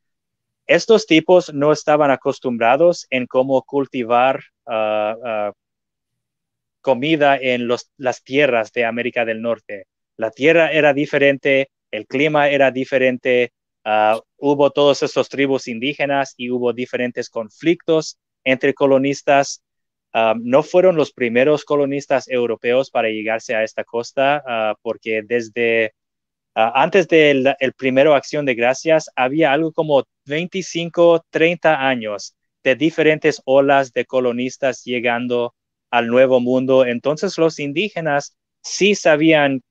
Estos 0.67 1.07
tipos 1.07 1.53
no 1.55 1.73
estaban 1.73 2.11
acostumbrados 2.11 3.07
en 3.09 3.27
cómo 3.27 3.63
cultivar 3.63 4.41
uh, 4.67 5.53
comida 6.87 7.37
en 7.37 7.67
las 7.97 8.23
tierras 8.23 8.71
de 8.71 8.85
América 8.85 9.25
del 9.25 9.43
Norte. 9.43 9.87
La 10.17 10.31
tierra 10.31 10.71
era 10.71 10.95
diferente, 10.95 11.71
el 11.91 12.07
clima 12.07 12.49
era 12.49 12.71
diferente, 12.71 13.51
ah, 13.85 14.21
hubo 14.37 14.71
todos 14.71 15.03
estos 15.03 15.29
tribus 15.29 15.67
indígenas 15.67 16.35
y 16.37 16.49
hubo 16.49 16.73
diferentes 16.73 17.29
conflictos 17.29 18.19
entre 18.45 18.73
colonistas. 18.73 19.65
Ah, 20.13 20.37
no 20.41 20.63
fueron 20.63 20.95
los 20.95 21.11
primeros 21.13 21.65
colonistas 21.65 22.29
europeos 22.29 22.89
para 22.93 23.09
llegarse 23.09 23.57
a 23.57 23.65
esta 23.65 23.83
costa, 23.83 24.45
ah, 24.47 24.77
porque 24.81 25.23
desde 25.27 25.93
antes 26.55 27.09
del 27.09 27.53
el 27.59 27.73
primero 27.73 28.15
Acción 28.15 28.47
de 28.47 28.55
Gracias 28.55 29.11
había 29.17 29.53
algo 29.53 29.73
como 29.73 30.05
25, 30.27 31.25
30 31.31 31.89
años 31.89 32.37
de 32.63 32.77
diferentes 32.77 33.43
olas 33.45 33.93
de 33.93 34.05
colonistas 34.05 34.85
llegando 34.85 35.53
al 35.91 36.09
nuevo 36.09 36.41
mundo. 36.41 36.85
Entonces 36.85 37.39
los 37.39 37.59
indígenas 37.59 38.37
sí 38.63 38.95
sabían 38.95 39.63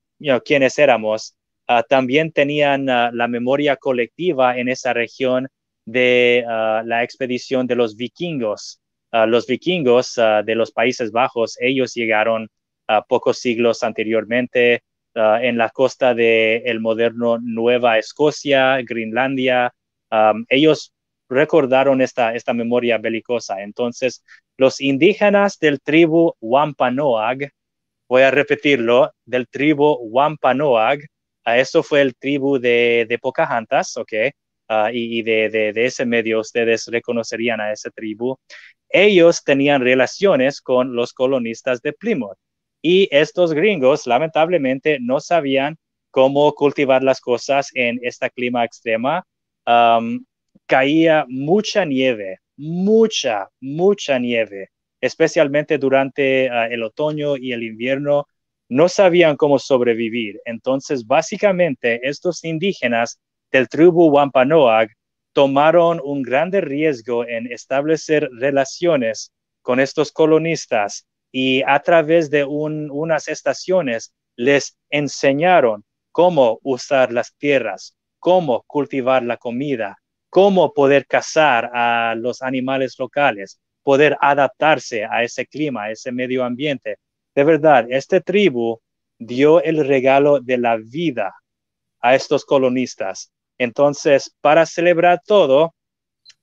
quiénes 0.44 0.78
éramos. 0.78 1.36
Ah, 1.68 1.82
también 1.82 2.30
tenían 2.32 2.88
ah, 2.88 3.10
la 3.12 3.26
memoria 3.26 3.76
colectiva 3.76 4.56
en 4.56 4.68
esa 4.68 4.92
región 4.92 5.48
de 5.84 6.44
ah, 6.48 6.82
la 6.84 7.02
expedición 7.02 7.66
de 7.66 7.76
los 7.76 7.96
vikingos. 7.96 8.80
los 9.12 9.46
vikingos 9.46 10.16
de 10.44 10.54
los 10.54 10.72
Países 10.72 11.10
Bajos, 11.10 11.56
ellos 11.60 11.94
llegaron 11.94 12.48
pocos 13.08 13.38
siglos 13.38 13.82
anteriormente 13.82 14.82
en 15.14 15.56
la 15.56 15.70
costa 15.70 16.12
del 16.14 16.62
el 16.66 16.80
moderno 16.80 17.38
Nueva 17.38 17.98
Escocia, 17.98 18.78
Greenlandia. 18.82 19.72
ellos 20.50 20.92
recordaron 21.30 22.02
esta, 22.02 22.34
esta 22.34 22.52
memoria 22.52 22.98
belicosa. 22.98 23.62
Entonces, 23.62 24.22
los 24.56 24.80
indígenas 24.80 25.58
del 25.58 25.80
tribu 25.80 26.34
Wampanoag, 26.40 27.50
voy 28.08 28.22
a 28.22 28.30
repetirlo, 28.30 29.12
del 29.24 29.48
tribu 29.48 29.98
Wampanoag, 30.10 31.00
a 31.44 31.58
eso 31.58 31.82
fue 31.82 32.00
el 32.00 32.14
tribu 32.16 32.58
de, 32.58 33.18
Pocahontas, 33.20 33.96
¿ok? 33.96 34.12
Ah, 34.68 34.90
y, 34.92 35.22
de, 35.22 35.48
de, 35.48 35.84
ese 35.84 36.04
medio 36.04 36.40
ustedes 36.40 36.86
reconocerían 36.86 37.60
a 37.60 37.72
esa 37.72 37.90
tribu. 37.90 38.36
Ellos 38.88 39.44
tenían 39.44 39.80
relaciones 39.80 40.60
con 40.60 40.96
los 40.96 41.12
colonistas 41.12 41.80
de 41.82 41.92
Plymouth 41.92 42.36
y 42.82 43.08
estos 43.10 43.52
gringos 43.52 44.06
lamentablemente 44.06 44.98
no 45.00 45.20
sabían 45.20 45.76
cómo 46.10 46.52
cultivar 46.54 47.02
las 47.02 47.20
cosas 47.20 47.70
en 47.74 47.98
este 48.02 48.30
clima 48.30 48.64
extrema. 48.64 49.24
caía 50.66 51.26
mucha 51.28 51.84
nieve, 51.84 52.38
mucha, 52.56 53.48
mucha 53.60 54.18
nieve, 54.18 54.70
especialmente 55.00 55.78
durante 55.78 56.48
ah, 56.50 56.66
el 56.66 56.82
otoño 56.82 57.36
y 57.36 57.52
el 57.52 57.62
invierno, 57.62 58.26
no 58.68 58.88
sabían 58.88 59.36
cómo 59.36 59.58
sobrevivir. 59.58 60.40
Entonces, 60.44 61.06
básicamente, 61.06 62.00
estos 62.02 62.44
indígenas 62.44 63.20
del 63.52 63.68
tribu 63.68 64.10
Wampanoag 64.10 64.88
tomaron 65.32 66.00
un 66.02 66.22
grande 66.22 66.60
riesgo 66.60 67.26
en 67.26 67.50
establecer 67.52 68.28
relaciones 68.38 69.32
con 69.62 69.80
estos 69.80 70.10
colonistas 70.12 71.06
y 71.30 71.62
a 71.66 71.80
través 71.80 72.30
de 72.30 72.44
unas 72.44 73.28
estaciones 73.28 74.14
les 74.36 74.78
enseñaron 74.90 75.84
cómo 76.12 76.58
usar 76.62 77.12
las 77.12 77.34
tierras, 77.36 77.94
cómo 78.18 78.64
cultivar 78.66 79.22
la 79.22 79.36
comida, 79.36 79.98
cómo 80.36 80.74
poder 80.74 81.06
cazar 81.06 81.70
a 81.72 82.14
los 82.14 82.42
animales 82.42 82.98
locales, 82.98 83.58
poder 83.82 84.18
adaptarse 84.20 85.06
a 85.06 85.22
ese 85.22 85.46
clima, 85.46 85.84
a 85.84 85.92
ese 85.92 86.12
medio 86.12 86.44
ambiente. 86.44 86.98
De 87.34 87.42
verdad, 87.42 87.86
este 87.88 88.20
tribu 88.20 88.78
dio 89.18 89.62
el 89.62 89.86
regalo 89.86 90.40
de 90.40 90.58
la 90.58 90.76
vida 90.76 91.34
a 92.00 92.14
estos 92.14 92.44
colonistas. 92.44 93.32
Entonces, 93.56 94.36
para 94.42 94.66
celebrar 94.66 95.22
todo, 95.24 95.74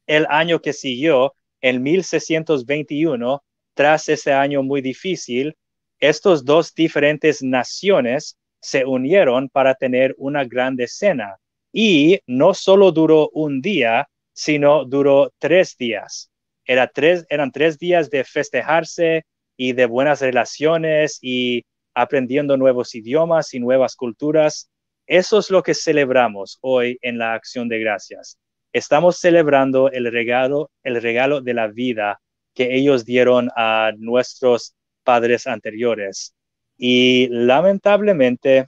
el 0.08 0.25
año 0.27 0.60
que 0.60 0.73
siguió, 0.73 1.36
en 1.62 1.84
1621, 1.84 3.43
tras 3.75 4.10
ese 4.10 4.34
año 4.34 4.63
muy 4.63 4.82
difícil, 4.82 5.56
estos 5.99 6.43
dos 6.45 6.73
diferentes 6.73 7.43
naciones 7.43 8.39
se 8.60 8.86
unieron 8.86 9.49
para 9.49 9.75
tener 9.75 10.15
una 10.17 10.45
grande 10.45 10.88
cena. 10.88 11.38
Y 11.73 12.19
no 12.27 12.53
solo 12.53 12.91
duró 12.91 13.29
un 13.33 13.62
día, 13.62 14.07
sino 14.31 14.86
duró 14.86 15.33
tres 15.39 15.75
días. 15.75 16.31
Era 16.65 16.88
tres, 16.88 17.25
eran 17.29 17.51
tres 17.51 17.77
días 17.77 18.09
de 18.09 18.23
festejarse 18.23 19.25
y 19.57 19.73
de 19.73 19.86
buenas 19.88 20.21
relaciones 20.21 21.17
y 21.21 21.65
aprendiendo 21.93 22.57
nuevos 22.57 22.95
idiomas 22.95 23.53
y 23.53 23.59
nuevas 23.59 23.95
culturas. 23.95 24.69
Eso 25.07 25.39
es 25.39 25.49
lo 25.49 25.63
que 25.63 25.73
celebramos 25.73 26.59
hoy 26.62 26.97
en 27.01 27.17
la 27.17 27.33
acción 27.33 27.67
de 27.67 27.79
gracias. 27.79 28.38
Estamos 28.71 29.17
celebrando 29.17 29.91
el 29.91 30.12
regalo, 30.12 30.71
el 30.83 31.01
regalo 31.01 31.41
de 31.41 31.53
la 31.53 31.67
vida 31.67 32.21
que 32.53 32.75
ellos 32.75 33.03
dieron 33.03 33.49
a 33.55 33.91
nuestros 33.97 34.75
padres 35.03 35.47
anteriores. 35.47 36.33
Y 36.77 37.27
lamentablemente, 37.29 38.67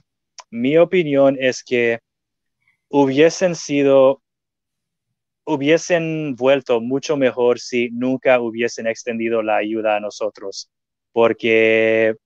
mi 0.50 0.76
opinión 0.76 1.36
es 1.40 1.64
que 1.64 2.00
hubiesen 2.88 3.54
sido, 3.54 4.22
hubiesen 5.44 6.34
vuelto 6.36 6.80
mucho 6.80 7.16
mejor 7.16 7.58
si 7.58 7.90
nunca 7.90 8.40
hubiesen 8.40 8.86
extendido 8.86 9.42
la 9.42 9.56
ayuda 9.56 9.96
a 9.96 10.00
nosotros, 10.00 10.70
porque 11.12 12.16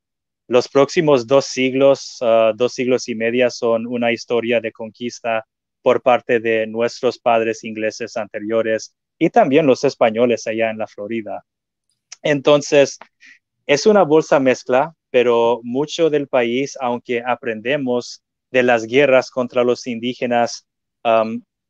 los 0.49 0.69
próximos 0.69 1.27
dos 1.27 1.47
siglos, 1.47 2.19
ah, 2.23 2.53
dos 2.57 2.73
siglos 2.75 3.09
y 3.09 3.15
media 3.15 3.51
son 3.51 3.87
una 3.87 4.13
historia 4.13 4.61
de 4.61 4.73
conquista 4.73 5.47
por 5.83 6.03
parte 6.03 6.41
de 6.41 6.67
nuestros 6.67 7.19
padres 7.19 7.65
ingleses 7.65 8.17
anteriores 8.17 8.95
y 9.19 9.31
también 9.31 9.67
los 9.67 9.85
españoles 9.85 10.47
allá 10.47 10.71
en 10.71 10.79
la 10.79 10.87
Florida. 10.87 11.45
Entonces, 12.23 12.99
es 13.67 13.87
una 13.87 14.03
bolsa 14.03 14.41
mezcla, 14.41 14.95
pero 15.11 15.61
mucho 15.63 16.11
del 16.11 16.27
país, 16.29 16.77
aunque 16.81 17.23
aprendemos 17.25 18.23
de 18.51 18.63
las 18.63 18.87
guerras 18.87 19.31
contra 19.31 19.65
los 19.65 19.87
indígenas, 19.87 20.67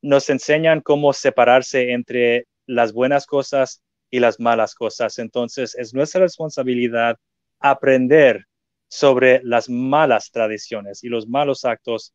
nos 0.03 0.31
enseñan 0.31 0.81
cómo 0.81 1.13
separarse 1.13 1.93
entre 1.93 2.47
las 2.67 2.93
buenas 2.93 3.27
cosas 3.27 3.83
y 4.11 4.21
las 4.21 4.41
malas 4.41 4.75
cosas. 4.75 5.19
Entonces, 5.19 5.75
es 5.75 5.95
nuestra 5.95 6.23
responsabilidad 6.23 7.17
aprender 7.59 8.47
sobre 8.89 9.41
las 9.45 9.69
malas 9.69 10.31
tradiciones 10.31 11.05
y 11.05 11.09
los 11.09 11.29
malos 11.29 11.65
actos, 11.65 12.13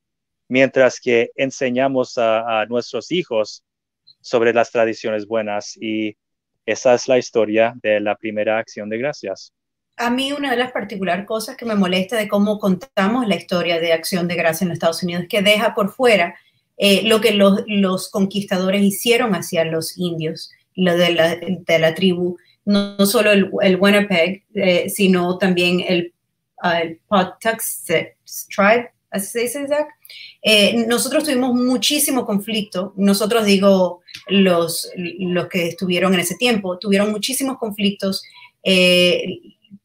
mientras 0.50 1.00
que 1.00 1.32
enseñamos 1.36 2.18
a 2.18 2.66
nuestros 2.68 3.12
hijos 3.12 3.64
sobre 4.22 4.54
las 4.54 4.72
tradiciones 4.72 5.28
buenas. 5.28 5.78
Y 5.80 6.18
esa 6.66 6.96
es 6.96 7.08
la 7.08 7.18
historia 7.18 7.74
de 7.82 8.00
la 8.00 8.16
primera 8.16 8.58
acción 8.58 8.90
de 8.90 8.98
gracias 8.98 9.54
a 9.98 10.10
mí 10.10 10.32
una 10.32 10.52
de 10.52 10.58
las 10.58 10.72
particular 10.72 11.26
cosas 11.26 11.56
que 11.56 11.66
me 11.66 11.76
molesta 11.76 12.18
de 12.18 12.28
cómo 12.28 12.60
contamos 12.60 13.28
la 13.28 13.36
historia 13.36 13.80
de 13.80 13.94
Acción 13.94 14.28
de 14.28 14.36
Gracia 14.36 14.66
en 14.66 14.70
los 14.70 14.76
Estados 14.76 15.04
Unidos 15.04 15.24
es 15.24 15.30
que 15.30 15.42
deja 15.42 15.74
por 15.74 15.92
fuera 15.92 16.36
eh, 16.78 17.04
lo 17.04 17.22
que 17.22 17.32
los, 17.32 18.10
conquistadores 18.10 18.82
hicieron 18.84 19.34
hacia 19.34 19.64
los 19.64 19.98
indios, 19.98 20.52
lo 20.76 20.98
de 20.98 21.12
la, 21.12 21.36
de 21.36 21.80
la 21.80 21.96
tribu, 21.96 22.38
no, 22.66 23.06
solo 23.06 23.32
el, 23.32 23.50
el 23.62 23.78
Winnipeg, 23.78 24.44
eh, 24.56 24.90
sino 24.90 25.38
también 25.38 25.82
el, 25.88 26.14
el 26.82 27.00
tribe, 28.54 28.92
así 29.10 29.28
se 29.28 29.40
dice, 29.40 29.68
Zach. 29.68 29.88
Eh, 30.42 30.86
nosotros 30.88 31.24
tuvimos 31.24 31.54
muchísimo 31.54 32.26
conflicto, 32.26 32.94
nosotros 32.98 33.46
digo 33.46 34.02
los, 34.28 34.92
los 34.96 35.48
que 35.48 35.68
estuvieron 35.70 36.14
en 36.14 36.20
ese 36.20 36.36
tiempo, 36.36 36.78
tuvieron 36.78 37.12
muchísimos 37.12 37.58
conflictos 37.58 38.24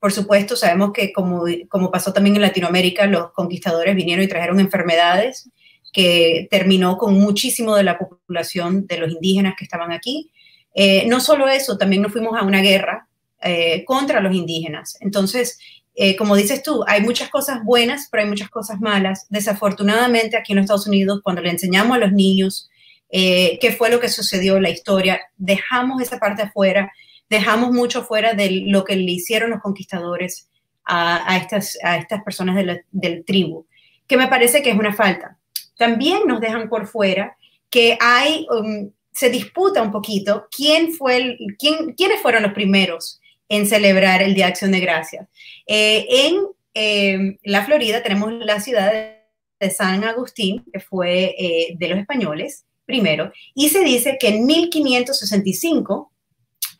por 0.00 0.12
supuesto, 0.12 0.56
sabemos 0.56 0.92
que 0.92 1.12
como, 1.12 1.44
como 1.68 1.90
pasó 1.90 2.12
también 2.12 2.36
en 2.36 2.42
Latinoamérica, 2.42 3.06
los 3.06 3.32
conquistadores 3.32 3.94
vinieron 3.94 4.24
y 4.24 4.28
trajeron 4.28 4.58
enfermedades 4.58 5.50
que 5.92 6.48
terminó 6.50 6.96
con 6.96 7.14
muchísimo 7.14 7.76
de 7.76 7.82
la 7.82 7.98
población 7.98 8.86
de 8.86 8.96
los 8.96 9.12
indígenas 9.12 9.54
que 9.58 9.64
estaban 9.64 9.92
aquí. 9.92 10.30
Eh, 10.74 11.04
no 11.06 11.20
solo 11.20 11.48
eso, 11.48 11.76
también 11.76 12.00
nos 12.00 12.12
fuimos 12.12 12.38
a 12.38 12.44
una 12.44 12.62
guerra 12.62 13.08
eh, 13.42 13.84
contra 13.84 14.20
los 14.20 14.34
indígenas. 14.34 14.96
Entonces, 15.00 15.58
eh, 15.94 16.16
como 16.16 16.34
dices 16.34 16.62
tú, 16.62 16.82
hay 16.86 17.02
muchas 17.02 17.28
cosas 17.28 17.62
buenas, 17.62 18.08
pero 18.10 18.22
hay 18.22 18.28
muchas 18.28 18.48
cosas 18.48 18.80
malas. 18.80 19.26
Desafortunadamente, 19.28 20.36
aquí 20.36 20.52
en 20.52 20.56
los 20.56 20.64
Estados 20.64 20.86
Unidos, 20.86 21.20
cuando 21.22 21.42
le 21.42 21.50
enseñamos 21.50 21.96
a 21.96 22.00
los 22.00 22.12
niños 22.12 22.68
qué 23.12 23.74
fue 23.76 23.90
lo 23.90 23.98
que 23.98 24.08
sucedió 24.08 24.56
en 24.56 24.62
la 24.62 24.70
historia, 24.70 25.20
dejamos 25.36 26.00
esa 26.00 26.20
parte 26.20 26.42
afuera 26.42 26.92
dejamos 27.30 27.70
mucho 27.70 28.02
fuera 28.02 28.34
de 28.34 28.64
lo 28.66 28.84
que 28.84 28.96
le 28.96 29.12
hicieron 29.12 29.50
los 29.50 29.60
conquistadores 29.60 30.48
a, 30.84 31.36
estas, 31.36 31.78
a 31.84 31.98
estas 31.98 32.24
personas 32.24 32.56
de 32.56 32.82
del 32.90 33.24
tribu, 33.24 33.66
que 34.08 34.16
me 34.16 34.26
parece 34.26 34.60
que 34.60 34.70
es 34.70 34.76
una 34.76 34.92
falta. 34.92 35.38
También 35.78 36.22
nos 36.26 36.40
dejan 36.40 36.68
por 36.68 36.88
fuera 36.88 37.36
que 37.70 37.96
hay, 38.00 38.46
um, 38.50 38.90
se 39.12 39.30
disputa 39.30 39.82
un 39.82 39.92
poquito 39.92 40.48
quién 40.54 40.92
fue 40.92 41.16
el, 41.16 41.38
quién, 41.58 41.94
quiénes 41.94 42.20
fueron 42.20 42.42
los 42.42 42.52
primeros 42.52 43.20
en 43.48 43.66
celebrar 43.66 44.20
el 44.22 44.34
Día 44.34 44.46
de 44.46 44.50
Acción 44.50 44.72
de 44.72 44.80
Gracias. 44.80 45.28
Eh, 45.66 46.06
en 46.08 46.46
eh, 46.74 47.38
la 47.44 47.64
Florida 47.64 48.02
tenemos 48.02 48.32
la 48.32 48.60
ciudad 48.60 48.92
de 48.92 49.70
San 49.70 50.02
Agustín, 50.02 50.64
que 50.72 50.80
fue 50.80 51.34
eh, 51.38 51.76
de 51.78 51.88
los 51.88 51.98
españoles 51.98 52.64
primero, 52.84 53.32
y 53.54 53.68
se 53.68 53.84
dice 53.84 54.16
que 54.18 54.28
en 54.28 54.46
1565 54.46 56.12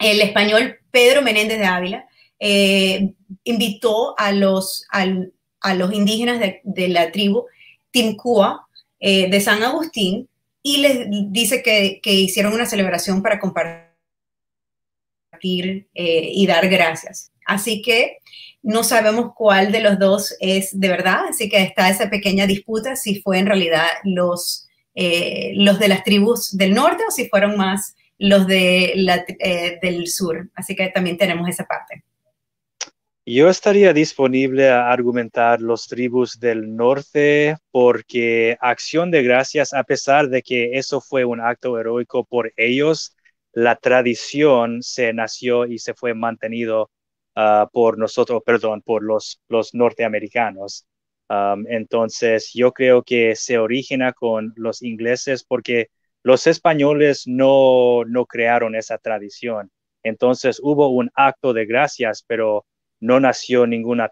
el 0.01 0.21
español 0.23 0.79
Pedro 0.91 1.23
Menéndez 1.23 1.59
de 1.59 1.67
Ávila 1.67 2.09
eh, 2.41 3.13
invitó 3.45 4.19
a 4.19 4.33
los, 4.33 4.87
indígenas 5.93 6.41
de, 6.65 6.89
la 6.89 7.13
tribu 7.13 7.45
Timcua 7.91 8.67
eh, 8.99 9.31
de 9.31 9.41
San 9.41 9.63
Agustín 9.63 10.29
y 10.63 10.79
les 10.79 11.07
dice 11.31 11.63
que, 11.63 12.01
hicieron 12.03 12.55
una 12.55 12.67
celebración 12.67 13.23
para 13.23 13.39
compartir 13.39 13.91
eh, 15.95 16.31
y 16.33 16.47
dar 16.47 16.69
gracias. 16.69 17.31
Así 17.47 17.83
que 17.83 18.19
no 18.63 18.85
sabemos 18.85 19.33
cuál 19.37 19.71
de 19.71 19.81
los 19.81 19.99
dos 19.99 20.35
es 20.41 20.79
de 20.79 20.89
verdad, 20.89 21.21
así 21.29 21.49
que 21.49 21.63
está 21.63 21.91
esa 21.91 22.09
pequeña 22.09 22.47
disputa 22.47 22.97
si 22.97 23.21
fue 23.21 23.39
en 23.39 23.47
realidad 23.47 23.87
los, 24.05 24.67
los 24.95 25.79
de 25.79 25.89
las 25.89 26.05
tribus 26.05 26.57
del 26.57 26.75
norte 26.75 27.03
o 27.07 27.11
si 27.11 27.29
fueron 27.29 27.57
más 27.57 27.97
los 28.21 28.47
de 28.47 28.93
eh, 29.41 29.79
del 29.83 30.07
sur. 30.07 30.51
Así 30.55 30.77
que 30.77 30.89
también 30.89 31.17
tenemos 31.17 31.49
esa 31.49 31.65
parte. 31.65 32.05
Yo 33.25 33.49
estaría 33.49 33.93
disponible 33.93 34.69
a 34.69 34.91
argumentar 34.91 35.61
los 35.61 35.87
tribus 35.87 36.39
del 36.39 36.75
norte 36.77 37.57
porque 37.71 38.57
acción 38.61 39.11
de 39.11 39.23
gracias, 39.23 39.73
a 39.73 39.85
pesar 39.85 40.29
de 40.29 40.43
que 40.43 40.77
eso 40.79 41.01
fue 41.01 41.25
un 41.25 41.41
acto 41.41 41.79
heroico 41.79 42.25
por 42.25 42.53
ellos, 42.57 43.17
la 43.53 43.77
tradición 43.77 44.83
se 44.83 45.13
nació 45.13 45.65
y 45.67 45.79
se 45.79 45.95
fue 45.95 46.13
mantenido 46.13 46.91
ah, 47.37 47.69
por 47.73 47.99
nosotros, 47.99 48.43
perdón, 48.45 48.83
por 48.83 49.03
los, 49.03 49.41
los 49.49 49.75
norteamericanos. 49.75 50.87
entonces, 51.69 52.51
yo 52.53 52.73
creo 52.73 53.03
que 53.03 53.37
se 53.37 53.59
origina 53.59 54.13
con 54.13 54.53
los 54.57 54.83
ingleses 54.83 55.45
porque 55.45 55.89
los 56.23 56.47
españoles 56.47 57.25
no, 57.27 58.05
crearon 58.29 58.75
esa 58.75 58.99
tradición. 58.99 59.71
Entonces 60.03 60.61
hubo 60.63 60.89
un 60.89 61.11
acto 61.15 61.53
de 61.53 61.67
gracias, 61.67 62.25
pero 62.27 62.67
no 63.01 63.21
nació 63.21 63.67
ninguna 63.67 64.11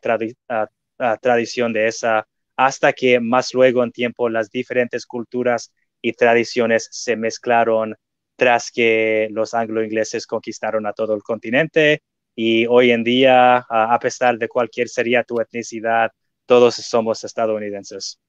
tradición 1.21 1.73
de 1.73 1.87
esa 1.87 2.27
hasta 2.57 2.93
que 2.93 3.21
más 3.21 3.55
luego 3.55 3.85
en 3.85 3.93
tiempo 3.93 4.29
las 4.29 4.51
diferentes 4.51 5.07
culturas 5.07 5.73
y 6.03 6.13
tradiciones 6.13 6.89
se 6.91 7.17
mezclaron 7.17 7.95
tras 8.37 8.71
que 8.73 9.29
los 9.31 9.55
anglo-ingleses 9.55 10.27
conquistaron 10.27 10.87
a 10.87 10.93
todo 10.93 11.15
el 11.15 11.23
continente 11.23 12.03
y 12.35 12.67
hoy 12.67 12.91
en 12.93 13.05
día, 13.05 13.59
a 13.69 13.99
pesar 13.99 14.39
de 14.39 14.49
cualquier 14.49 14.89
sería 14.89 15.25
tu 15.25 15.41
etnicidad, 15.41 16.11
todos 16.47 16.77
somos 16.77 17.25
estadounidenses, 17.25 18.21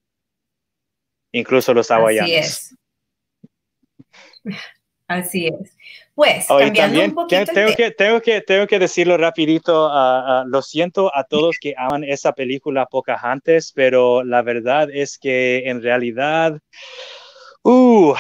incluso 1.31 1.73
los 1.73 1.89
hawaianos. 1.91 2.31
Así 2.31 2.35
es. 2.35 2.75
Pues, 6.13 6.45
cambiando 6.47 7.03
un 7.03 7.13
poquito 7.15 7.51
tengo, 7.51 7.75
que, 7.75 7.91
tengo, 7.91 8.21
que, 8.21 8.41
tengo 8.41 8.67
que 8.67 8.77
decirlo 8.77 9.17
rapidito, 9.17 9.89
lo 10.45 10.61
siento 10.61 11.15
a 11.15 11.23
todos 11.23 11.57
que 11.59 11.73
aman 11.75 12.03
esa 12.03 12.33
película 12.33 12.85
Pocahontas, 12.85 13.71
pero 13.73 14.23
la 14.23 14.43
verdad 14.43 14.89
es 14.91 15.17
que 15.17 15.63
en 15.65 15.81
realidad, 15.81 16.59
uh, 17.63 18.13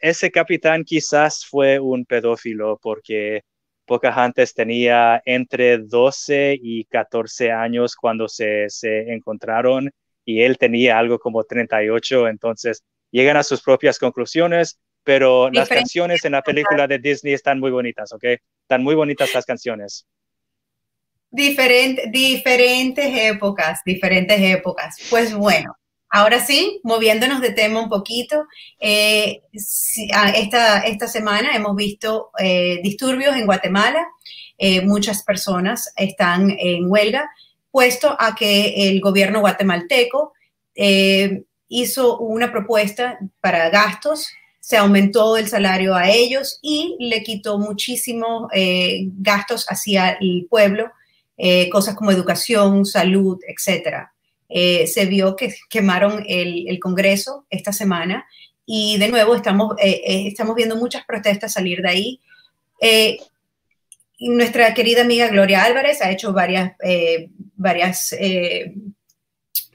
ese 0.00 0.30
capitán 0.30 0.84
quizás 0.84 1.44
fue 1.44 1.78
un 1.78 2.06
pedófilo 2.06 2.78
porque 2.80 3.42
Pocahontas 3.84 4.54
tenía 4.54 5.20
entre 5.26 5.76
12 5.76 6.58
y 6.62 6.84
14 6.84 7.52
años 7.52 7.96
cuando 7.96 8.28
se, 8.28 8.70
se 8.70 9.12
encontraron 9.12 9.90
y 10.24 10.40
él 10.42 10.56
tenía 10.56 10.98
algo 10.98 11.18
como 11.18 11.44
38, 11.44 12.28
entonces 12.28 12.82
llegan 13.10 13.36
a 13.36 13.42
sus 13.42 13.60
propias 13.60 13.98
conclusiones, 13.98 14.78
pero 15.10 15.50
las 15.50 15.68
canciones 15.68 16.24
en 16.24 16.30
la 16.30 16.40
película 16.40 16.86
de 16.86 17.00
Disney 17.00 17.34
están 17.34 17.58
muy 17.58 17.72
bonitas, 17.72 18.12
¿ok? 18.12 18.22
Están 18.62 18.84
muy 18.84 18.94
bonitas 18.94 19.34
las 19.34 19.44
canciones. 19.44 20.06
Diferente, 21.32 22.04
diferentes 22.12 23.10
épocas, 23.18 23.80
diferentes 23.84 24.40
épocas. 24.40 24.98
Pues 25.10 25.34
bueno, 25.34 25.76
ahora 26.10 26.38
sí, 26.38 26.80
moviéndonos 26.84 27.40
de 27.40 27.50
tema 27.50 27.80
un 27.80 27.88
poquito, 27.88 28.46
eh, 28.78 29.42
ah, 30.14 30.30
esta, 30.30 30.82
esta 30.82 31.08
semana 31.08 31.56
hemos 31.56 31.74
visto 31.74 32.30
eh, 32.38 32.78
disturbios 32.80 33.34
en 33.34 33.46
Guatemala. 33.46 34.06
Eh, 34.58 34.80
muchas 34.82 35.24
personas 35.24 35.92
están 35.96 36.54
en 36.56 36.88
huelga, 36.88 37.28
puesto 37.72 38.16
a 38.16 38.36
que 38.36 38.88
el 38.88 39.00
gobierno 39.00 39.40
guatemalteco 39.40 40.34
hizo 41.66 42.18
una 42.18 42.52
propuesta 42.52 43.18
para 43.40 43.70
gastos 43.70 44.28
se 44.70 44.76
aumentó 44.76 45.36
el 45.36 45.48
salario 45.48 45.96
a 45.96 46.08
ellos 46.08 46.60
y 46.62 46.96
le 47.00 47.24
quitó 47.24 47.58
muchísimos 47.58 48.48
gastos 49.18 49.66
hacia 49.68 50.10
el 50.20 50.46
pueblo 50.48 50.92
eh, 51.42 51.70
cosas 51.70 51.94
como 51.94 52.10
educación, 52.10 52.84
salud, 52.84 53.38
etcétera. 53.48 54.12
Eh, 54.46 54.86
se 54.86 55.06
vio 55.06 55.36
que 55.36 55.54
quemaron 55.70 56.22
el, 56.28 56.78
Congreso 56.78 57.46
esta 57.48 57.72
semana 57.72 58.26
y 58.66 58.98
de 58.98 59.08
nuevo 59.08 59.34
estamos, 59.34 59.74
eh, 59.82 60.26
estamos 60.26 60.54
viendo 60.54 60.76
muchas 60.76 61.02
protestas 61.06 61.54
salir 61.54 61.80
de 61.80 61.88
ahí. 61.88 62.20
nuestra 64.18 64.74
querida 64.74 65.00
amiga 65.00 65.28
Gloria 65.28 65.64
Álvarez 65.64 66.02
ha 66.02 66.10
hecho 66.10 66.34
varias, 66.34 66.72
varias 67.56 68.14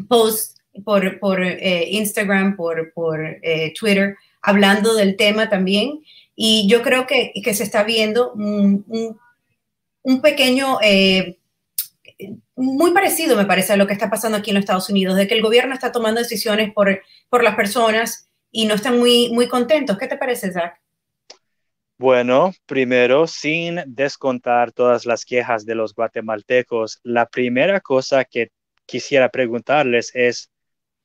posts 0.07 0.53
por, 0.83 1.19
por 1.19 1.43
Instagram, 1.43 2.55
por, 2.55 2.93
por 2.93 3.41
Twitter, 3.79 4.15
hablando 4.45 4.95
del 4.95 5.17
tema 5.17 5.49
también. 5.49 6.03
Y 6.35 6.67
yo 6.69 6.81
creo 6.81 7.07
que, 7.07 7.33
que 7.43 7.53
se 7.53 7.63
está 7.63 7.83
viendo 7.83 8.33
un, 8.33 8.85
un, 10.03 10.21
pequeño 10.21 10.79
muy 12.55 12.91
parecido, 12.91 13.35
me 13.35 13.45
parece, 13.45 13.73
a 13.73 13.77
lo 13.77 13.87
que 13.87 13.93
está 13.93 14.09
pasando 14.09 14.37
aquí 14.37 14.51
en 14.51 14.55
los 14.55 14.63
Estados 14.63 14.89
Unidos, 14.89 15.15
de 15.15 15.27
que 15.27 15.33
el 15.33 15.41
gobierno 15.41 15.73
está 15.73 15.91
tomando 15.91 16.19
decisiones 16.19 16.73
por, 16.73 17.01
por 17.29 17.43
las 17.43 17.55
personas 17.55 18.29
y 18.51 18.65
no 18.65 18.75
están 18.75 18.99
muy, 18.99 19.29
muy 19.31 19.47
contentos. 19.47 19.97
¿Qué 19.97 20.07
te 20.07 20.17
parece, 20.17 20.51
Zach? 20.51 20.79
Bueno, 21.97 22.53
primero, 22.65 23.25
sin 23.25 23.81
descontar 23.85 24.73
todas 24.73 25.05
las 25.05 25.23
quejas 25.23 25.65
de 25.65 25.75
los 25.75 25.93
guatemaltecos, 25.93 26.99
la 27.03 27.25
primera 27.25 27.79
cosa 27.79 28.25
que 28.25 28.51
quisiera 28.85 29.29
preguntarles 29.29 30.11
es, 30.13 30.51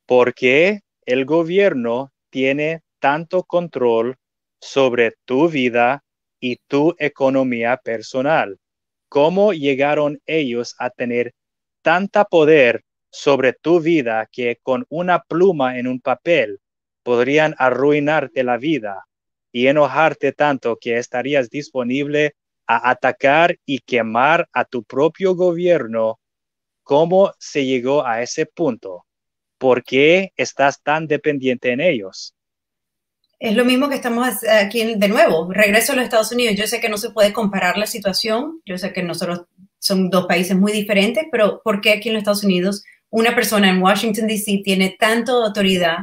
¿por 0.07 0.35
qué 0.35 0.81
el 1.07 1.24
gobierno 1.24 2.12
tiene 2.31 2.83
tanto 3.01 3.43
control 3.43 4.17
sobre 4.61 5.15
tu 5.25 5.49
vida 5.49 6.05
y 6.39 6.57
tu 6.69 6.95
economía 6.99 7.79
personal? 7.79 8.59
¿Cómo 9.09 9.53
llegaron 9.53 10.21
ellos 10.27 10.77
a 10.79 10.91
tener 10.91 11.33
tanta 11.83 12.25
poder 12.25 12.85
sobre 13.11 13.53
tu 13.53 13.81
vida 13.81 14.29
que 14.31 14.59
con 14.63 14.87
una 14.89 15.21
pluma 15.21 15.79
en 15.79 15.89
un 15.89 16.01
papel 16.01 16.61
podrían 17.03 17.55
arruinarte 17.59 18.45
la 18.45 18.57
vida 18.57 19.05
y 19.53 19.67
enojarte 19.67 20.33
tanto 20.33 20.77
que 20.81 20.97
estarías 20.99 21.51
disponible 21.51 22.35
a 22.67 22.91
atacar 22.91 23.57
y 23.67 23.81
quemar 23.81 24.49
a 24.53 24.65
tu 24.65 24.85
propio 24.85 25.35
gobierno? 25.35 26.21
¿Cómo 26.85 27.33
se 27.39 27.65
llegó 27.65 28.07
a 28.07 28.23
ese 28.23 28.47
punto? 28.47 29.07
¿Por 29.59 29.83
qué 29.83 30.33
estás 30.37 30.83
tan 30.83 31.07
dependiente 31.07 31.71
en 31.73 31.81
ellos? 31.81 32.35
Es 33.40 33.57
lo 33.57 33.64
mismo 33.64 33.88
que 33.88 33.94
estamos 33.94 34.29
aquí 34.50 34.94
de 34.96 35.09
nuevo, 35.09 35.50
regreso 35.50 35.92
a 35.92 35.96
los 35.96 36.05
Estados 36.05 36.31
Unidos. 36.31 36.57
Yo 36.57 36.66
sé 36.66 36.79
que 36.79 36.90
no 36.90 36.98
se 36.98 37.11
puede 37.11 37.33
comparar 37.33 37.79
la 37.79 37.87
situación, 37.87 38.61
yo 38.66 38.76
sé 38.76 38.92
que 38.92 39.03
nosotros 39.03 39.46
son 39.79 40.11
dos 40.11 40.26
países 40.26 40.55
muy 40.55 40.72
diferentes, 40.72 41.24
pero 41.33 41.62
¿por 41.64 41.81
qué 41.81 41.92
aquí 41.92 42.11
en 42.11 42.14
los 42.14 42.20
Estados 42.20 42.44
Unidos 42.44 42.85
una 43.09 43.35
persona 43.35 43.70
en 43.70 43.83
Washington, 43.83 44.26
D.C. 44.26 44.61
tiene 44.62 44.94
tanta 44.98 45.33
autoridad 45.33 45.96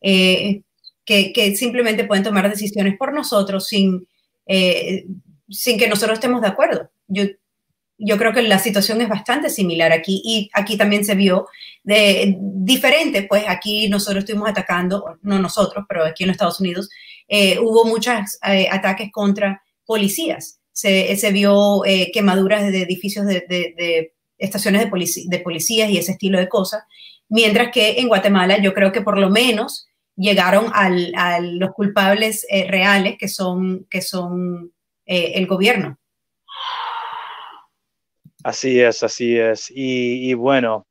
eh, 0.00 0.62
que, 1.04 1.54
simplemente 1.56 2.04
pueden 2.04 2.24
tomar 2.24 2.50
decisiones 2.50 2.96
por 2.98 3.14
nosotros 3.14 3.68
sin, 3.68 4.06
eh, 4.46 5.06
sin 5.48 5.78
que 5.78 5.88
nosotros 5.88 6.18
estemos 6.18 6.42
de 6.42 6.48
acuerdo? 6.48 6.90
Yo, 7.06 7.22
yo 8.02 8.16
creo 8.16 8.32
que 8.32 8.42
la 8.42 8.58
situación 8.58 9.00
es 9.02 9.08
bastante 9.08 9.50
similar 9.50 9.92
aquí 9.92 10.22
y 10.24 10.50
aquí 10.54 10.78
también 10.78 11.04
se 11.04 11.14
vio 11.14 11.46
de, 11.82 12.36
diferente, 12.40 13.24
pues 13.24 13.44
aquí 13.46 13.88
nosotros 13.88 14.24
estuvimos 14.24 14.48
atacando, 14.48 15.18
no 15.22 15.38
nosotros, 15.38 15.84
pero 15.88 16.04
aquí 16.04 16.24
en 16.24 16.28
los 16.28 16.34
Estados 16.34 16.60
Unidos 16.60 16.88
eh, 17.28 17.58
hubo 17.58 17.84
muchos 17.84 18.38
eh, 18.46 18.68
ataques 18.70 19.10
contra 19.12 19.62
policías. 19.84 20.60
Se, 20.72 21.14
se 21.16 21.30
vio 21.30 21.84
eh, 21.84 22.10
quemaduras 22.12 22.72
de 22.72 22.82
edificios 22.82 23.26
de, 23.26 23.44
de, 23.48 24.14
estaciones 24.38 24.82
de, 24.82 25.26
de 25.26 25.38
policías 25.40 25.90
y 25.90 25.98
ese 25.98 26.12
estilo 26.12 26.38
de 26.38 26.48
cosas, 26.48 26.82
mientras 27.28 27.70
que 27.70 28.00
en 28.00 28.08
Guatemala 28.08 28.58
yo 28.58 28.72
creo 28.72 28.92
que 28.92 29.02
por 29.02 29.18
lo 29.18 29.28
menos 29.28 29.86
llegaron 30.16 30.70
al, 30.72 31.12
a 31.16 31.40
los 31.40 31.72
culpables 31.72 32.46
reales 32.68 33.16
que 33.18 33.28
son, 33.28 33.86
que 33.90 34.00
son 34.00 34.72
el 35.04 35.46
gobierno. 35.46 35.99
Así 38.42 38.80
es, 38.80 39.02
así 39.02 39.38
es. 39.38 39.66
Y, 39.74 40.34
bueno, 40.34 40.86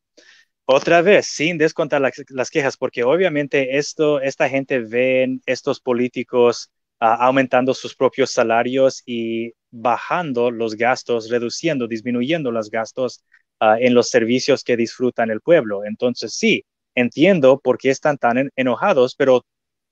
otra 0.65 1.01
vez, 1.01 1.27
sin 1.27 1.57
descontar 1.57 2.01
las, 2.01 2.49
quejas, 2.51 2.77
porque 2.77 3.03
obviamente 3.03 3.77
esto, 3.77 4.21
esta 4.21 4.49
gente 4.49 4.79
ven 4.79 5.41
estos 5.45 5.81
políticos 5.81 6.71
ah, 6.99 7.15
aumentando 7.15 7.73
sus 7.73 7.95
propios 7.95 8.31
salarios 8.31 9.01
y 9.05 9.53
bajando 9.71 10.51
los 10.51 10.75
gastos, 10.75 11.29
reduciendo, 11.29 11.87
disminuyendo 11.87 12.51
los 12.51 12.69
gastos 12.69 13.23
ah, 13.59 13.77
en 13.79 13.93
los 13.95 14.09
servicios 14.09 14.63
que 14.63 14.77
disfrutan 14.77 15.31
el 15.31 15.41
pueblo. 15.41 15.85
Entonces, 15.85 16.35
sí, 16.35 16.65
entiendo 16.95 17.59
por 17.59 17.77
qué 17.79 17.89
están 17.89 18.17
tan 18.19 18.51
enojados, 18.55 19.15
pero 19.15 19.43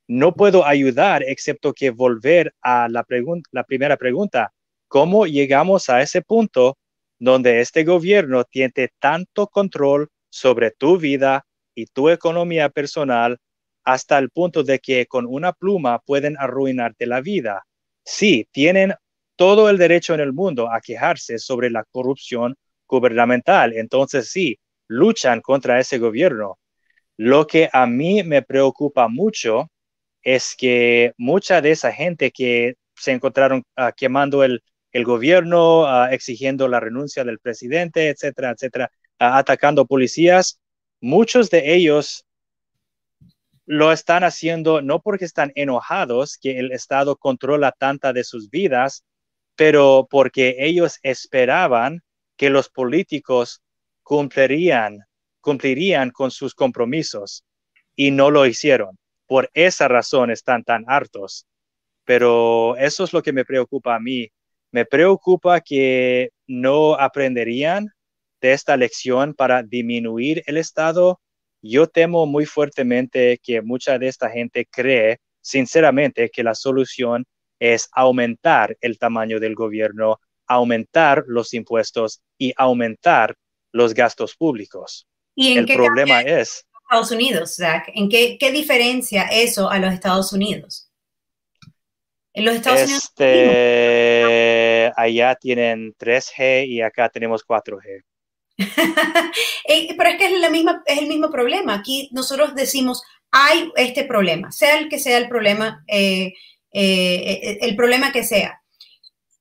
no 0.08 0.34
puedo 0.34 0.66
ayudar 0.66 1.24
excepto 1.24 1.74
que 1.74 1.90
volver 1.92 2.54
a 2.62 2.88
la, 2.90 3.06
la 3.52 3.64
primera 3.64 3.98
pregunta. 3.98 4.54
¿Cómo 4.88 5.26
llegamos 5.28 5.90
a 5.90 6.02
ese 6.02 6.22
punto 6.22 6.78
donde 7.20 7.62
este 7.62 7.84
gobierno 7.84 8.44
tiene 8.44 8.90
tanto 9.00 9.48
control 9.48 10.10
sobre 10.30 10.72
tu 10.72 10.98
vida 10.98 11.46
y 11.76 11.86
tu 11.88 12.10
economía 12.10 12.70
personal 12.70 13.38
hasta 13.84 14.18
el 14.18 14.30
punto 14.30 14.64
de 14.64 14.80
que 14.80 15.06
con 15.08 15.26
una 15.26 15.54
pluma 15.54 16.00
pueden 16.00 16.36
arruinarte 16.38 17.06
la 17.06 17.22
vida. 17.22 17.66
Sí, 18.04 18.48
tienen 18.52 18.94
todo 19.36 19.70
el 19.70 19.78
derecho 19.78 20.14
en 20.14 20.20
el 20.20 20.34
mundo 20.34 20.72
a 20.72 20.82
quejarse 20.82 21.40
sobre 21.40 21.70
la 21.70 21.84
corrupción 21.92 22.56
gubernamental. 22.88 23.74
Entonces, 23.74 24.30
sí, 24.30 24.60
luchan 24.88 25.42
contra 25.42 25.80
ese 25.80 26.00
gobierno. 26.00 26.58
Lo 27.18 27.48
que 27.48 27.70
a 27.72 27.88
mí 27.88 28.24
me 28.24 28.42
preocupa 28.42 29.08
mucho 29.08 29.68
es 30.22 30.56
que 30.58 31.14
mucha 31.18 31.62
de 31.62 31.72
esa 31.72 31.92
gente 31.92 32.32
que 32.32 32.76
se 32.96 33.12
encontraron 33.12 33.64
ah, 33.76 33.92
quemando 33.96 34.44
el, 34.44 34.62
el 34.98 35.04
gobierno 35.04 35.86
ah, 35.86 36.12
exigiendo 36.12 36.68
la 36.68 36.80
renuncia 36.80 37.24
del 37.24 37.38
presidente, 37.38 38.10
etcétera, 38.10 38.50
etcétera, 38.50 38.92
atacando 39.20 39.86
policías. 39.86 40.60
Muchos 41.02 41.52
de 41.52 41.76
ellos 41.76 42.26
lo 43.68 43.92
están 43.92 44.24
haciendo 44.24 44.82
no 44.82 45.00
porque 45.00 45.26
están 45.26 45.52
enojados 45.54 46.40
que 46.42 46.58
el 46.58 46.72
Estado 46.72 47.16
controla 47.16 47.72
tanta 47.78 48.12
de 48.12 48.24
sus 48.24 48.50
vidas, 48.50 49.04
pero 49.56 50.08
porque 50.10 50.56
ellos 50.58 50.98
esperaban 51.04 52.02
que 52.36 52.50
los 52.50 52.68
políticos 52.68 53.62
cumplirían, 54.02 55.02
cumplirían 55.42 56.10
con 56.10 56.32
sus 56.32 56.56
compromisos 56.56 57.44
y 57.96 58.10
no 58.10 58.32
lo 58.32 58.48
hicieron. 58.48 58.98
Por 59.28 59.52
esa 59.54 59.88
razón 59.88 60.32
están 60.32 60.64
tan 60.64 60.86
hartos. 60.88 61.46
Pero 62.04 62.76
eso 62.78 63.04
es 63.04 63.14
lo 63.14 63.22
que 63.22 63.34
me 63.34 63.46
preocupa 63.46 63.96
a 63.96 64.00
mí, 64.00 64.32
me 64.72 64.86
preocupa 64.86 65.62
que 65.62 66.30
no 66.48 66.96
aprenderían 66.96 67.88
de 68.42 68.54
esta 68.54 68.78
lección 68.78 69.34
para 69.34 69.64
disminuir 69.64 70.44
el 70.46 70.58
Estado. 70.58 71.20
Yo 71.62 71.88
temo 71.88 72.26
muy 72.26 72.46
fuertemente 72.46 73.40
que 73.42 73.62
mucha 73.62 73.98
de 73.98 74.08
esta 74.08 74.30
gente 74.30 74.68
cree 74.70 75.20
sinceramente 75.42 76.30
que 76.30 76.44
la 76.44 76.56
solución 76.56 77.26
es 77.60 77.90
aumentar 77.92 78.78
el 78.82 79.00
tamaño 79.00 79.40
del 79.40 79.56
gobierno, 79.56 80.20
aumentar 80.46 81.24
los 81.28 81.54
impuestos 81.54 82.22
y 82.38 82.54
aumentar 82.58 83.36
los 83.72 83.94
gastos 83.94 84.36
públicos. 84.36 85.08
¿Y 85.36 85.58
el 85.58 85.66
problema 85.66 86.22
es... 86.22 86.66
Estados 86.84 87.12
Unidos, 87.12 87.56
Zach, 87.56 87.90
¿en 87.94 88.08
qué, 88.08 88.38
qué 88.40 88.52
diferencia 88.52 89.24
eso 89.24 89.70
a 89.70 89.78
los 89.80 89.94
Estados 89.94 90.32
Unidos? 90.32 90.87
En 92.38 92.46
los 92.46 92.54
Estados 92.54 92.84
Unidos. 92.84 93.04
Este, 93.06 94.94
allá 94.96 95.34
tienen 95.42 95.96
3G 95.96 96.68
y 96.68 96.82
acá 96.82 97.10
tenemos 97.10 97.44
4G. 97.44 98.04
Pero 99.98 100.10
es 100.10 100.18
que 100.18 100.26
es, 100.26 100.40
la 100.40 100.52
misma, 100.52 100.84
es 100.86 101.00
el 101.00 101.08
mismo 101.08 101.32
problema. 101.32 101.74
Aquí 101.74 102.10
nosotros 102.12 102.54
decimos, 102.54 103.02
hay 103.32 103.72
este 103.76 104.04
problema, 104.04 104.52
sea 104.52 104.78
el 104.78 104.88
que 104.88 105.00
sea 105.00 105.18
el 105.18 105.28
problema, 105.28 105.84
eh, 105.88 106.34
eh, 106.72 107.58
el 107.60 107.76
problema 107.76 108.12
que 108.12 108.24
sea. 108.24 108.62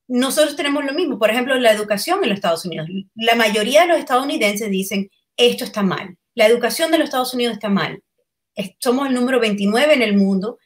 Nosotros 0.09 0.57
tenemos 0.57 0.83
lo 0.83 0.95
mismo, 0.95 1.19
por 1.19 1.29
ejemplo, 1.29 1.55
la 1.57 1.73
educación 1.73 2.21
en 2.23 2.31
los 2.31 2.39
Estados 2.39 2.65
Unidos. 2.65 2.89
La 3.15 3.35
mayoría 3.35 3.83
de 3.83 3.89
los 3.89 3.99
estadounidenses 3.99 4.71
dicen, 4.71 5.11
esto 5.37 5.65
está 5.65 5.83
mal, 5.83 6.17
la 6.35 6.47
educación 6.47 6.91
de 6.91 6.97
los 6.97 7.09
Estados 7.09 7.35
Unidos 7.35 7.55
está 7.55 7.69
mal. 7.69 8.03
Somos 8.79 9.09
el 9.09 9.15
número 9.15 9.39
29 9.39 9.93
en 9.93 10.01
el 10.01 10.17
mundo, 10.17 10.59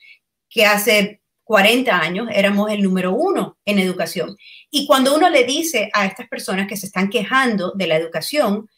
que 0.49 0.65
hace 0.65 1.20
40 1.51 2.01
años 2.01 2.29
éramos 2.33 2.71
el 2.71 2.81
número 2.81 3.13
uno 3.13 3.59
en 3.65 3.81
educación. 3.81 4.37
Y 4.71 4.87
cuando 4.87 5.17
uno 5.17 5.29
le 5.29 5.43
dice 5.43 5.91
a 5.93 6.07
estas 6.07 6.29
personas 6.29 6.69
que 6.69 6.77
se 6.77 6.87
están 6.87 7.11
quejando 7.11 7.73
de 7.73 7.89
la 7.89 7.97
educación, 7.97 8.71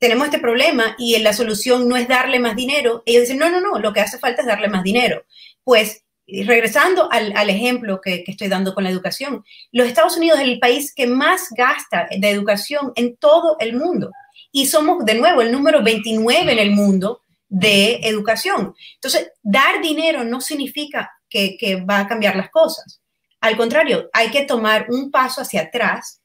tenemos 0.00 0.24
este 0.24 0.40
problema 0.40 0.96
y 0.98 1.16
la 1.18 1.32
solución 1.32 1.88
no 1.88 1.96
es 1.96 2.08
darle 2.08 2.40
más 2.40 2.56
dinero, 2.56 3.04
ellos 3.06 3.22
dicen, 3.22 3.38
no, 3.38 3.48
no, 3.50 3.60
no, 3.60 3.78
lo 3.78 3.92
que 3.92 4.00
hace 4.00 4.18
falta 4.18 4.42
es 4.42 4.48
darle 4.48 4.66
más 4.66 4.82
dinero. 4.82 5.22
Pues 5.62 6.02
regresando 6.26 7.08
al, 7.12 7.48
ejemplo 7.48 8.00
que, 8.00 8.24
estoy 8.26 8.48
dando 8.48 8.74
con 8.74 8.82
la 8.82 8.90
educación, 8.90 9.44
los 9.70 9.86
Estados 9.86 10.16
Unidos 10.16 10.40
es 10.40 10.48
el 10.48 10.58
país 10.58 10.92
que 10.92 11.06
más 11.06 11.50
gasta 11.56 12.08
de 12.10 12.30
educación 12.30 12.90
en 12.96 13.16
todo 13.16 13.54
el 13.60 13.76
mundo. 13.76 14.10
Y 14.50 14.66
somos, 14.66 15.04
de 15.04 15.14
nuevo, 15.14 15.40
el 15.40 15.52
número 15.52 15.84
29 15.84 16.50
en 16.50 16.58
el 16.58 16.72
mundo 16.72 17.22
de 17.48 18.00
educación. 18.02 18.74
Entonces, 18.94 19.30
dar 19.40 19.80
dinero 19.80 20.24
no 20.24 20.40
significa 20.40 21.12
que, 21.32 21.84
va 21.88 22.00
a 22.00 22.08
cambiar 22.08 22.36
las 22.36 22.50
cosas. 22.50 23.00
Al 23.40 23.56
contrario, 23.56 24.08
hay 24.12 24.30
que 24.30 24.44
tomar 24.44 24.86
un 24.90 25.10
paso 25.10 25.40
hacia 25.40 25.62
atrás, 25.62 26.22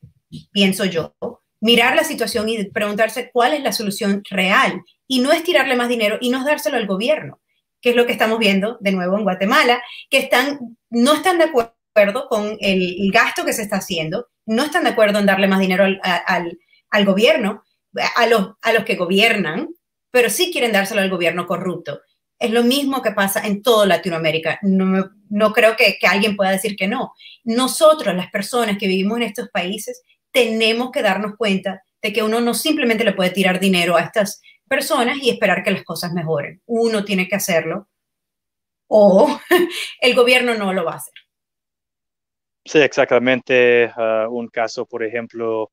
pienso 0.52 0.86
yo, 0.86 1.16
mirar 1.60 1.96
la 1.96 2.04
situación 2.04 2.50
y 2.50 2.64
preguntarse 2.66 3.32
cuál 3.32 3.54
es 3.54 3.64
la 3.64 3.72
solución 3.72 4.22
real 4.30 4.82
y 5.08 5.20
no 5.20 5.32
estirarle 5.32 5.76
más 5.76 5.90
dinero 5.90 6.18
y 6.22 6.30
no 6.30 6.46
dárselo 6.46 6.78
al 6.78 6.86
gobierno, 6.86 7.40
que 7.82 7.92
es 7.92 7.96
lo 7.96 8.06
que 8.06 8.12
estamos 8.12 8.38
viendo 8.38 8.78
de 8.82 8.92
nuevo 8.92 9.18
en 9.18 9.24
Guatemala, 9.24 9.82
que 10.10 10.20
están, 10.20 10.60
no 10.90 11.14
están 11.14 11.40
de 11.40 11.46
acuerdo 11.46 12.28
con 12.30 12.58
el, 12.60 13.12
gasto 13.12 13.46
que 13.46 13.54
se 13.54 13.64
está 13.64 13.78
haciendo, 13.78 14.28
no 14.46 14.66
están 14.66 14.84
de 14.84 14.92
acuerdo 14.92 15.18
en 15.18 15.26
darle 15.26 15.48
más 15.48 15.60
dinero 15.60 15.86
al, 16.04 17.06
gobierno, 17.06 17.64
a 18.16 18.28
los 18.74 18.84
que 18.86 18.96
gobiernan, 18.96 19.70
pero 20.12 20.30
sí 20.30 20.52
quieren 20.52 20.72
dárselo 20.72 21.02
al 21.02 21.10
gobierno 21.10 21.48
corrupto. 21.48 22.02
Es 22.40 22.52
lo 22.52 22.64
mismo 22.64 23.02
que 23.02 23.12
pasa 23.12 23.46
en 23.46 23.62
toda 23.62 23.86
Latinoamérica. 23.86 24.60
No, 24.62 25.54
creo 25.54 25.76
que, 25.76 25.98
que 26.00 26.08
alguien 26.08 26.36
pueda 26.36 26.52
decir 26.52 26.76
que 26.76 26.88
no. 26.88 27.14
Nosotros, 27.44 28.16
las 28.16 28.30
personas 28.30 28.78
que 28.78 28.88
vivimos 28.88 29.18
en 29.18 29.24
estos 29.24 29.50
países, 29.50 30.04
tenemos 30.32 30.92
que 30.92 31.02
darnos 31.02 31.36
cuenta 31.36 31.84
de 32.02 32.14
que 32.14 32.24
uno 32.24 32.42
no 32.42 32.54
simplemente 32.54 33.04
le 33.04 33.14
puede 33.14 33.32
tirar 33.32 33.60
dinero 33.60 33.96
a 33.96 34.02
estas 34.02 34.42
personas 34.68 35.18
y 35.22 35.30
esperar 35.30 35.64
que 35.64 35.72
las 35.72 35.84
cosas 35.84 36.14
mejoren. 36.14 36.62
Uno 36.66 37.04
tiene 37.04 37.28
que 37.28 37.36
hacerlo 37.36 37.88
o 38.88 39.40
el 40.02 40.16
gobierno 40.16 40.54
no 40.56 40.74
lo 40.74 40.86
va 40.86 40.94
a 40.94 40.98
hacer. 40.98 41.14
Sí, 42.66 42.80
exactamente. 42.80 43.92
Ah, 43.96 44.28
un 44.30 44.50
caso, 44.50 44.86
por 44.86 45.04
ejemplo, 45.04 45.72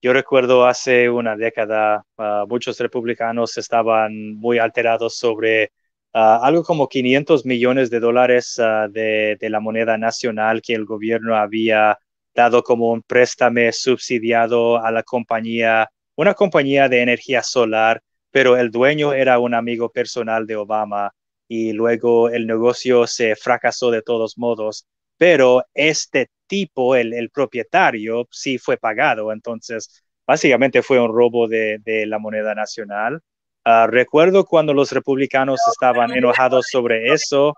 yo 0.00 0.12
recuerdo 0.12 0.64
hace 0.64 1.10
una 1.10 1.36
década, 1.36 2.04
ah, 2.18 2.44
muchos 2.48 2.78
republicanos 2.78 3.56
estaban 3.58 4.34
muy 4.34 4.58
alterados 4.58 5.16
sobre 5.16 5.72
ah, 6.16 6.40
algo 6.42 6.62
como 6.64 6.88
500 6.88 7.44
millones 7.46 7.90
de 7.90 8.00
dólares 8.00 8.56
de, 8.90 9.36
de, 9.40 9.50
la 9.50 9.60
moneda 9.60 9.98
nacional 9.98 10.62
que 10.62 10.74
el 10.74 10.84
gobierno 10.84 11.36
había 11.36 11.98
dado 12.34 12.62
como 12.62 12.92
un 12.92 13.02
préstame 13.02 13.72
subsidiado 13.72 14.84
a 14.84 14.90
la 14.90 15.02
compañía, 15.02 15.88
una 16.16 16.34
compañía 16.34 16.88
de 16.88 17.02
energía 17.02 17.42
solar, 17.42 18.02
pero 18.30 18.56
el 18.56 18.70
dueño 18.70 19.12
era 19.12 19.38
un 19.38 19.54
amigo 19.54 19.90
personal 19.90 20.46
de 20.46 20.56
Obama 20.56 21.12
y 21.48 21.72
luego 21.72 22.28
el 22.30 22.46
negocio 22.46 23.06
se 23.06 23.36
fracasó 23.36 23.90
de 23.90 24.02
todos 24.02 24.36
modos, 24.38 24.86
pero 25.16 25.64
este 25.74 26.28
tipo, 26.46 26.96
el, 26.96 27.30
propietario, 27.30 28.26
sí 28.30 28.58
fue 28.58 28.76
pagado. 28.76 29.32
Entonces, 29.32 30.04
básicamente 30.26 30.82
fue 30.82 31.00
un 31.00 31.12
robo 31.12 31.48
de, 31.48 31.80
la 32.06 32.18
moneda 32.18 32.54
nacional. 32.54 33.20
Ah, 33.68 33.88
recuerdo 33.88 34.44
cuando 34.44 34.72
los 34.72 34.92
republicanos 34.92 35.58
estaban 35.72 36.12
enojados 36.12 36.66
sobre 36.70 37.12
eso. 37.12 37.52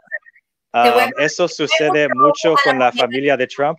Ah, 0.73 1.11
eso 1.19 1.47
sucede 1.47 2.09
mucho 2.15 2.55
con 2.65 2.79
la 2.79 2.91
familia 2.93 3.37
de 3.37 3.47
Trump. 3.47 3.79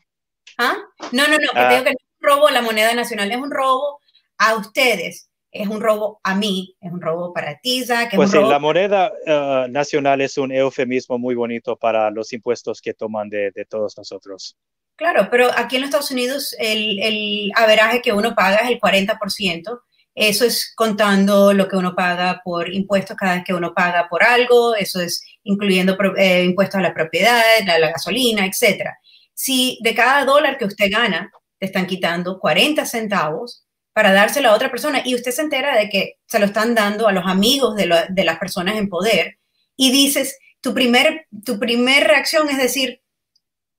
¿Ah? 0.59 0.75
No, 1.11 1.27
no, 1.27 1.39
no, 1.39 1.49
que 1.51 1.59
ah. 1.59 1.69
digo 1.71 1.83
que 1.85 1.89
no 1.89 1.97
es 1.97 2.21
un 2.21 2.29
robo 2.29 2.47
a 2.47 2.51
la 2.51 2.61
moneda 2.61 2.93
nacional, 2.93 3.31
es 3.31 3.37
un 3.37 3.49
robo 3.49 3.99
a 4.37 4.53
ustedes, 4.57 5.31
es 5.51 5.67
un 5.67 5.81
robo 5.81 6.19
a 6.23 6.35
mí, 6.35 6.77
es 6.79 6.91
un 6.91 7.01
robo 7.01 7.33
para 7.33 7.59
TISA. 7.59 8.07
Que 8.07 8.15
pues 8.15 8.29
sí, 8.29 8.37
la 8.37 8.59
moneda 8.59 9.11
ah, 9.25 9.65
nacional 9.67 10.21
es 10.21 10.37
un 10.37 10.51
eufemismo 10.51 11.17
muy 11.17 11.33
bonito 11.33 11.77
para 11.77 12.11
los 12.11 12.31
impuestos 12.31 12.79
que 12.79 12.93
toman 12.93 13.29
de, 13.29 13.49
de, 13.55 13.65
todos 13.65 13.97
nosotros. 13.97 14.55
Claro, 14.97 15.29
pero 15.31 15.47
aquí 15.57 15.77
en 15.77 15.81
los 15.81 15.87
Estados 15.87 16.11
Unidos 16.11 16.55
el, 16.59 16.99
el 17.01 17.51
averaje 17.55 18.03
que 18.03 18.13
uno 18.13 18.35
paga 18.35 18.57
es 18.57 18.69
el 18.69 18.79
40%. 18.79 19.81
Eso 20.21 20.45
es 20.45 20.73
contando 20.75 21.53
lo 21.53 21.67
que 21.67 21.77
uno 21.77 21.95
paga 21.95 22.41
por 22.43 22.73
impuestos 22.73 23.15
cada 23.15 23.35
vez 23.35 23.43
que 23.45 23.53
uno 23.53 23.73
paga 23.73 24.07
por 24.09 24.23
algo, 24.23 24.75
eso 24.75 24.99
es 24.99 25.23
incluyendo 25.43 25.97
eh, 26.17 26.43
impuestos 26.43 26.75
a 26.75 26.81
la 26.81 26.93
propiedad, 26.93 27.41
a 27.67 27.79
la 27.79 27.91
gasolina, 27.91 28.45
etcétera 28.45 28.97
si 29.39 29.79
de 29.81 29.95
cada 29.95 30.25
dólar 30.25 30.57
que 30.57 30.65
usted 30.65 30.91
gana, 30.91 31.31
te 31.59 31.67
están 31.67 31.87
quitando 31.87 32.41
40 32.41 32.85
centavos 32.85 33.63
para 33.93 34.11
dárselo 34.11 34.49
a 34.49 34.53
otra 34.53 34.69
persona 34.69 35.01
y 35.05 35.15
usted 35.15 35.31
se 35.31 35.43
entera 35.43 35.77
de 35.77 35.87
que 35.87 36.15
se 36.25 36.39
lo 36.39 36.47
están 36.47 36.75
dando 36.75 37.07
a 37.07 37.13
los 37.13 37.25
amigos 37.25 37.77
de, 37.77 37.85
las 37.87 38.37
personas 38.37 38.75
en 38.75 38.89
poder 38.89 39.37
y 39.77 39.91
dices, 39.91 40.37
tu 40.59 40.73
primer, 40.73 41.25
tu 41.45 41.57
primer 41.57 42.05
reacción 42.05 42.49
es 42.49 42.57
decir, 42.57 43.01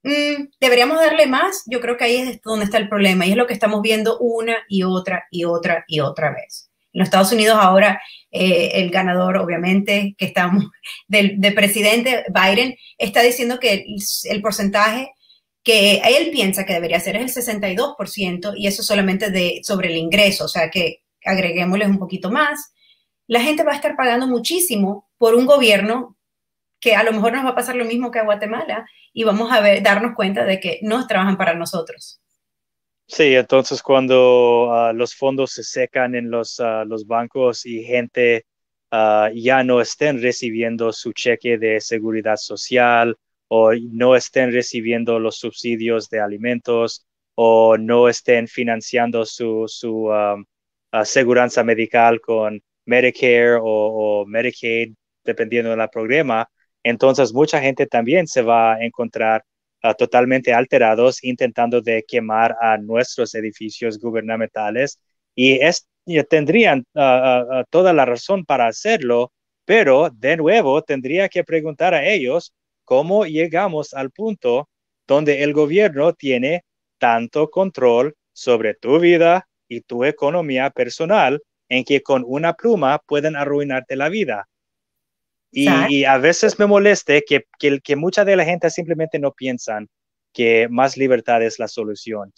mm, 0.03 0.49
deberíamos 0.61 0.99
darle 0.99 1.27
más, 1.27 1.63
yo 1.67 1.81
creo 1.81 1.97
que 1.97 2.05
ahí 2.05 2.17
es 2.17 2.41
donde 2.43 2.65
está 2.65 2.79
el 2.79 2.89
problema 2.89 3.27
y 3.27 3.31
es 3.31 3.37
lo 3.37 3.47
que 3.47 3.55
estamos 3.55 3.83
viendo 3.83 4.19
una 4.19 4.57
y 4.69 4.83
otra 4.83 5.25
y 5.31 5.45
otra 5.45 5.85
y 5.87 6.01
otra 6.01 6.33
vez. 6.33 6.71
En 6.93 7.01
los 7.01 7.07
Estados 7.07 7.33
Unidos 7.33 7.57
ahora 7.61 8.01
eh, 8.33 8.71
el 8.75 8.91
ganador, 8.91 9.37
obviamente, 9.37 10.15
que 10.19 10.27
estamos 10.27 10.65
del, 11.09 11.39
presidente 11.55 12.25
Biden, 12.29 12.77
está 12.99 13.23
diciendo 13.23 13.59
que 13.61 13.85
el 14.25 14.43
porcentaje 14.43 15.13
que 15.63 16.01
él 16.05 16.31
piensa 16.31 16.65
que 16.65 16.73
debería 16.73 17.01
ser 17.01 17.17
es 17.17 17.37
el 17.37 17.45
62% 17.45 18.55
y 18.57 18.67
eso 18.67 18.83
solamente 18.83 19.31
de, 19.31 19.61
sobre 19.63 19.89
el 19.89 19.97
ingreso, 19.99 20.45
o 20.45 20.49
sea 20.49 20.71
que 20.71 21.03
agreguémosles 21.25 21.89
un 21.89 21.99
poquito 21.99 22.31
más, 22.31 22.73
la 23.27 23.43
gente 23.43 23.63
va 23.63 23.73
a 23.73 23.77
estar 23.77 23.95
pagando 23.97 24.27
muchísimo 24.27 25.11
por 25.19 25.35
un 25.35 25.47
gobierno 25.47 26.17
que 26.81 26.95
a 26.95 27.03
lo 27.03 27.13
mejor 27.13 27.33
nos 27.33 27.45
va 27.45 27.51
a 27.51 27.55
pasar 27.55 27.77
lo 27.77 27.85
mismo 27.85 28.11
que 28.11 28.19
a 28.19 28.25
Guatemala 28.25 28.87
y 29.13 29.25
vamos 29.25 29.53
a 29.53 29.61
ver, 29.61 29.83
darnos 29.83 30.15
cuenta 30.15 30.45
de 30.45 30.61
que 30.61 30.79
no 30.83 31.07
trabajan 31.07 31.37
para 31.37 31.55
nosotros. 31.55 32.21
Sí, 33.07 33.35
entonces 33.35 33.83
cuando 33.83 34.73
ah, 34.73 34.93
los 34.93 35.15
fondos 35.15 35.53
se 35.53 35.65
secan 35.65 36.15
en 36.15 36.31
los, 36.31 36.61
ah, 36.61 36.85
los 36.87 37.07
bancos 37.07 37.67
y 37.67 37.83
gente 37.83 38.47
ah, 38.91 39.31
ya 39.35 39.65
no 39.65 39.81
estén 39.81 40.23
recibiendo 40.23 40.93
su 40.93 41.13
cheque 41.13 41.59
de 41.59 41.81
seguridad 41.81 42.37
social, 42.37 43.17
o 43.53 43.73
no 43.75 44.15
estén 44.15 44.53
recibiendo 44.53 45.19
los 45.19 45.39
subsidios 45.39 46.09
de 46.09 46.21
alimentos 46.21 47.05
o 47.35 47.77
no 47.77 48.09
estén 48.09 48.47
financiando 48.47 49.27
su, 49.27 49.65
su 49.67 50.07
um, 50.07 50.45
aseguranza 50.93 51.65
medical 51.65 52.21
con 52.21 52.63
Medicare 52.85 53.59
o, 53.61 54.25
Medicaid, 54.27 54.95
dependiendo 55.25 55.75
del 55.75 55.89
programa, 55.91 56.49
entonces 56.83 57.33
mucha 57.33 57.61
gente 57.61 57.87
también 57.87 58.27
se 58.27 58.43
va 58.43 58.75
a 58.75 58.85
encontrar 58.85 59.45
uh, 59.83 59.95
totalmente 59.95 60.53
alterados 60.53 61.23
intentando 61.23 61.81
de 61.81 62.05
quemar 62.07 62.57
a 62.61 62.79
nuestros 62.79 63.35
edificios 63.35 63.99
gubernamentales 63.99 65.01
y, 65.35 65.61
es, 65.61 65.87
tendrían 66.29 66.85
uh, 66.95 67.01
uh, 67.01 67.65
toda 67.71 67.93
la 67.93 68.05
razón 68.05 68.45
para 68.45 68.67
hacerlo, 68.67 69.33
pero 69.65 70.11
de 70.11 70.37
nuevo 70.37 70.83
tendría 70.83 71.29
que 71.29 71.45
preguntar 71.45 71.95
a 71.95 72.07
ellos 72.07 72.53
cómo 72.85 73.25
llegamos 73.25 73.95
al 73.95 74.11
punto 74.11 74.69
donde 75.07 75.43
el 75.43 75.53
gobierno 75.53 76.13
tiene 76.13 76.65
tanto 76.99 77.51
control 77.51 78.15
sobre 78.33 78.75
tu 78.75 78.99
vida 78.99 79.47
y 79.69 79.81
tu 79.83 80.05
economía 80.05 80.71
personal 80.71 81.41
en 81.69 81.85
que 81.85 82.03
con 82.03 82.25
una 82.27 82.55
pluma 82.55 83.01
pueden 83.07 83.37
arruinarte 83.37 83.97
la 83.97 84.09
vida. 84.09 84.49
Y, 85.53 86.05
a 86.05 86.19
veces 86.19 86.59
me 86.59 86.67
moleste 86.67 87.25
que, 87.27 87.45
que, 87.59 87.81
que, 87.81 87.97
mucha 87.97 88.25
de 88.25 88.37
la 88.37 88.45
gente 88.45 88.71
simplemente 88.71 89.19
no 89.19 89.33
piensan 89.33 89.89
que 90.33 90.69
más 90.69 90.97
libertad 90.97 91.43
es 91.43 91.59
la 91.59 91.67
solución. 91.67 92.33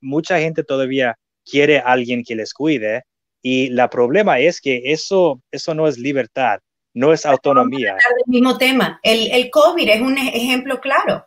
Mucha 0.00 0.38
gente 0.38 0.64
todavía 0.64 1.18
quiere 1.44 1.78
a 1.78 1.92
alguien 1.92 2.22
que 2.24 2.36
les 2.36 2.52
cuide 2.52 3.04
y 3.42 3.68
el 3.68 3.88
problema 3.88 4.38
es 4.38 4.60
que 4.60 4.92
eso, 4.92 5.40
eso 5.50 5.74
no 5.74 5.88
es 5.88 5.98
libertad 5.98 6.60
no 6.98 7.12
es 7.12 7.24
autonomía. 7.24 7.92
El 7.92 8.32
mismo 8.32 8.58
tema. 8.58 8.98
El, 9.02 9.30
el, 9.30 9.50
COVID 9.50 9.88
es 9.88 10.00
un 10.00 10.18
ejemplo 10.18 10.80
claro. 10.80 11.26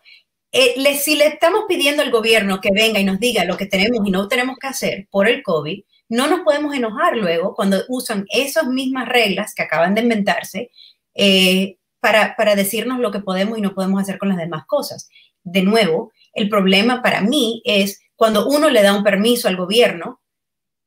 Eh, 0.52 0.96
si 0.96 1.16
le 1.16 1.28
estamos 1.28 1.64
pidiendo 1.68 2.04
al 2.04 2.12
gobierno 2.12 2.60
que 2.60 2.72
venga 2.74 3.00
y 3.00 3.06
nos 3.06 3.20
diga 3.20 3.46
lo 3.46 3.56
que 3.56 3.68
tenemos 3.68 4.06
y 4.06 4.12
no 4.12 4.28
tenemos 4.28 4.58
que 4.60 4.68
hacer 4.68 5.08
por 5.10 5.30
el 5.30 5.42
COVID, 5.44 5.82
no 6.10 6.28
nos 6.28 6.42
podemos 6.42 6.76
enojar 6.76 7.16
luego 7.16 7.56
cuando 7.56 7.78
usan 7.88 8.26
esas 8.30 8.68
mismas 8.68 9.08
reglas 9.08 9.56
que 9.56 9.64
acaban 9.64 9.96
de 9.96 10.02
inventarse 10.02 10.70
eh, 11.14 11.78
para, 12.00 12.36
para 12.36 12.56
decirnos 12.56 13.00
lo 13.00 13.12
que 13.12 13.20
podemos 13.20 13.58
y 13.58 13.62
no 13.62 13.74
podemos 13.74 14.02
hacer 14.02 14.18
con 14.18 14.30
las 14.30 14.38
demás 14.38 14.66
cosas. 14.66 15.10
De 15.44 15.62
nuevo, 15.64 16.12
el 16.34 16.50
problema 16.50 17.02
para 17.02 17.22
mí 17.22 17.62
es 17.66 18.02
cuando 18.16 18.48
uno 18.48 18.70
le 18.70 18.84
da 18.84 18.94
un 18.94 19.04
permiso 19.04 19.48
al 19.48 19.58
gobierno, 19.58 20.22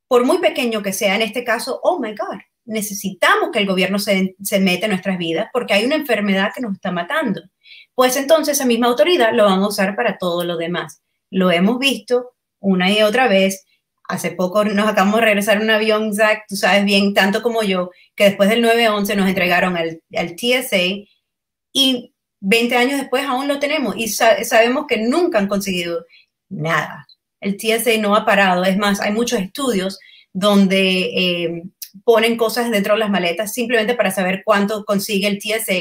por 0.07 0.25
muy 0.25 0.37
pequeño 0.37 0.81
que 0.81 0.93
sea, 0.93 1.15
en 1.15 1.21
este 1.21 1.43
caso, 1.43 1.79
oh 1.83 1.99
my 1.99 2.11
God, 2.11 2.39
necesitamos 2.65 3.49
que 3.51 3.59
el 3.59 3.67
gobierno 3.67 3.99
se, 3.99 4.35
se 4.41 4.59
meta 4.59 4.85
en 4.85 4.91
nuestras 4.91 5.17
vidas 5.17 5.47
porque 5.53 5.73
hay 5.73 5.85
una 5.85 5.95
enfermedad 5.95 6.51
que 6.53 6.61
nos 6.61 6.73
está 6.73 6.91
matando. 6.91 7.41
Pues 7.93 8.17
entonces 8.17 8.57
esa 8.57 8.65
misma 8.65 8.87
autoridad 8.87 9.33
lo 9.33 9.45
van 9.45 9.61
a 9.61 9.67
usar 9.67 9.95
para 9.95 10.17
todo 10.17 10.43
lo 10.43 10.57
demás. 10.57 11.01
Lo 11.29 11.51
hemos 11.51 11.79
visto 11.79 12.35
una 12.59 12.91
y 12.91 13.01
otra 13.01 13.27
vez. 13.27 13.65
Hace 14.07 14.31
poco 14.31 14.63
nos 14.63 14.87
acabamos 14.87 15.19
de 15.19 15.25
regresar 15.25 15.57
en 15.57 15.63
un 15.63 15.69
avión, 15.71 16.13
Zach, 16.13 16.43
tú 16.47 16.55
sabes 16.55 16.85
bien, 16.85 17.13
tanto 17.13 17.41
como 17.41 17.63
yo, 17.63 17.89
que 18.15 18.25
después 18.25 18.49
del 18.49 18.63
9-11 18.63 19.15
nos 19.15 19.27
entregaron 19.27 19.75
al, 19.77 20.01
al 20.15 20.35
TSA 20.35 21.07
y 21.73 22.13
20 22.39 22.75
años 22.75 22.99
después 22.99 23.25
aún 23.25 23.47
lo 23.47 23.59
tenemos 23.59 23.95
y 23.97 24.07
sabemos 24.07 24.85
que 24.87 24.97
nunca 24.97 25.39
han 25.39 25.47
conseguido 25.47 26.05
nada. 26.49 27.07
El 27.41 27.57
TSA 27.57 27.97
no 27.99 28.15
ha 28.15 28.25
parado. 28.25 28.63
Es 28.63 28.77
más, 28.77 29.01
hay 29.01 29.11
muchos 29.11 29.39
estudios 29.39 29.99
donde 30.31 30.99
eh, 31.15 31.63
ponen 32.03 32.37
cosas 32.37 32.69
dentro 32.71 32.93
de 32.93 32.99
las 32.99 33.09
maletas 33.09 33.53
simplemente 33.53 33.95
para 33.95 34.11
saber 34.11 34.43
cuánto 34.45 34.85
consigue 34.85 35.27
el 35.27 35.39
TSA 35.39 35.73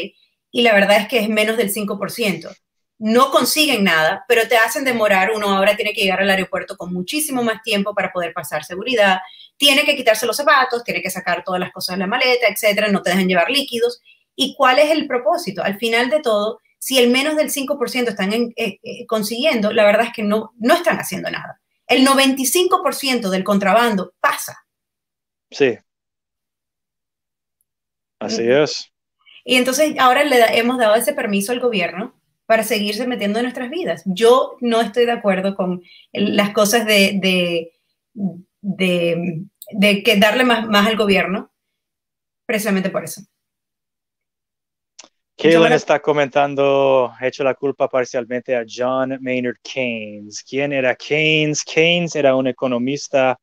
y 0.51 0.63
la 0.63 0.73
verdad 0.73 0.99
es 1.01 1.09
que 1.09 1.19
es 1.19 1.29
menos 1.29 1.57
del 1.57 1.73
5%. 1.73 2.57
No 3.07 3.31
consiguen 3.31 3.85
nada, 3.85 4.25
pero 4.27 4.49
te 4.49 4.57
hacen 4.57 4.83
demorar. 4.83 5.31
Uno 5.31 5.55
ahora 5.55 5.77
tiene 5.77 5.93
que 5.93 6.01
llegar 6.01 6.23
al 6.23 6.31
aeropuerto 6.31 6.75
con 6.75 6.91
muchísimo 6.91 7.43
más 7.43 7.61
tiempo 7.61 7.95
para 7.95 8.11
poder 8.11 8.33
pasar 8.33 8.65
seguridad. 8.65 9.19
Tiene 9.59 9.85
que 9.85 9.95
quitarse 9.95 10.25
los 10.25 10.39
zapatos, 10.39 10.83
tiene 10.85 11.03
que 11.03 11.11
sacar 11.11 11.45
todas 11.45 11.61
las 11.61 11.71
cosas 11.71 11.97
de 11.97 12.01
la 12.01 12.07
maleta, 12.07 12.47
etcétera. 12.49 12.89
No 12.89 13.03
te 13.03 13.11
dejan 13.11 13.29
llevar 13.29 13.51
líquidos. 13.51 14.01
¿Y 14.35 14.55
cuál 14.57 14.79
es 14.79 14.91
el 14.91 15.07
propósito? 15.07 15.63
Al 15.63 15.77
final 15.77 16.09
de 16.09 16.21
todo, 16.21 16.61
si 16.79 16.99
el 16.99 17.11
menos 17.11 17.37
del 17.37 17.51
5% 17.51 18.09
están 18.09 18.33
eh, 18.33 18.55
eh, 18.57 19.07
consiguiendo, 19.07 19.71
la 19.71 19.85
verdad 19.85 20.07
es 20.07 20.13
que 20.15 20.23
no, 20.23 20.55
no 20.57 20.73
están 20.73 20.97
haciendo 20.97 21.31
nada. 21.31 21.61
El 21.87 22.07
95% 22.07 23.29
del 23.29 23.45
contrabando 23.45 24.15
pasa. 24.19 24.65
Sí. 25.51 25.77
Así 28.19 28.51
es. 28.51 28.91
Y 29.45 29.57
entonces 29.57 29.95
ahora 29.99 30.25
le 30.25 30.57
hemos 30.57 30.79
dado 30.79 30.95
ese 30.95 31.13
permiso 31.13 31.53
al 31.53 31.61
gobierno 31.61 32.15
para 32.47 32.63
seguirse 32.63 33.07
metiendo 33.07 33.39
en 33.39 33.45
nuestras 33.45 33.71
vidas. 33.71 34.03
Yo 34.07 34.57
no 34.61 34.81
estoy 34.81 35.07
de 35.07 35.13
acuerdo 35.13 35.55
con 35.55 35.83
las 36.13 36.51
cosas 36.51 36.87
de, 36.87 37.19
de, 38.13 39.47
de, 39.73 40.03
que 40.03 40.17
darle 40.17 40.45
más, 40.45 40.67
más 40.69 40.87
al 40.87 40.97
gobierno, 40.97 41.51
precisamente 42.47 42.91
por 42.91 43.05
eso. 43.05 43.23
Kaylin 45.37 45.73
está 45.73 46.01
comentando, 46.01 47.13
hecho 47.21 47.43
la 47.43 47.55
culpa 47.55 47.89
parcialmente 47.89 48.55
a 48.57 48.65
John 48.69 49.19
Maynard 49.21 49.57
Keynes. 49.63 50.45
¿Quién 50.45 50.73
era 50.73 50.95
Keynes? 50.95 51.65
Keynes 51.65 52.15
era 52.15 52.37
un 52.37 52.47
economista 52.47 53.37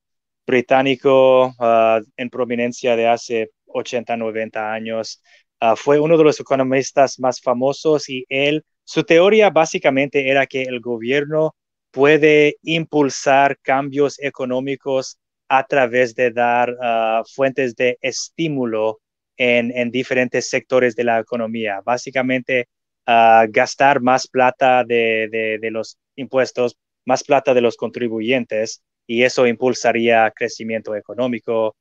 británico 0.48 1.54
ah, 1.60 2.00
en 2.16 2.30
prominencia 2.30 2.96
de 2.96 3.08
hace 3.08 3.52
80, 3.68 4.16
90 4.16 4.74
años. 4.74 5.22
Ah, 5.60 5.76
fue 5.76 6.00
uno 6.00 6.18
de 6.18 6.24
los 6.24 6.40
economistas 6.40 7.20
más 7.20 7.42
famosos 7.42 8.10
y 8.10 8.26
él, 8.30 8.64
su 8.84 9.04
teoría 9.04 9.50
básicamente 9.50 10.30
era 10.30 10.46
que 10.46 10.64
el 10.64 10.80
gobierno 10.80 11.56
puede 11.92 12.58
impulsar 12.64 13.58
cambios 13.62 14.20
económicos 14.22 15.18
a 15.50 15.66
través 15.66 16.16
de 16.16 16.32
dar 16.32 16.76
ah, 16.82 17.24
fuentes 17.30 17.76
de 17.76 17.98
estímulo 18.02 19.00
en, 19.38 19.92
diferentes 19.92 20.50
sectores 20.50 20.96
de 20.96 21.04
la 21.04 21.20
economía. 21.20 21.82
Básicamente, 21.84 22.68
ah, 23.06 23.46
gastar 23.50 24.02
más 24.02 24.28
plata 24.28 24.84
de, 24.86 25.60
los 25.72 25.98
impuestos, 26.16 26.78
más 27.06 27.24
plata 27.24 27.54
de 27.54 27.62
los 27.62 27.76
contribuyentes, 27.76 28.82
y 29.08 29.24
eso 29.24 29.48
impulsaría 29.48 30.32
crecimiento 30.36 30.96
económico. 30.96 31.76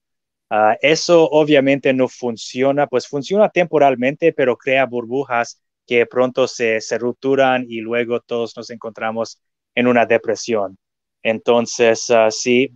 Ah, 0.51 0.77
eso 0.81 1.29
obviamente 1.31 1.93
no 1.93 2.09
funciona, 2.09 2.87
pues 2.89 3.07
funciona 3.07 3.49
temporalmente, 3.51 4.33
pero 4.33 4.57
crea 4.57 4.87
burbujas 4.87 5.61
que 5.91 6.07
pronto 6.07 6.47
se, 6.47 6.81
se 6.81 6.99
rupturan 6.99 7.67
y 7.69 7.81
luego 7.81 8.21
todos 8.21 8.57
nos 8.57 8.71
encontramos 8.71 9.41
en 9.75 9.89
una 9.89 10.07
depresión. 10.07 10.79
Entonces, 11.21 12.09
uh, 12.11 12.31
sí, 12.31 12.73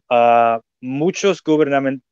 muchos 0.81 1.41
gubernamentos 1.41 2.03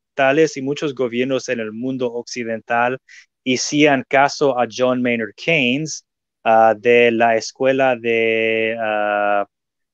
y 0.55 0.63
muchos 0.63 0.95
gobiernos 0.95 1.49
en 1.49 1.59
el 1.59 1.73
mundo 1.73 2.07
occidental 2.13 2.99
hicieron 3.43 4.05
caso 4.09 4.57
a 4.57 4.69
John 4.71 5.03
Maynard 5.03 5.35
Keynes 5.35 6.05
ah, 6.45 6.73
de 6.79 7.11
la 7.11 7.35
escuela 7.35 7.97
de, 7.97 8.77
uh, 8.79 9.45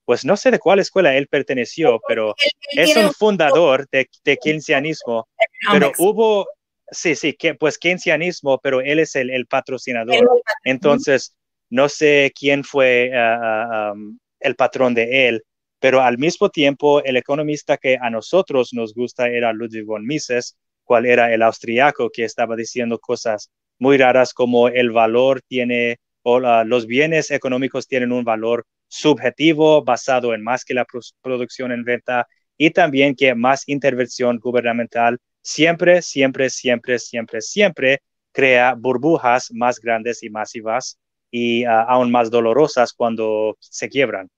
pues 0.04 0.26
no 0.26 0.36
sé 0.36 0.50
de 0.50 0.58
cuál 0.58 0.80
escuela 0.80 1.16
él 1.16 1.26
perteneció, 1.26 1.98
pero 2.06 2.34
es 2.72 2.94
un 2.98 3.14
fundador 3.14 3.86
de, 3.90 4.06
de 4.24 4.36
keynesianismo, 4.42 5.26
pero 5.72 5.90
hubo, 5.96 6.46
sí, 6.90 7.14
sí, 7.14 7.32
que, 7.34 7.54
pues 7.54 7.78
keynesianismo, 7.78 8.58
pero 8.58 8.80
él 8.80 8.98
es 8.98 9.14
el, 9.16 9.30
el 9.30 9.46
patrocinador. 9.46 10.28
Entonces, 10.64 11.34
no 11.70 11.88
sé 11.88 12.32
quién 12.38 12.64
fue 12.64 13.10
uh, 13.12 13.92
um, 13.92 14.18
el 14.40 14.54
patrón 14.54 14.94
de 14.94 15.28
él, 15.28 15.44
pero 15.80 16.00
al 16.02 16.18
mismo 16.18 16.48
tiempo 16.48 17.02
el 17.02 17.16
economista 17.16 17.76
que 17.76 17.98
a 18.00 18.10
nosotros 18.10 18.72
nos 18.72 18.94
gusta 18.94 19.28
era 19.28 19.52
Ludwig 19.52 19.84
von 19.84 20.06
Mises, 20.06 20.56
cual 20.84 21.06
era 21.06 21.32
el 21.32 21.42
austriaco 21.42 22.10
que 22.10 22.24
estaba 22.24 22.56
diciendo 22.56 22.98
cosas 22.98 23.50
muy 23.78 23.98
raras 23.98 24.32
como 24.32 24.68
el 24.68 24.90
valor 24.90 25.42
tiene 25.46 25.98
o 26.22 26.40
los 26.40 26.86
bienes 26.86 27.30
económicos 27.30 27.86
tienen 27.86 28.12
un 28.12 28.24
valor 28.24 28.66
subjetivo 28.88 29.84
basado 29.84 30.34
en 30.34 30.42
más 30.42 30.64
que 30.64 30.74
la 30.74 30.86
producción 31.22 31.72
en 31.72 31.84
venta 31.84 32.26
y 32.56 32.70
también 32.70 33.14
que 33.14 33.34
más 33.34 33.68
intervención 33.68 34.38
gubernamental 34.38 35.18
siempre, 35.42 36.02
siempre, 36.02 36.50
siempre, 36.50 36.98
siempre, 36.98 37.40
siempre 37.40 38.02
crea 38.32 38.74
burbujas 38.74 39.48
más 39.52 39.80
grandes 39.80 40.22
y 40.22 40.30
masivas 40.30 40.98
y 41.30 41.64
ah, 41.64 41.82
aún 41.88 42.10
más 42.10 42.30
dolorosas 42.30 42.92
cuando 42.92 43.56
se 43.60 43.88
quiebran. 43.88 44.28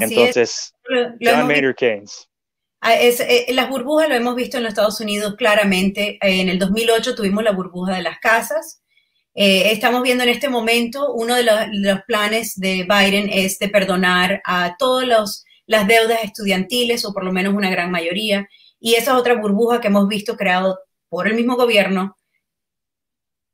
Entonces, 0.00 0.72
John 1.20 1.46
Maynard 1.46 1.74
Keynes. 1.74 2.28
Ah, 2.80 2.94
eh, 2.96 3.46
las 3.50 3.68
burbujas 3.68 4.08
lo 4.08 4.16
hemos 4.16 4.34
visto 4.34 4.56
en 4.56 4.64
los 4.64 4.70
Estados 4.70 5.00
Unidos 5.00 5.36
claramente. 5.36 6.18
Eh, 6.20 6.40
en 6.40 6.48
el 6.48 6.58
2008 6.58 7.14
tuvimos 7.14 7.44
la 7.44 7.52
burbuja 7.52 7.94
de 7.94 8.02
las 8.02 8.18
casas. 8.18 8.82
Eh, 9.34 9.70
estamos 9.70 10.02
viendo 10.02 10.24
en 10.24 10.30
este 10.30 10.48
momento, 10.48 11.12
uno 11.14 11.36
de 11.36 11.44
los, 11.44 12.02
planes 12.06 12.58
de 12.58 12.86
Biden 12.88 13.30
es 13.32 13.58
de 13.58 13.68
perdonar 13.68 14.42
a 14.44 14.76
todas 14.78 15.44
las 15.66 15.86
deudas 15.86 16.18
estudiantiles, 16.24 17.04
o 17.04 17.14
por 17.14 17.24
lo 17.24 17.32
menos 17.32 17.54
una 17.54 17.70
gran 17.70 17.90
mayoría. 17.90 18.48
Y 18.84 18.94
esa 18.94 19.12
es 19.12 19.16
otra 19.16 19.34
burbuja 19.34 19.80
que 19.80 19.86
hemos 19.86 20.08
visto 20.08 20.36
creado 20.36 20.80
por 21.08 21.28
el 21.28 21.34
mismo 21.34 21.54
gobierno 21.54 22.16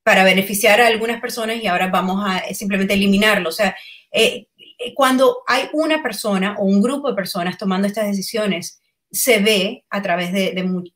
para 0.03 0.25
beneficiar 0.25 0.81
a 0.81 0.87
algunas 0.87 1.21
personas 1.21 1.63
y 1.63 1.67
ahora 1.67 1.89
vamos 1.89 2.25
a 2.27 2.43
simplemente 2.55 2.95
eliminarlo. 2.95 3.51
O 3.51 3.53
sea, 3.53 3.77
eh, 4.11 4.47
cuando 4.95 5.43
hay 5.47 5.69
una 5.75 6.03
persona 6.03 6.57
o 6.59 6.65
un 6.65 6.81
grupo 6.81 7.11
de 7.11 7.15
personas 7.15 7.59
tomando 7.59 7.87
estas 7.87 8.07
decisiones, 8.07 8.81
se 9.11 9.41
ve 9.41 9.85
a 9.91 10.01
través 10.01 10.33
de, 10.33 10.91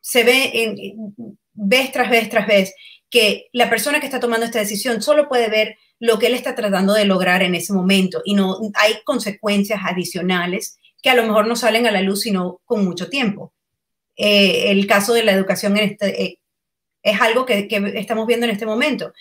se 0.00 0.24
ve 0.24 0.50
en, 0.54 1.38
vez 1.52 1.92
tras 1.92 2.10
vez 2.10 2.28
tras 2.28 2.48
vez 2.48 2.74
que 3.08 3.46
la 3.52 3.70
persona 3.70 4.00
que 4.00 4.06
está 4.06 4.18
tomando 4.18 4.44
esta 4.44 4.58
decisión 4.58 5.02
solo 5.02 5.28
puede 5.28 5.48
ver 5.48 5.76
lo 6.00 6.18
que 6.18 6.26
él 6.26 6.34
está 6.34 6.56
tratando 6.56 6.94
de 6.94 7.04
lograr 7.04 7.42
en 7.42 7.54
ese 7.54 7.72
momento 7.72 8.22
y 8.24 8.34
no 8.34 8.58
hay 8.74 8.94
consecuencias 9.04 9.80
adicionales 9.84 10.78
que 11.00 11.10
a 11.10 11.14
lo 11.14 11.22
mejor 11.22 11.46
no 11.46 11.54
salen 11.54 11.86
a 11.86 11.92
la 11.92 12.02
luz 12.02 12.22
sino 12.22 12.60
con 12.64 12.84
mucho 12.84 13.08
tiempo. 13.08 13.52
Eh, 14.18 14.72
el 14.72 14.86
caso 14.88 15.14
de 15.14 15.22
la 15.22 15.32
educación 15.32 15.76
este, 15.76 16.22
eh, 16.22 16.40
es 17.02 17.20
algo 17.20 17.46
que, 17.46 17.68
estamos 17.94 18.26
viendo 18.26 18.46
en 18.46 18.52
este 18.52 18.66
momento. 18.66 19.12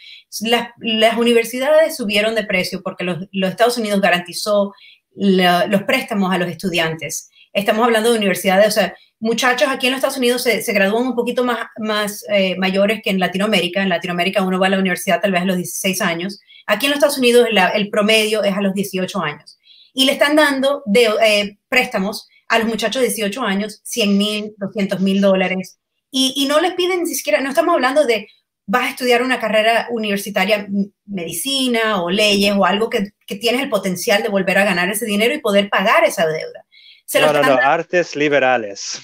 Las, 0.41 1.17
universidades 1.17 1.95
subieron 1.95 2.35
de 2.35 2.43
precio 2.43 2.81
porque 2.83 3.03
los, 3.03 3.19
Estados 3.31 3.77
Unidos 3.77 4.01
garantizó 4.01 4.73
los 5.13 5.83
préstamos 5.83 6.33
a 6.33 6.39
los 6.39 6.49
estudiantes. 6.49 7.29
Estamos 7.53 7.85
hablando 7.85 8.11
de 8.11 8.17
universidades, 8.17 8.67
o 8.67 8.71
sea, 8.71 8.95
muchachos 9.19 9.69
aquí 9.69 9.87
en 9.87 9.93
los 9.93 9.99
Estados 9.99 10.17
Unidos 10.17 10.43
se, 10.43 10.73
gradúan 10.73 11.07
un 11.07 11.15
poquito 11.15 11.43
más, 11.43 12.25
eh, 12.29 12.55
mayores 12.57 13.01
que 13.03 13.11
en 13.11 13.19
Latinoamérica. 13.19 13.81
En 13.81 13.89
Latinoamérica 13.89 14.41
uno 14.41 14.59
va 14.59 14.67
a 14.67 14.71
la 14.71 14.79
universidad 14.79 15.21
tal 15.21 15.31
vez 15.31 15.41
a 15.41 15.45
los 15.45 15.57
16 15.57 16.01
años. 16.01 16.39
Aquí 16.65 16.87
en 16.87 16.91
los 16.91 16.97
Estados 16.97 17.17
Unidos 17.17 17.47
el 17.75 17.89
promedio 17.89 18.43
es 18.43 18.55
a 18.55 18.61
los 18.61 18.73
18 18.73 19.21
años. 19.21 19.57
Y 19.93 20.05
le 20.05 20.13
están 20.13 20.35
dando 20.35 20.83
de, 20.85 21.57
préstamos 21.69 22.27
a 22.47 22.59
los 22.59 22.67
muchachos 22.67 23.01
de 23.01 23.07
18 23.07 23.41
años, 23.41 23.81
100 23.83 24.17
mil, 24.17 24.53
200 24.57 24.99
mil 24.99 25.21
dólares, 25.21 25.79
y, 26.09 26.45
no 26.47 26.59
les 26.59 26.73
piden 26.73 27.03
ni 27.03 27.13
siquiera, 27.13 27.41
no 27.41 27.49
estamos 27.49 27.75
hablando 27.75 28.05
de 28.05 28.27
vas 28.65 28.83
a 28.83 28.89
estudiar 28.89 29.21
una 29.21 29.39
carrera 29.39 29.87
universitaria, 29.91 30.67
medicina 31.05 32.01
o 32.01 32.09
leyes 32.09 32.53
o 32.57 32.65
algo 32.65 32.89
que, 32.89 33.11
tienes 33.39 33.61
el 33.61 33.69
potencial 33.69 34.23
de 34.23 34.29
volver 34.29 34.57
a 34.57 34.63
ganar 34.63 34.89
ese 34.89 35.05
dinero 35.05 35.33
y 35.33 35.41
poder 35.41 35.69
pagar 35.69 36.05
esa 36.05 36.25
deuda. 36.25 36.65
no, 37.13 37.33
no, 37.33 37.41
no, 37.41 37.59
artes 37.61 38.15
liberales. 38.15 39.01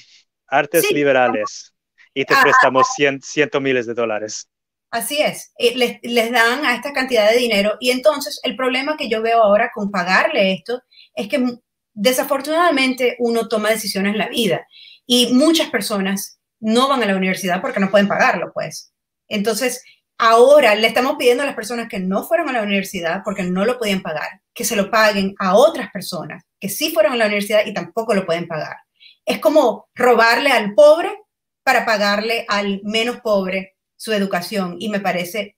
artes 0.48 0.92
liberales, 0.92 1.74
y 2.14 2.26
te 2.26 2.34
ah, 2.34 2.40
prestamos 2.42 2.88
ah, 2.88 3.10
ah. 3.10 3.20
cientos 3.22 3.62
miles 3.62 3.86
de 3.86 3.94
dólares. 3.94 4.50
Así 4.90 5.22
es, 5.22 5.52
eh, 5.58 5.76
les, 5.76 6.00
les, 6.04 6.32
dan 6.32 6.66
a 6.66 6.76
esta 6.76 6.94
cantidad 6.94 7.30
de 7.30 7.38
dinero 7.38 7.78
y 7.80 7.90
entonces 7.90 8.40
el 8.44 8.56
problema 8.56 8.96
que 8.96 9.10
yo 9.10 9.24
veo 9.24 9.42
ahora 9.42 9.72
con 9.74 9.90
pagarle 9.90 10.54
esto 10.54 10.84
es 11.16 11.28
que 11.28 11.58
desafortunadamente 11.94 13.16
uno 13.20 13.48
toma 13.48 13.70
decisiones 13.70 14.14
en 14.14 14.20
la 14.20 14.30
vida 14.30 14.68
y 15.06 15.34
muchas 15.34 15.70
personas 15.70 16.40
no 16.60 16.88
van 16.88 17.04
a 17.04 17.06
la 17.06 17.16
universidad 17.16 17.62
porque 17.62 17.80
no 17.80 17.92
pueden 17.92 18.08
pagarlo, 18.08 18.52
pues. 18.54 18.94
Entonces, 19.28 19.84
ahora 20.18 20.76
le 20.76 20.88
estamos 20.88 21.16
pidiendo 21.18 21.44
a 21.44 21.46
las 21.46 21.56
personas 21.56 21.90
que 21.90 22.00
no 22.00 22.24
fueron 22.24 22.50
a 22.50 22.54
la 22.54 22.62
universidad 22.62 23.22
porque 23.24 23.44
no 23.44 23.66
lo 23.66 23.78
podían 23.78 24.02
pagar, 24.02 24.42
que 24.54 24.64
se 24.64 24.76
lo 24.76 24.90
paguen 24.90 25.36
a 25.40 25.56
otras 25.56 25.92
personas 25.92 26.44
que 26.64 26.70
sí 26.70 26.92
fueron 26.92 27.12
a 27.12 27.18
la 27.18 27.26
universidad 27.26 27.66
y 27.66 27.74
tampoco 27.74 28.14
lo 28.14 28.26
pueden 28.26 28.48
pagar. 28.48 28.78
Es 29.26 29.40
como 29.40 29.90
robarle 29.96 30.50
al 30.50 30.74
pobre 30.74 31.12
para 31.62 31.86
pagarle 31.86 32.46
al 32.48 32.80
menos 32.86 33.20
pobre 33.20 33.76
su 33.98 34.14
educación 34.14 34.78
y 34.80 34.88
me 34.88 35.02
parece 35.02 35.58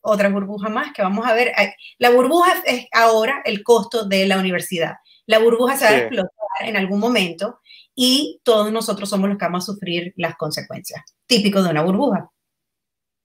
otra 0.00 0.30
burbuja 0.30 0.70
más 0.70 0.94
que 0.94 1.02
vamos 1.02 1.26
a 1.26 1.34
ver. 1.34 1.52
La 1.98 2.08
burbuja 2.08 2.54
es 2.64 2.86
ahora 2.92 3.42
el 3.44 3.62
costo 3.62 4.06
de 4.06 4.24
la 4.26 4.38
universidad. 4.38 4.94
La 5.26 5.38
burbuja 5.38 5.76
se 5.76 5.84
va 5.84 5.90
a 5.90 5.98
explotar 5.98 6.30
en 6.60 6.76
algún 6.76 7.00
momento 7.00 7.60
y 7.94 8.40
todos 8.42 8.72
nosotros 8.72 9.08
somos 9.08 9.28
los 9.28 9.38
que 9.38 9.44
vamos 9.44 9.68
a 9.68 9.72
sufrir 9.72 10.12
las 10.16 10.36
consecuencias. 10.36 11.02
Típico 11.26 11.62
de 11.62 11.70
una 11.70 11.82
burbuja. 11.82 12.30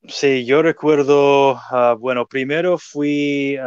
Sí, 0.08 0.46
yo 0.46 0.62
recuerdo, 0.62 1.60
ah, 1.72 1.96
bueno, 2.00 2.26
primero 2.26 2.78
fui 2.78 3.58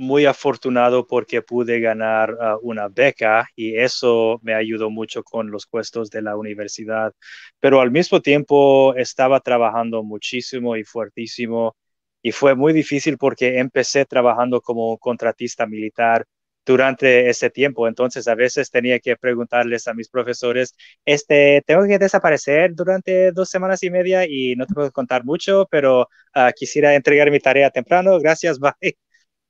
muy 0.00 0.24
afortunado 0.24 1.06
porque 1.06 1.42
pude 1.42 1.78
ganar 1.78 2.34
ah, 2.40 2.56
una 2.62 2.88
beca 2.88 3.46
y 3.54 3.76
eso 3.76 4.40
me 4.42 4.54
ayudó 4.54 4.88
mucho 4.88 5.22
con 5.22 5.50
los 5.50 5.66
puestos 5.66 6.10
de 6.10 6.22
la 6.22 6.36
universidad. 6.36 7.12
Pero 7.60 7.80
al 7.82 7.90
mismo 7.90 8.20
tiempo 8.22 8.94
estaba 8.96 9.40
trabajando 9.40 10.02
muchísimo 10.02 10.76
y 10.76 10.84
fuertísimo 10.84 11.76
y 12.22 12.32
fue 12.32 12.54
muy 12.54 12.72
difícil 12.72 13.18
porque 13.18 13.58
empecé 13.58 14.06
trabajando 14.06 14.62
como 14.62 14.96
contratista 14.98 15.66
militar 15.66 16.24
durante 16.70 17.28
ese 17.28 17.50
tiempo. 17.50 17.88
Entonces, 17.88 18.28
a 18.28 18.34
veces 18.36 18.70
tenía 18.70 19.00
que 19.00 19.16
preguntarles 19.16 19.88
a 19.88 19.94
mis 19.94 20.08
profesores, 20.08 20.74
este, 21.04 21.62
tengo 21.66 21.84
que 21.86 21.98
desaparecer 21.98 22.74
durante 22.74 23.32
dos 23.32 23.50
semanas 23.50 23.82
y 23.82 23.90
media 23.90 24.24
y 24.26 24.54
no 24.56 24.66
te 24.66 24.74
puedo 24.74 24.92
contar 24.92 25.24
mucho, 25.24 25.66
pero 25.70 26.08
ah, 26.34 26.52
quisiera 26.54 26.94
entregar 26.94 27.30
mi 27.30 27.40
tarea 27.40 27.70
temprano. 27.70 28.18
Gracias, 28.20 28.58
bye. 28.60 28.96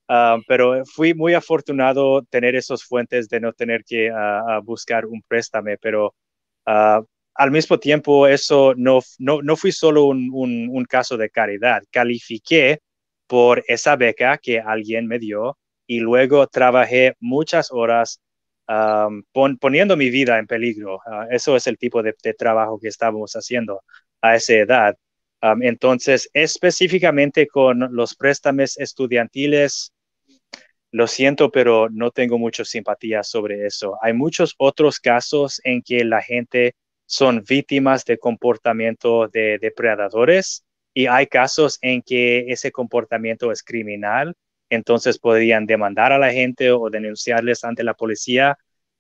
Ah, 0.09 0.39
pero 0.49 0.85
fui 0.87 1.15
muy 1.15 1.35
afortunado 1.35 2.23
tener 2.31 2.55
esos 2.57 2.85
fuentes 2.85 3.29
de 3.29 3.41
no 3.41 3.53
tener 3.53 3.85
que 3.85 4.11
ah, 4.11 4.61
buscar 4.65 5.07
un 5.07 5.23
préstame, 5.29 5.77
pero 5.79 6.15
al 7.35 7.51
mismo 7.51 7.79
tiempo 7.79 8.27
eso 8.27 8.75
no, 8.77 9.01
no, 9.19 9.43
no 9.43 9.57
fui 9.57 9.73
solo 9.73 10.05
un, 10.05 10.31
un, 10.33 10.85
caso 10.85 11.17
de 11.17 11.31
caridad, 11.31 11.83
califiqué 11.91 12.81
por 13.27 13.65
esa 13.69 13.97
beca 13.97 14.39
que 14.39 14.61
alguien 14.61 15.07
me 15.07 15.19
dio 15.19 15.57
y 15.91 15.99
luego 15.99 16.47
trabajé 16.47 17.17
muchas 17.19 17.73
horas 17.73 18.21
poniendo 19.59 19.97
mi 19.97 20.09
vida 20.09 20.39
en 20.39 20.47
peligro. 20.47 21.01
eso 21.33 21.57
es 21.57 21.67
el 21.67 21.79
tipo 21.79 22.01
de, 22.01 22.15
de, 22.23 22.33
trabajo 22.33 22.79
que 22.79 22.87
estábamos 22.87 23.33
haciendo 23.33 23.83
a 24.21 24.37
esa 24.37 24.55
edad. 24.55 24.97
entonces, 25.63 26.31
específicamente 26.33 27.49
con 27.49 27.89
los 27.91 28.15
préstamos 28.15 28.79
estudiantiles, 28.79 29.93
lo 30.93 31.09
siento, 31.09 31.51
pero 31.51 31.89
no 31.91 32.13
tengo 32.13 32.39
mucha 32.39 32.65
simpatía 32.65 33.25
sobre 33.25 33.67
eso. 33.67 33.97
Hay 34.01 34.13
muchos 34.13 34.55
otros 34.59 35.01
casos 35.01 35.61
en 35.65 35.83
que 35.83 36.05
la 36.05 36.23
gente 36.23 36.77
son 37.05 37.43
víctimas 37.49 38.05
de 38.05 38.17
comportamiento 38.17 39.27
de 39.27 39.59
depredadores 39.59 40.65
y 40.95 41.07
hay 41.07 41.27
casos 41.27 41.79
en 41.83 42.01
que 42.03 42.47
ese 42.53 42.71
comportamiento 42.71 43.51
es 43.51 43.65
criminal, 43.65 44.37
entonces 44.71 45.19
podrían 45.19 45.67
demandar 45.67 46.13
a 46.13 46.19
la 46.19 46.33
gente 46.33 46.71
o 46.71 46.89
denunciarles 46.89 47.65
ante 47.65 47.85
la 47.85 47.95
policía, 47.95 48.57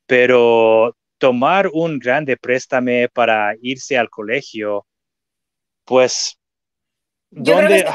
pero 0.06 0.96
tomar 1.18 1.70
un 1.72 1.98
grande 1.98 2.36
préstame 2.36 3.08
para 3.08 3.54
irse 3.62 3.96
al 3.96 4.10
colegio, 4.10 4.86
pues, 5.84 6.36
¿dónde? 7.30 7.86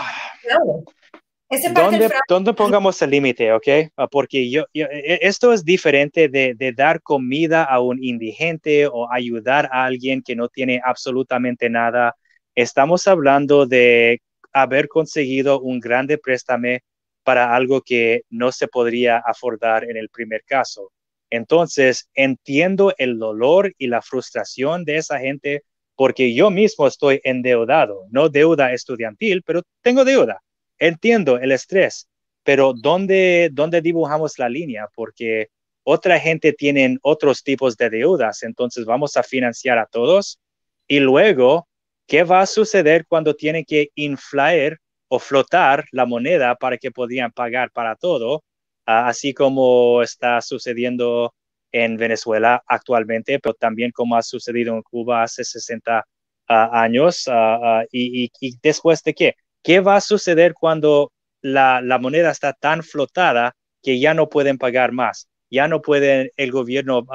¿Dónde, 2.27 2.53
pongamos 2.53 3.01
el 3.01 3.11
límite, 3.11 3.53
ok? 3.53 3.67
Ah, 3.97 4.07
porque 4.07 4.49
yo, 4.49 4.65
e, 4.73 5.19
esto 5.21 5.53
es 5.53 5.63
diferente 5.63 6.27
de, 6.27 6.55
de, 6.55 6.73
dar 6.73 7.01
comida 7.01 7.63
a 7.63 7.79
un 7.81 8.03
indigente 8.03 8.87
o 8.87 9.11
ayudar 9.11 9.69
a 9.71 9.85
alguien 9.85 10.21
que 10.23 10.35
no 10.35 10.47
tiene 10.49 10.81
absolutamente 10.83 11.69
nada. 11.69 12.15
Estamos 12.55 13.07
hablando 13.07 13.65
de 13.67 14.21
haber 14.53 14.87
conseguido 14.87 15.59
un 15.59 15.79
grande 15.79 16.17
préstame 16.17 16.81
para 17.25 17.53
algo 17.53 17.81
que 17.81 18.21
no 18.29 18.53
se 18.53 18.69
podría 18.69 19.17
afordar 19.17 19.83
en 19.83 19.97
el 19.97 20.07
primer 20.07 20.43
caso. 20.45 20.93
Entonces, 21.29 22.07
entiendo 22.13 22.93
el 22.97 23.19
dolor 23.19 23.73
y 23.77 23.87
la 23.87 24.01
frustración 24.01 24.85
de 24.85 24.97
esa 24.97 25.19
gente 25.19 25.63
porque 25.97 26.33
yo 26.33 26.49
mismo 26.51 26.87
estoy 26.87 27.19
endeudado, 27.23 28.05
no 28.11 28.29
deuda 28.29 28.71
estudiantil, 28.73 29.43
pero 29.43 29.63
tengo 29.81 30.05
deuda 30.05 30.41
entiendo 30.79 31.37
el 31.37 31.51
estrés, 31.51 32.07
pero 32.43 32.73
¿dónde, 32.73 33.49
¿dónde 33.51 33.81
dibujamos 33.81 34.37
la 34.37 34.49
línea? 34.49 34.87
Porque 34.95 35.49
otra 35.83 36.19
gente 36.19 36.53
tiene 36.53 36.97
otros 37.01 37.43
tipos 37.43 37.77
de 37.77 37.89
deudas, 37.89 38.43
entonces 38.43 38.85
vamos 38.85 39.17
a 39.17 39.23
financiar 39.23 39.77
a 39.77 39.85
todos. 39.85 40.39
Y 40.87 40.99
luego, 40.99 41.67
¿qué 42.07 42.23
va 42.23 42.41
a 42.41 42.45
suceder 42.45 43.05
cuando 43.07 43.35
tienen 43.35 43.65
que 43.65 43.89
inflar 43.95 44.79
o 45.07 45.19
flotar 45.19 45.85
la 45.91 46.05
moneda 46.05 46.55
para 46.55 46.77
que 46.77 46.91
podían 46.91 47.31
pagar 47.31 47.71
para 47.71 47.95
todo? 47.95 48.43
Ah, 48.85 49.07
así 49.07 49.33
como 49.33 50.01
está 50.03 50.41
sucediendo 50.41 51.33
en 51.71 51.97
Venezuela 51.97 52.63
actualmente, 52.67 53.39
pero 53.39 53.55
también 53.55 53.91
como 53.91 54.15
ha 54.15 54.21
sucedido 54.23 54.75
en 54.75 54.81
Cuba 54.83 55.23
hace 55.23 55.43
60 55.43 56.05
ah, 56.47 56.81
años. 56.81 57.25
Ah, 57.27 57.83
y, 57.91 58.31
después 58.61 59.03
de 59.03 59.13
qué? 59.13 59.35
¿Qué 59.63 59.79
va 59.79 59.95
a 59.97 60.01
suceder 60.01 60.53
cuando 60.53 61.11
la, 61.41 61.81
moneda 61.99 62.31
está 62.31 62.53
tan 62.53 62.83
flotada 62.83 63.55
que 63.81 63.99
ya 63.99 64.13
no 64.13 64.29
pueden 64.29 64.57
pagar 64.57 64.91
más? 64.91 65.27
Ya 65.49 65.67
no 65.67 65.81
puede 65.81 66.31
el 66.37 66.51
gobierno 66.51 67.05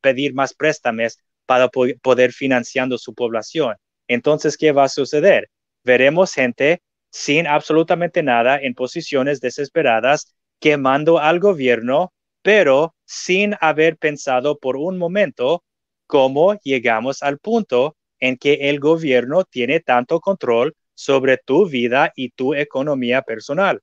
pedir 0.00 0.34
más 0.34 0.54
préstamos 0.54 1.18
para 1.46 1.68
poder 1.68 2.32
financiando 2.32 2.98
su 2.98 3.14
población. 3.14 3.76
Entonces, 4.08 4.56
¿qué 4.56 4.72
va 4.72 4.84
a 4.84 4.88
suceder? 4.88 5.48
Veremos 5.84 6.34
gente 6.34 6.80
sin 7.16 7.46
absolutamente 7.46 8.22
nada 8.22 8.58
en 8.60 8.74
posiciones 8.74 9.40
desesperadas 9.40 10.36
quemando 10.60 11.18
al 11.18 11.40
gobierno, 11.40 12.12
pero 12.42 12.94
sin 13.06 13.56
haber 13.62 13.96
pensado 13.96 14.58
por 14.58 14.76
un 14.76 14.98
momento 14.98 15.64
cómo 16.06 16.60
llegamos 16.62 17.22
al 17.22 17.38
punto 17.38 17.96
en 18.20 18.36
que 18.36 18.68
el 18.68 18.80
gobierno 18.80 19.44
tiene 19.44 19.80
tanto 19.80 20.20
control 20.20 20.76
sobre 20.94 21.38
tu 21.38 21.66
vida 21.66 22.12
y 22.14 22.32
tu 22.32 22.52
economía 22.52 23.22
personal? 23.22 23.80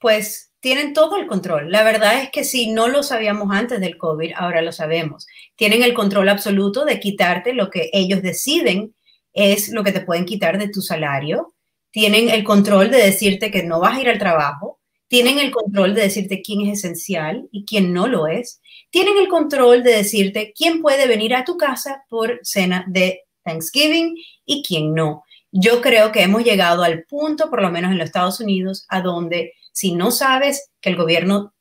Pues 0.00 0.54
tienen 0.60 0.94
todo 0.94 1.18
el 1.18 1.26
control. 1.26 1.70
La 1.70 1.84
verdad 1.84 2.22
es 2.22 2.30
que 2.30 2.44
si 2.44 2.70
no 2.70 2.88
lo 2.88 3.02
sabíamos 3.02 3.48
antes 3.50 3.78
del 3.78 3.98
COVID, 3.98 4.32
ahora 4.36 4.62
lo 4.62 4.72
sabemos. 4.72 5.26
Tienen 5.54 5.82
el 5.82 5.92
control 5.92 6.30
absoluto 6.30 6.86
de 6.86 6.98
quitarte 6.98 7.52
lo 7.52 7.68
que 7.68 7.90
ellos 7.92 8.22
deciden 8.22 8.94
es 9.34 9.68
lo 9.68 9.84
que 9.84 9.92
te 9.92 10.00
pueden 10.00 10.24
quitar 10.24 10.56
de 10.58 10.70
tu 10.70 10.80
salario. 10.80 11.55
Tienen 11.96 12.28
el 12.28 12.44
control 12.44 12.90
de 12.90 12.98
decirte 12.98 13.50
que 13.50 13.62
no 13.62 13.80
vas 13.80 13.96
a 13.96 14.00
ir 14.02 14.10
al 14.10 14.18
trabajo. 14.18 14.78
Tienen 15.08 15.38
el 15.38 15.50
control 15.50 15.94
de 15.94 16.02
decirte 16.02 16.42
quién 16.42 16.60
es 16.60 16.80
esencial 16.80 17.48
y 17.50 17.64
quién 17.64 17.94
no 17.94 18.06
lo 18.06 18.26
es. 18.26 18.60
Tienen 18.90 19.16
el 19.16 19.28
control 19.28 19.82
de 19.82 19.92
decirte 19.92 20.52
quién 20.54 20.82
puede 20.82 21.08
venir 21.08 21.34
a 21.34 21.46
tu 21.46 21.56
casa 21.56 22.04
por 22.10 22.38
cena 22.42 22.84
de 22.86 23.22
Thanksgiving 23.44 24.14
y 24.44 24.62
quién 24.62 24.92
no. 24.92 25.24
Yo 25.50 25.80
creo 25.80 26.12
que 26.12 26.20
hemos 26.20 26.44
llegado 26.44 26.82
al 26.82 27.04
punto, 27.04 27.48
por 27.48 27.62
lo 27.62 27.70
menos 27.70 27.92
en 27.92 27.96
los 27.96 28.08
Estados 28.08 28.40
Unidos, 28.40 28.84
a 28.90 29.00
donde 29.00 29.54
si 29.72 29.94
no 29.94 30.10
sabes 30.10 30.68
que 30.82 30.90
el 30.90 30.96
gobierno 30.96 31.54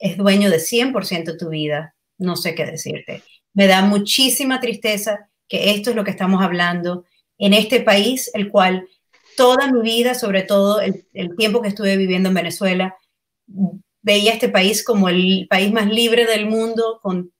es 0.00 0.16
dueño 0.16 0.50
de 0.50 0.58
100% 0.58 1.24
de 1.24 1.38
tu 1.38 1.50
vida, 1.50 1.94
no 2.18 2.34
sé 2.34 2.56
qué 2.56 2.66
decirte. 2.66 3.22
Me 3.54 3.68
da 3.68 3.82
muchísima 3.82 4.58
tristeza 4.58 5.30
que 5.46 5.70
esto 5.70 5.90
es 5.90 5.94
lo 5.94 6.02
que 6.02 6.10
estamos 6.10 6.42
hablando 6.42 7.04
en 7.38 7.54
este 7.54 7.80
país, 7.80 8.28
el 8.34 8.50
cual 8.50 8.88
toda 9.36 9.70
mi 9.70 9.80
vida, 9.82 10.14
sobre 10.14 10.42
todo 10.42 10.80
el, 10.80 11.04
tiempo 11.36 11.62
que 11.62 11.68
estuve 11.68 11.96
viviendo 11.96 12.28
en 12.28 12.34
Venezuela, 12.34 12.96
veía 14.02 14.32
este 14.32 14.48
país 14.48 14.84
como 14.84 15.08
el 15.08 15.46
país 15.48 15.72
más 15.72 15.86
libre 15.86 16.26
del 16.26 16.46
mundo, 16.46 17.00
con 17.02 17.32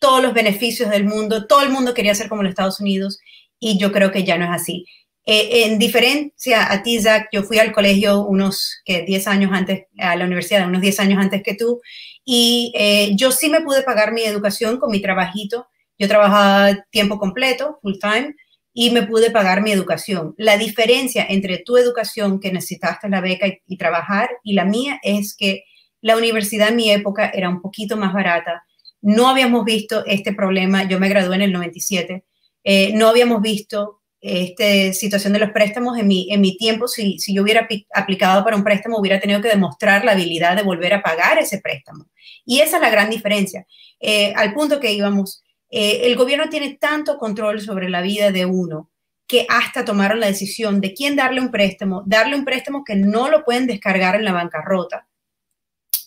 todos 0.00 0.22
los 0.22 0.34
beneficios 0.34 0.90
del 0.90 1.04
mundo, 1.04 1.46
todo 1.46 1.62
el 1.62 1.70
mundo 1.70 1.94
quería 1.94 2.14
ser 2.14 2.28
como 2.28 2.42
los 2.42 2.50
Estados 2.50 2.80
Unidos 2.80 3.18
y 3.58 3.78
yo 3.78 3.92
creo 3.92 4.12
que 4.12 4.24
ya 4.24 4.38
no 4.38 4.44
es 4.44 4.50
así. 4.50 4.84
Eh, 5.24 5.64
en 5.64 5.78
diferencia 5.78 6.70
a 6.72 6.82
ti, 6.82 7.00
Zach, 7.00 7.28
yo 7.32 7.42
fui 7.42 7.58
al 7.58 7.72
colegio 7.72 8.24
unos 8.24 8.76
que 8.84 9.02
10 9.02 9.26
años 9.26 9.50
antes, 9.52 9.86
a 9.98 10.14
la 10.14 10.24
universidad, 10.24 10.68
unos 10.68 10.82
10 10.82 11.00
años 11.00 11.18
antes 11.20 11.42
que 11.42 11.54
tú, 11.54 11.80
y 12.24 12.72
eh, 12.76 13.12
yo 13.16 13.32
sí 13.32 13.48
me 13.48 13.62
pude 13.62 13.82
pagar 13.82 14.12
mi 14.12 14.22
educación 14.22 14.78
con 14.78 14.90
mi 14.90 15.00
trabajito 15.00 15.66
yo 15.98 16.08
trabajaba 16.08 16.84
tiempo 16.90 17.18
completo, 17.18 17.78
full 17.82 17.94
time, 18.00 18.34
y 18.78 18.90
me 18.90 19.04
pude 19.04 19.30
pagar 19.30 19.62
mi 19.62 19.72
educación. 19.72 20.34
La 20.36 20.58
diferencia 20.58 21.24
entre 21.26 21.56
tu 21.56 21.78
educación, 21.78 22.38
que 22.38 22.52
necesitaste 22.52 23.08
la 23.08 23.22
beca 23.22 23.46
y, 23.66 23.78
trabajar, 23.78 24.28
y 24.44 24.52
la 24.52 24.66
mía 24.66 25.00
es 25.02 25.34
que 25.34 25.64
la 26.02 26.14
universidad 26.14 26.68
en 26.68 26.76
mi 26.76 26.90
época 26.90 27.30
era 27.32 27.48
un 27.48 27.62
poquito 27.62 27.96
más 27.96 28.12
barata. 28.12 28.64
No 29.00 29.28
habíamos 29.28 29.64
visto 29.64 30.04
este 30.04 30.34
problema, 30.34 30.84
yo 30.86 31.00
me 31.00 31.08
gradué 31.08 31.36
en 31.36 31.42
el 31.42 31.52
97, 31.54 32.22
eh, 32.64 32.92
no 32.92 33.08
habíamos 33.08 33.40
visto 33.40 34.02
esta 34.20 34.92
situación 34.92 35.32
de 35.32 35.38
los 35.38 35.52
préstamos 35.52 35.96
en 35.96 36.06
mi, 36.06 36.30
en 36.30 36.42
mi 36.42 36.58
tiempo. 36.58 36.86
Si, 36.86 37.18
si 37.18 37.34
yo 37.34 37.44
hubiera 37.44 37.66
aplicado 37.94 38.44
para 38.44 38.56
un 38.56 38.64
préstamo, 38.64 38.98
hubiera 38.98 39.20
tenido 39.20 39.40
que 39.40 39.48
demostrar 39.48 40.04
la 40.04 40.12
habilidad 40.12 40.54
de 40.54 40.62
volver 40.62 40.92
a 40.92 41.02
pagar 41.02 41.38
ese 41.38 41.62
préstamo. 41.62 42.08
Y 42.44 42.58
esa 42.58 42.76
es 42.76 42.82
la 42.82 42.90
gran 42.90 43.08
diferencia. 43.08 43.66
Eh, 44.00 44.34
al 44.36 44.52
punto 44.52 44.80
que 44.80 44.92
íbamos, 44.92 45.42
eh, 45.78 46.06
el 46.06 46.16
gobierno 46.16 46.48
tiene 46.48 46.78
tanto 46.80 47.18
control 47.18 47.60
sobre 47.60 47.90
la 47.90 48.00
vida 48.00 48.32
de 48.32 48.46
uno 48.46 48.90
que 49.26 49.44
hasta 49.46 49.84
tomaron 49.84 50.20
la 50.20 50.28
decisión 50.28 50.80
de 50.80 50.94
quién 50.94 51.16
darle 51.16 51.38
un 51.38 51.50
préstamo, 51.50 52.02
darle 52.06 52.34
un 52.34 52.46
préstamo 52.46 52.82
que 52.82 52.96
no 52.96 53.28
lo 53.28 53.44
pueden 53.44 53.66
descargar 53.66 54.14
en 54.14 54.24
la 54.24 54.32
bancarrota. 54.32 55.06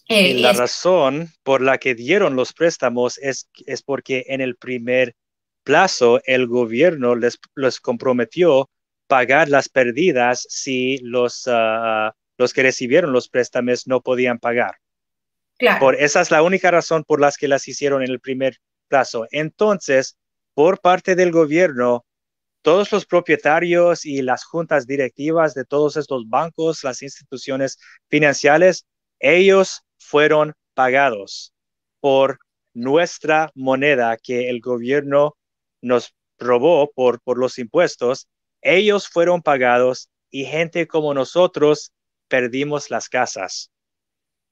Eh, 0.07 0.29
y 0.29 0.39
la 0.39 0.53
razón 0.53 1.29
por 1.43 1.61
la 1.61 1.77
que 1.77 1.93
dieron 1.93 2.35
los 2.35 2.51
préstamos 2.51 3.19
es, 3.19 3.47
es 3.67 3.83
porque 3.83 4.25
en 4.29 4.41
el 4.41 4.55
primer 4.55 5.15
plazo 5.63 6.19
el 6.25 6.47
gobierno 6.47 7.13
les, 7.13 7.37
les 7.55 7.79
comprometió 7.79 8.71
pagar 9.05 9.49
las 9.49 9.69
pérdidas 9.69 10.47
si 10.49 10.97
los, 11.03 11.43
ah, 11.45 12.15
los 12.39 12.53
que 12.53 12.63
recibieron 12.63 13.13
los 13.13 13.29
préstamos 13.29 13.85
no 13.85 14.01
podían 14.01 14.39
pagar. 14.39 14.77
Por, 15.79 15.93
esa 15.93 16.21
es 16.21 16.31
la 16.31 16.41
única 16.41 16.71
razón 16.71 17.03
por 17.03 17.21
las 17.21 17.37
que 17.37 17.47
las 17.47 17.67
hicieron 17.67 18.01
en 18.01 18.09
el 18.09 18.19
primer 18.19 18.57
plazo. 18.89 19.25
Entonces, 19.31 20.17
por 20.53 20.81
parte 20.81 21.15
del 21.15 21.31
gobierno, 21.31 22.05
todos 22.61 22.91
los 22.91 23.05
propietarios 23.05 24.05
y 24.05 24.21
las 24.21 24.43
juntas 24.43 24.85
directivas 24.85 25.53
de 25.53 25.63
todos 25.63 25.95
estos 25.95 26.27
bancos, 26.27 26.83
las 26.83 27.01
instituciones 27.01 27.77
financieras, 28.09 28.85
ellos 29.19 29.83
fueron 29.97 30.53
pagados 30.73 31.53
por 32.01 32.39
nuestra 32.73 33.51
moneda 33.55 34.17
que 34.17 34.49
el 34.49 34.59
gobierno 34.59 35.37
nos 35.81 36.13
robó 36.37 36.91
por, 36.91 37.21
por 37.21 37.37
los 37.37 37.57
impuestos. 37.59 38.27
Ellos 38.61 39.07
fueron 39.07 39.41
pagados 39.41 40.09
y 40.29 40.45
gente 40.45 40.87
como 40.87 41.13
nosotros 41.13 41.93
perdimos 42.27 42.89
las 42.89 43.09
casas. 43.09 43.71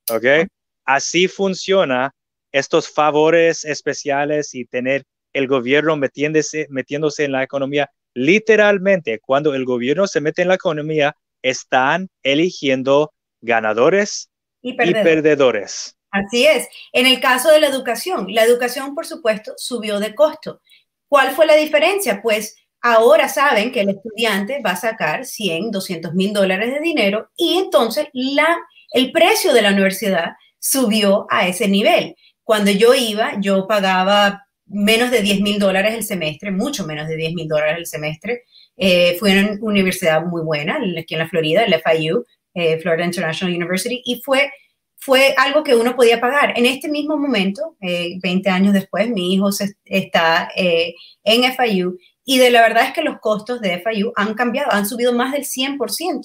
¿Ok? 0.10 0.48
Así 0.86 1.28
funciona 1.28 2.14
estos 2.58 2.90
favores 2.90 3.66
especiales 3.66 4.54
y 4.56 4.66
tener 4.66 5.04
el 5.34 5.48
gobierno 5.48 5.96
metiéndose, 5.96 6.68
metiéndose 6.70 7.26
en 7.26 7.32
la 7.32 7.44
economía. 7.44 7.90
Literalmente, 8.14 9.20
cuando 9.20 9.54
el 9.54 9.66
gobierno 9.66 10.08
se 10.08 10.22
mete 10.22 10.42
en 10.42 10.48
la 10.48 10.56
economía, 10.56 11.16
están 11.42 12.10
eligiendo 12.24 13.14
ganadores 13.42 14.30
y 14.62 14.74
perdedores. 14.74 15.96
Así 16.12 16.46
es. 16.46 16.68
En 16.94 17.06
el 17.06 17.20
caso 17.20 17.52
de 17.52 17.60
la 17.60 17.68
educación, 17.68 18.28
la 18.34 18.44
educación, 18.44 18.96
por 18.96 19.06
supuesto, 19.06 19.54
subió 19.58 20.00
de 20.00 20.16
costo. 20.16 20.62
¿Cuál 21.08 21.32
fue 21.32 21.46
la 21.46 21.56
diferencia? 21.56 22.22
Pues 22.22 22.56
ahora 22.82 23.30
saben 23.30 23.72
que 23.72 23.82
el 23.82 23.90
estudiante 23.90 24.62
va 24.66 24.72
a 24.72 24.78
sacar 24.78 25.26
100, 25.26 25.72
200 25.72 26.14
mil 26.14 26.34
dólares 26.34 26.74
de 26.74 26.80
dinero 26.80 27.30
y 27.36 27.58
entonces 27.58 28.08
la, 28.14 28.58
el 28.92 29.12
precio 29.12 29.54
de 29.54 29.62
la 29.62 29.72
universidad 29.72 30.32
subió 30.60 31.28
a 31.30 31.48
ese 31.48 31.68
nivel. 31.68 32.16
Cuando 32.48 32.72
yo 32.72 32.94
iba, 32.94 33.34
yo 33.42 33.68
pagaba 33.68 34.48
menos 34.68 35.12
de 35.12 35.22
10 35.22 35.42
mil 35.42 35.60
dólares 35.60 35.94
el 35.94 36.04
semestre, 36.04 36.50
mucho 36.50 36.86
menos 36.86 37.10
de 37.10 37.18
10 37.18 37.34
mil 37.34 37.46
dólares 37.46 37.76
el 37.78 37.86
semestre. 37.86 38.44
Eh, 38.78 39.18
fui 39.20 39.38
a 39.38 39.42
una 39.42 39.58
universidad 39.60 40.24
muy 40.24 40.42
buena, 40.44 40.80
aquí 40.98 41.16
en 41.16 41.20
la 41.20 41.28
Florida, 41.28 41.66
el 41.66 41.76
FIU, 41.76 42.24
eh, 42.54 42.80
Florida 42.80 43.04
International 43.04 43.54
University, 43.54 44.02
y 44.06 44.22
fue, 44.24 44.50
fue 44.96 45.36
algo 45.36 45.62
que 45.62 45.76
uno 45.76 45.94
podía 45.94 46.22
pagar. 46.22 46.54
En 46.56 46.66
este 46.66 46.88
mismo 46.88 47.18
momento, 47.18 47.76
20 47.82 48.24
eh, 48.24 48.50
años 48.50 48.72
después, 48.72 49.10
mi 49.10 49.34
hijo 49.34 49.50
está 49.84 50.50
en 50.56 51.44
FIU 51.54 51.98
y 52.24 52.38
de 52.38 52.50
la 52.50 52.62
verdad 52.62 52.86
es 52.86 52.94
que 52.94 53.02
los 53.02 53.20
costos 53.20 53.60
de 53.60 53.84
FIU 53.84 54.14
han 54.16 54.36
cambiado, 54.36 54.72
han 54.72 54.86
subido 54.86 55.12
más 55.12 55.34
del 55.34 55.44
100%. 55.44 56.22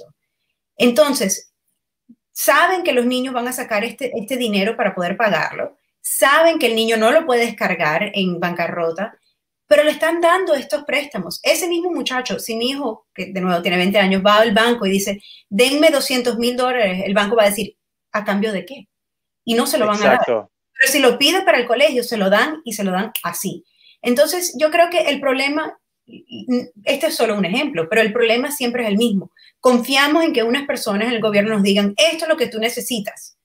Entonces, 0.76 1.52
saben 2.30 2.84
que 2.84 2.92
los 2.92 3.06
niños 3.06 3.34
van 3.34 3.48
a 3.48 3.52
sacar 3.52 3.82
este, 3.82 4.12
este 4.14 4.36
dinero 4.36 4.76
para 4.76 4.94
poder 4.94 5.16
pagarlo 5.16 5.81
saben 6.02 6.58
que 6.58 6.66
el 6.66 6.74
niño 6.74 6.98
no 6.98 7.10
lo 7.10 7.24
puede 7.24 7.46
descargar 7.46 8.10
en 8.12 8.38
bancarrota, 8.38 9.16
pero 9.66 9.84
le 9.84 9.92
están 9.92 10.20
dando 10.20 10.54
estos 10.54 10.84
préstamos. 10.84 11.40
Ese 11.42 11.66
mismo 11.66 11.90
muchacho, 11.90 12.38
si 12.38 12.56
mi 12.56 12.70
hijo, 12.70 13.06
que 13.14 13.32
de 13.32 13.40
nuevo 13.40 13.62
tiene 13.62 13.78
20 13.78 13.98
años, 13.98 14.22
va 14.24 14.38
al 14.38 14.52
banco 14.52 14.84
y 14.84 14.90
dice, 14.90 15.22
denme 15.48 15.90
200 15.90 16.36
mil 16.36 16.56
dólares, 16.56 17.04
el 17.06 17.14
banco 17.14 17.36
va 17.36 17.44
a 17.44 17.48
decir, 17.48 17.76
¿a 18.12 18.24
cambio 18.24 18.52
de 18.52 18.66
qué? 18.66 18.88
Y 19.44 19.54
no 19.54 19.66
se 19.66 19.78
lo 19.78 19.86
van 19.86 20.02
a 20.02 20.06
dar. 20.06 20.20
Pero 20.26 20.92
si 20.92 20.98
lo 20.98 21.16
pide 21.16 21.42
para 21.42 21.58
el 21.58 21.66
colegio, 21.66 22.02
se 22.02 22.18
lo 22.18 22.28
dan 22.28 22.60
y 22.64 22.74
se 22.74 22.84
lo 22.84 22.90
dan 22.90 23.12
así. 23.22 23.64
Entonces, 24.02 24.54
yo 24.58 24.70
creo 24.70 24.90
que 24.90 24.98
el 24.98 25.20
problema, 25.20 25.78
este 26.84 27.06
es 27.06 27.14
solo 27.14 27.36
un 27.36 27.44
ejemplo, 27.44 27.88
pero 27.88 28.02
el 28.02 28.12
problema 28.12 28.50
siempre 28.50 28.82
es 28.82 28.88
el 28.88 28.98
mismo. 28.98 29.30
Confiamos 29.60 30.24
en 30.24 30.32
que 30.32 30.42
unas 30.42 30.66
personas 30.66 31.06
en 31.08 31.14
el 31.14 31.20
gobierno 31.22 31.54
nos 31.54 31.62
digan, 31.62 31.94
esto 31.96 32.24
es 32.24 32.28
lo 32.28 32.36
que 32.36 32.48
tú 32.48 32.58
necesitas. 32.58 33.38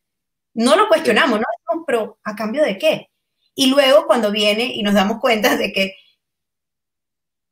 No 0.55 0.75
lo 0.75 0.87
cuestionamos, 0.87 1.39
no 1.39 1.45
pero 1.85 2.19
¿a 2.23 2.35
cambio 2.35 2.63
de 2.63 2.77
qué? 2.77 3.09
Y 3.55 3.67
luego 3.67 4.05
cuando 4.07 4.31
viene 4.31 4.65
y 4.73 4.83
nos 4.83 4.93
damos 4.93 5.19
cuenta 5.19 5.57
de 5.57 5.71
que 5.73 5.95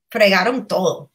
fregaron 0.10 0.68
todo, 0.68 1.12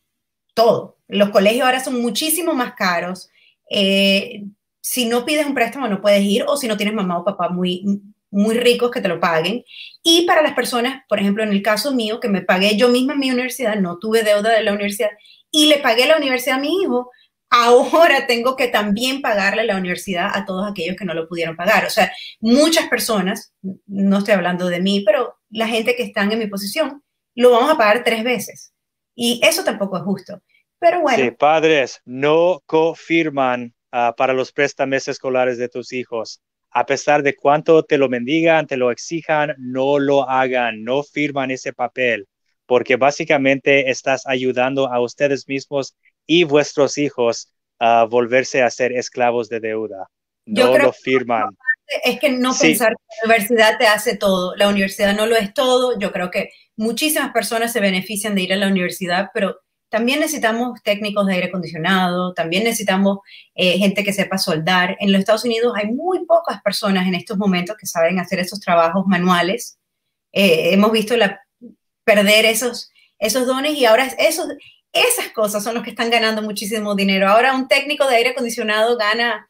todo. 0.55 0.99
Los 1.09 1.31
colegios 1.31 1.65
ahora 1.65 1.83
son 1.83 2.01
muchísimo 2.01 2.55
más 2.55 2.75
caros. 2.75 3.31
Eh, 3.71 4.45
si 4.81 5.07
no 5.07 5.25
pides 5.25 5.47
un 5.47 5.55
préstamo 5.55 5.87
no 5.89 6.01
puedes 6.01 6.23
ir 6.25 6.45
o 6.47 6.57
si 6.57 6.67
no 6.67 6.77
tienes 6.77 6.95
mamá 6.95 7.19
o 7.19 7.25
papá 7.25 7.49
muy, 7.49 8.03
muy 8.31 8.57
ricos 8.57 8.91
que 8.91 9.01
te 9.01 9.09
lo 9.09 9.21
paguen. 9.21 9.65
Y 10.03 10.27
para 10.27 10.43
las 10.43 10.55
personas, 10.55 11.03
por 11.09 11.19
ejemplo, 11.19 11.43
en 11.43 11.51
el 11.51 11.63
caso 11.63 11.93
mío, 11.93 12.21
que 12.21 12.29
me 12.29 12.43
pagué 12.43 12.77
yo 12.77 12.89
misma 12.89 13.15
en 13.15 13.21
mi 13.21 13.31
universidad, 13.31 13.77
no 13.77 13.99
tuve 13.99 14.23
deuda 14.23 14.51
de 14.51 14.63
la 14.63 14.73
universidad 14.73 15.11
y 15.51 15.67
le 15.67 15.79
pagué 15.79 16.07
la 16.07 16.17
universidad 16.17 16.59
a 16.59 16.61
mi 16.61 16.83
hijo, 16.83 17.11
ahora 17.51 18.27
tengo 18.27 18.57
que 18.57 18.69
también 18.69 19.21
pagarle 19.21 19.65
la 19.65 19.77
universidad 19.77 20.31
a 20.33 20.45
todos 20.45 20.71
aquellos 20.71 20.97
que 20.97 21.05
no 21.05 21.15
lo 21.15 21.29
pudieron 21.29 21.57
pagar. 21.57 21.85
O 21.85 21.91
sea, 21.91 22.13
muchas 22.41 22.89
personas, 22.89 23.53
no 23.87 24.19
estoy 24.19 24.35
hablando 24.35 24.69
de 24.69 24.81
mí, 24.81 25.03
pero 25.05 25.35
la 25.51 25.67
gente 25.67 25.97
que 25.97 26.05
están 26.05 26.31
en 26.33 26.39
mi 26.39 26.47
posición, 26.47 27.03
lo 27.35 27.51
vamos 27.51 27.71
a 27.71 27.77
pagar 27.77 28.05
tres 28.05 28.23
veces. 28.23 28.73
Y 29.15 29.41
eso 29.43 29.65
tampoco 29.65 29.97
es 29.97 30.05
justo. 30.05 30.41
Pero 30.79 31.03
bueno. 31.03 31.23
Sí, 31.23 31.31
padres, 31.33 32.01
no 32.05 32.63
confirman 32.67 33.75
ah, 33.93 34.15
para 34.17 34.33
los 34.33 34.53
préstamos 34.53 35.09
escolares 35.09 35.59
de 35.59 35.69
tus 35.69 35.93
hijos. 35.93 36.41
A 36.71 36.87
pesar 36.87 37.23
de 37.25 37.35
cuánto 37.35 37.83
te 37.83 37.99
lo 37.99 38.09
mendigan, 38.09 38.67
te 38.67 38.77
lo 38.77 38.93
exijan, 38.93 39.55
no 39.59 39.99
lo 39.99 40.29
hagan, 40.31 40.85
no 40.85 41.03
firman 41.03 41.51
ese 41.51 41.73
papel, 41.73 42.29
porque 42.65 42.95
básicamente 42.95 43.91
estás 43.91 44.25
ayudando 44.25 44.87
a 44.91 45.01
ustedes 45.01 45.49
mismos 45.49 45.97
y 46.33 46.45
vuestros 46.45 46.97
hijos 46.97 47.53
a 47.81 48.05
volverse 48.05 48.63
a 48.63 48.71
ser 48.71 48.93
esclavos 48.93 49.49
de 49.49 49.59
deuda. 49.59 50.09
No 50.47 50.79
lo 50.79 50.93
firman. 50.93 51.49
Es 52.05 52.21
que 52.21 52.31
no 52.31 52.55
pensar 52.57 52.93
que 52.93 53.27
la 53.27 53.35
universidad 53.35 53.79
te 53.79 53.89
hace 53.89 54.17
todo. 54.17 54.55
La 54.55 54.69
universidad 54.69 55.17
no 55.17 55.27
lo 55.27 55.35
es 55.35 55.53
todo. 55.53 55.99
Yo 55.99 56.13
creo 56.13 56.31
que 56.31 56.51
muchísimas 56.77 57.33
personas 57.33 57.73
se 57.73 57.81
benefician 57.81 58.37
de 58.37 58.43
ir 58.43 58.53
a 58.53 58.57
la 58.57 58.69
universidad, 58.69 59.31
pero 59.35 59.57
también 59.89 60.21
necesitamos 60.21 60.81
técnicos 60.85 61.27
de 61.27 61.35
aire 61.35 61.49
acondicionado, 61.49 62.33
también 62.33 62.63
necesitamos 62.63 63.19
eh, 63.57 63.77
gente 63.79 64.05
que 64.05 64.13
sepa 64.13 64.39
soldar. 64.39 64.97
En 65.01 65.11
los 65.11 65.19
Estados 65.19 65.45
Unidos 65.45 65.75
hay 65.77 65.91
muy 65.91 66.27
pocas 66.27 66.63
personas 66.63 67.09
en 67.09 67.17
estos 67.17 67.39
momentos 67.39 67.77
que 67.77 67.87
saben 67.87 68.21
hacer 68.21 68.39
esos 68.39 68.61
trabajos 68.61 69.05
manuales. 69.09 69.81
Eh, 70.31 70.75
hemos 70.75 70.93
visto 70.93 71.17
la, 71.17 71.41
perder 72.05 72.45
esos, 72.45 72.93
esos 73.19 73.49
dones 73.49 73.75
y 73.75 73.85
ahora 73.85 74.07
esos, 74.17 74.47
esas 74.93 75.29
cosas 75.31 75.63
son 75.63 75.75
los 75.75 75.85
que 75.85 75.91
están 75.91 76.11
ganando 76.11 76.43
muchísimo 76.43 76.95
dinero. 76.95 77.29
Ahora 77.29 77.55
un 77.55 77.69
técnico 77.69 78.07
de 78.07 78.17
aire 78.17 78.31
acondicionado 78.31 78.97
gana 78.97 79.49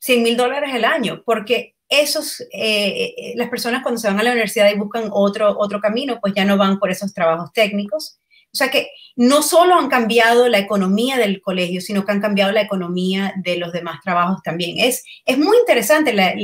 100 0.00 0.22
mil 0.22 0.36
dólares 0.36 0.72
al 0.72 0.84
año, 0.84 1.22
porque 1.24 1.74
esos, 1.88 2.40
eh, 2.52 3.14
eh, 3.16 3.32
las 3.36 3.48
personas 3.48 3.82
cuando 3.82 4.00
se 4.00 4.08
van 4.08 4.18
a 4.18 4.22
la 4.22 4.32
universidad 4.32 4.70
y 4.70 4.78
buscan 4.78 5.08
otro, 5.12 5.56
otro 5.58 5.80
camino, 5.80 6.18
pues 6.20 6.34
ya 6.34 6.44
no 6.44 6.56
van 6.56 6.78
por 6.78 6.90
esos 6.90 7.12
trabajos 7.12 7.52
técnicos. 7.52 8.18
O 8.52 8.56
sea 8.56 8.70
que 8.70 8.88
no 9.16 9.42
solo 9.42 9.74
han 9.74 9.88
cambiado 9.88 10.48
la 10.48 10.58
economía 10.58 11.18
del 11.18 11.40
colegio, 11.42 11.80
sino 11.80 12.04
que 12.04 12.12
han 12.12 12.20
cambiado 12.20 12.52
la 12.52 12.62
economía 12.62 13.34
de 13.36 13.58
los 13.58 13.72
demás 13.72 14.00
trabajos 14.02 14.42
también. 14.42 14.78
Es, 14.78 15.04
es 15.26 15.38
muy 15.38 15.56
interesante 15.58 16.12
la, 16.12 16.34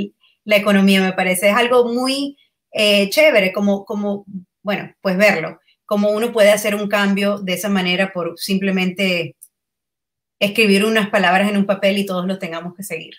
la 0.45 0.57
economía, 0.57 1.01
me 1.01 1.15
parece. 1.15 1.49
Es 1.49 1.57
algo 1.57 1.89
muy 1.93 2.37
eh, 2.73 3.09
chévere 3.09 3.53
como, 3.53 3.85
como, 3.85 4.27
bueno, 4.63 4.93
pues 5.01 5.17
verlo 5.17 5.59
cómo 5.93 6.09
uno 6.09 6.33
puede 6.33 6.51
hacer 6.51 6.75
un 6.75 6.89
cambio 6.89 7.37
de 7.37 7.53
esa 7.53 7.69
manera 7.69 8.15
por 8.15 8.39
simplemente 8.39 9.37
escribir 10.39 10.87
unas 10.87 11.11
palabras 11.11 11.51
en 11.51 11.59
un 11.59 11.67
papel 11.67 11.99
y 11.99 12.07
todos 12.07 12.27
lo 12.27 12.39
tengamos 12.39 12.75
que 12.75 12.83
seguir. 12.83 13.13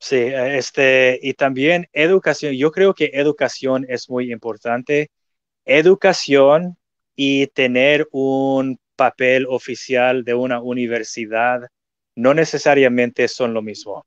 Sí, 0.00 0.16
este, 0.16 1.20
y 1.22 1.34
también 1.34 1.86
educación. 1.92 2.54
Yo 2.54 2.72
creo 2.72 2.92
que 2.92 3.12
educación 3.14 3.86
es 3.88 4.10
muy 4.10 4.32
importante 4.32 5.12
educación 5.64 6.76
y 7.14 7.46
tener 7.46 8.08
un 8.10 8.80
papel 8.96 9.46
oficial 9.48 10.24
de 10.24 10.34
una 10.34 10.60
universidad 10.60 11.68
no 12.16 12.34
necesariamente 12.34 13.28
son 13.28 13.54
lo 13.54 13.62
mismo. 13.62 14.04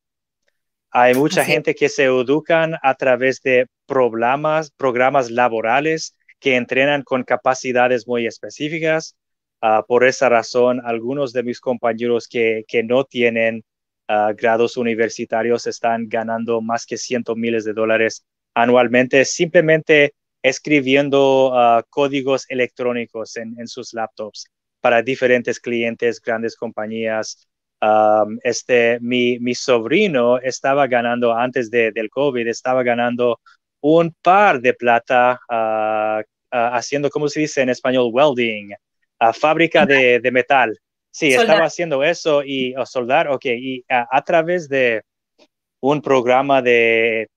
Hay 0.92 1.16
mucha 1.16 1.46
gente 1.46 1.76
que 1.76 1.88
se 1.88 2.04
educan 2.04 2.76
a 2.84 2.96
través 2.96 3.42
de 3.42 3.68
programas, 3.86 4.70
programas 4.72 5.32
laborales 5.32 6.14
que 6.40 6.56
entrenan 6.56 7.04
con 7.04 7.24
capacidades 7.24 8.08
muy 8.08 8.28
específicas. 8.28 9.16
Ah, 9.62 9.84
por 9.88 10.06
esa 10.06 10.30
razón, 10.30 10.82
algunos 10.86 11.34
de 11.34 11.44
mis 11.44 11.60
compañeros 11.60 12.28
que, 12.28 12.66
no 12.84 13.06
tienen 13.06 13.64
ah, 14.08 14.34
grados 14.38 14.78
universitarios 14.78 15.66
están 15.68 16.08
ganando 16.08 16.62
más 16.62 16.86
que 16.86 16.98
cientos 16.98 17.36
miles 17.36 17.66
de 17.66 17.74
dólares 17.74 18.24
anualmente 18.54 19.24
simplemente 19.26 20.14
escribiendo 20.44 21.52
ah, 21.54 21.84
códigos 21.90 22.46
electrónicos 22.50 23.36
en, 23.38 23.68
sus 23.68 23.94
laptops 23.94 24.46
para 24.82 25.02
diferentes 25.02 25.60
clientes, 25.60 26.22
grandes 26.22 26.56
compañías. 26.56 27.48
este, 28.44 29.00
mi, 29.02 29.40
mi, 29.40 29.54
sobrino 29.56 30.40
estaba 30.40 30.88
ganando 30.88 31.34
antes 31.34 31.70
de, 31.70 31.92
del 31.92 32.10
COVID, 32.10 32.48
estaba 32.48 32.84
ganando 32.84 33.40
un 33.82 34.16
par 34.22 34.60
de 34.62 34.74
plata 34.74 35.40
uh, 35.50 36.24
haciendo, 36.50 37.10
¿cómo 37.10 37.28
se 37.28 37.42
dice 37.42 37.62
en 37.62 37.70
español? 37.70 38.10
Welding, 38.12 38.74
fábrica 39.34 39.86
de, 39.86 40.20
de, 40.20 40.32
metal. 40.32 40.78
Sí, 41.12 41.34
estaba 41.34 41.66
haciendo 41.66 42.04
eso 42.04 42.44
y 42.44 42.76
soldar, 42.86 43.28
ok, 43.30 43.46
y 43.46 43.84
a 43.90 44.22
través 44.22 44.70
de 44.70 45.02
un 45.80 46.02
programa 46.02 46.62
de 46.62 47.28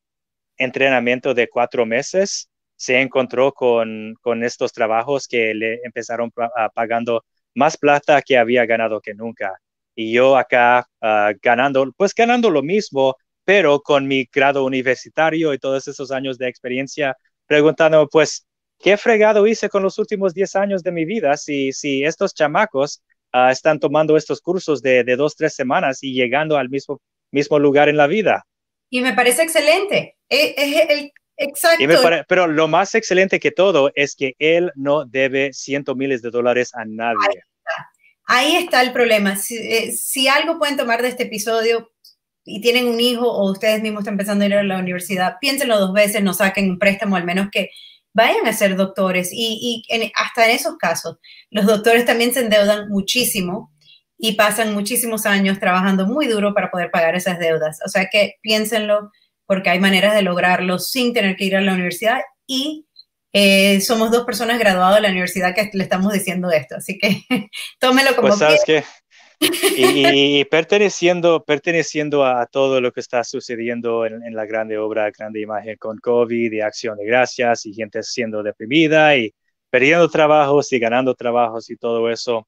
entrenamiento 0.58 1.32
de 1.32 1.48
cuatro 1.48 1.86
meses, 1.86 2.50
se 2.76 3.00
encontró 3.00 3.52
con, 3.52 4.14
con 4.22 4.42
estos 4.42 4.72
trabajos 4.72 5.28
que 5.28 5.52
le 5.54 5.80
empezaron 5.84 6.30
pagando 6.74 7.24
más 7.54 7.76
plata 7.76 8.22
que 8.22 8.38
había 8.38 8.64
ganado 8.64 9.00
que 9.00 9.12
nunca. 9.12 9.52
Y 9.94 10.12
yo 10.12 10.36
acá 10.36 10.86
ganando, 11.42 11.92
pues 11.94 12.14
ganando 12.14 12.48
lo 12.48 12.62
mismo, 12.62 13.16
pero 13.44 13.80
con 13.80 14.06
mi 14.06 14.28
grado 14.32 14.64
universitario 14.64 15.52
y 15.52 15.58
todos 15.58 15.88
esos 15.88 16.10
años 16.10 16.38
de 16.38 16.48
experiencia, 16.48 17.16
preguntándome, 17.46 18.06
pues, 18.10 18.46
¿qué 18.78 18.96
fregado 18.96 19.46
hice 19.46 19.68
con 19.68 19.82
los 19.82 19.98
últimos 19.98 20.34
10 20.34 20.56
años 20.56 20.82
de 20.82 20.92
mi 20.92 21.04
vida 21.04 21.36
si, 21.36 21.72
si 21.72 22.04
estos 22.04 22.34
chamacos 22.34 23.02
ah, 23.32 23.50
están 23.50 23.80
tomando 23.80 24.16
estos 24.16 24.40
cursos 24.40 24.82
de, 24.82 25.04
de, 25.04 25.16
dos, 25.16 25.36
tres 25.36 25.54
semanas 25.54 26.02
y 26.02 26.12
llegando 26.12 26.56
al 26.56 26.68
mismo, 26.68 27.00
mismo 27.30 27.58
lugar 27.58 27.88
en 27.88 27.96
la 27.96 28.06
vida? 28.06 28.46
Y 28.88 29.00
me 29.00 29.14
parece 29.14 29.42
excelente. 29.42 30.16
Es, 30.28 30.54
el, 30.56 31.12
exacto. 31.36 31.84
pero 32.28 32.46
lo 32.46 32.68
más 32.68 32.94
excelente 32.94 33.40
que 33.40 33.50
todo 33.50 33.90
es 33.94 34.14
que 34.14 34.34
él 34.38 34.70
no 34.74 35.04
debe 35.04 35.52
cientos 35.52 35.96
miles 35.96 36.22
de 36.22 36.30
dólares 36.30 36.70
a 36.74 36.84
nadie. 36.84 37.44
Ahí 38.26 38.54
está, 38.54 38.80
el 38.82 38.92
problema. 38.92 39.34
Si, 39.34 39.56
eh, 39.56 39.90
si 39.90 40.28
algo 40.28 40.58
pueden 40.58 40.76
tomar 40.76 41.02
de 41.02 41.08
este 41.08 41.24
episodio, 41.24 41.90
y 42.44 42.60
tienen 42.60 42.88
un 42.88 43.00
hijo 43.00 43.30
o 43.30 43.50
ustedes 43.50 43.82
mismos 43.82 44.00
están 44.00 44.14
empezando 44.14 44.44
a 44.44 44.46
ir 44.46 44.54
a 44.54 44.62
la 44.62 44.78
universidad, 44.78 45.36
piénsenlo 45.40 45.78
dos 45.78 45.92
veces, 45.92 46.22
no 46.22 46.34
saquen 46.34 46.70
un 46.70 46.78
préstamo, 46.78 47.16
al 47.16 47.24
menos 47.24 47.48
que 47.50 47.70
vayan 48.12 48.46
a 48.46 48.52
ser 48.52 48.76
doctores. 48.76 49.30
Y, 49.32 49.84
hasta 50.14 50.46
en 50.46 50.56
esos 50.56 50.76
casos, 50.76 51.18
los 51.50 51.66
doctores 51.66 52.04
también 52.04 52.32
se 52.32 52.40
endeudan 52.40 52.88
muchísimo 52.88 53.72
y 54.18 54.32
pasan 54.32 54.74
muchísimos 54.74 55.26
años 55.26 55.58
trabajando 55.58 56.06
muy 56.06 56.26
duro 56.26 56.52
para 56.54 56.70
poder 56.70 56.90
pagar 56.90 57.14
esas 57.14 57.38
deudas. 57.38 57.78
O 57.84 57.88
sea 57.88 58.08
que 58.10 58.34
piénsenlo 58.42 59.10
porque 59.46 59.70
hay 59.70 59.80
maneras 59.80 60.14
de 60.14 60.22
lograrlo 60.22 60.78
sin 60.78 61.12
tener 61.12 61.36
que 61.36 61.44
ir 61.44 61.56
a 61.56 61.60
la 61.60 61.72
universidad 61.72 62.20
y 62.46 62.86
eh, 63.32 63.80
somos 63.80 64.10
dos 64.10 64.24
personas 64.24 64.58
graduadas 64.58 64.96
de 64.96 65.02
la 65.02 65.10
universidad 65.10 65.54
que 65.54 65.70
le 65.72 65.84
estamos 65.84 66.12
diciendo 66.12 66.50
esto, 66.50 66.76
así 66.76 66.98
que 66.98 67.24
tómelo 67.78 68.16
como 68.16 68.28
pues, 68.28 68.40
¿sabes 68.40 68.62
y, 69.40 70.44
perteneciendo, 70.46 71.42
perteneciendo 71.44 72.24
a 72.26 72.46
todo 72.46 72.80
lo 72.80 72.92
que 72.92 73.00
está 73.00 73.24
sucediendo 73.24 74.04
en, 74.04 74.34
la 74.34 74.44
grande 74.44 74.76
obra, 74.78 75.10
grande 75.10 75.40
imagen 75.40 75.76
con 75.78 75.98
COVID 75.98 76.52
y 76.52 76.60
acción 76.60 76.98
de 76.98 77.06
gracias 77.06 77.64
y 77.66 77.72
gente 77.72 78.02
siendo 78.02 78.42
deprimida 78.42 79.16
y 79.16 79.32
perdiendo 79.70 80.08
trabajos 80.10 80.72
y 80.72 80.78
ganando 80.78 81.14
trabajos 81.14 81.70
y 81.70 81.76
todo 81.76 82.10
eso, 82.10 82.46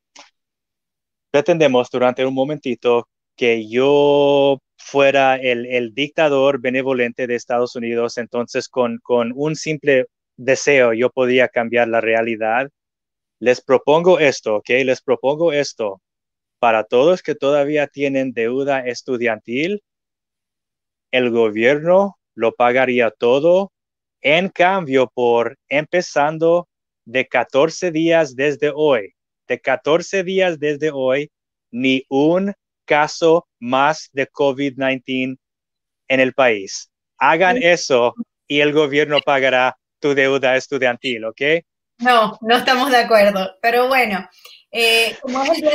pretendemos 1.31 1.89
durante 1.91 2.27
un 2.27 2.35
momentito 2.35 3.09
que 3.37 3.69
yo 3.69 4.59
fuera 4.77 5.37
el, 5.37 5.95
dictador 5.95 6.61
benevolente 6.61 7.27
de 7.27 7.37
Estados 7.37 7.75
Unidos, 7.77 8.19
entonces 8.19 8.69
con, 8.69 8.99
con 9.03 9.33
un 9.35 9.57
simple 9.57 10.07
deseo 10.37 10.93
yo 10.93 11.11
podía 11.11 11.49
cambiar 11.49 11.89
la 11.89 12.01
realidad. 12.01 12.69
Les 13.41 13.61
propongo 13.63 14.19
esto, 14.21 14.57
¿ok? 14.57 14.69
Les 14.85 15.01
propongo 15.03 15.53
esto 15.53 16.01
para 16.63 16.85
todos 16.85 17.25
que 17.25 17.35
todavía 17.35 17.89
tienen 17.89 18.33
deuda 18.33 18.87
estudiantil, 18.87 19.83
el 21.11 21.31
gobierno 21.33 22.21
lo 22.37 22.53
pagaría 22.55 23.11
todo 23.11 23.73
en 24.21 24.49
cambio 24.49 25.11
por 25.13 25.59
empezando 25.69 26.69
de 27.05 27.27
14 27.27 27.91
días 27.91 28.37
desde 28.37 28.71
hoy, 28.73 29.13
de 29.49 29.61
14 29.61 30.23
días 30.23 30.61
desde 30.61 30.93
hoy, 30.93 31.33
ni 31.73 32.05
un 32.09 32.55
caso 32.85 33.49
más 33.59 34.09
de 34.13 34.31
COVID-19 34.31 35.39
en 36.07 36.21
el 36.21 36.33
país. 36.33 36.93
Hagan 37.19 37.61
eso 37.61 38.15
y 38.47 38.61
el 38.61 38.73
gobierno 38.73 39.19
pagará 39.27 39.77
tu 39.99 40.15
deuda 40.15 40.55
estudiantil, 40.55 41.25
¿ok? 41.25 41.43
No, 41.99 42.39
no 42.41 42.57
estamos 42.57 42.89
de 42.93 42.99
acuerdo, 42.99 43.57
pero 43.61 43.89
bueno, 43.89 44.29
eh, 44.73 45.17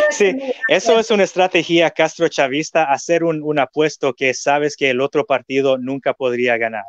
sí, 0.09 0.35
eso 0.67 0.99
es 0.99 1.11
una 1.11 1.23
estrategia 1.23 1.91
castro-chavista, 1.91 2.91
hacer 2.91 3.23
un, 3.23 3.59
apuesto 3.59 4.13
que 4.13 4.33
sabes 4.33 4.75
que 4.75 4.89
el 4.89 5.01
otro 5.01 5.25
partido 5.25 5.77
nunca 5.77 6.13
podría 6.13 6.57
ganar. 6.57 6.83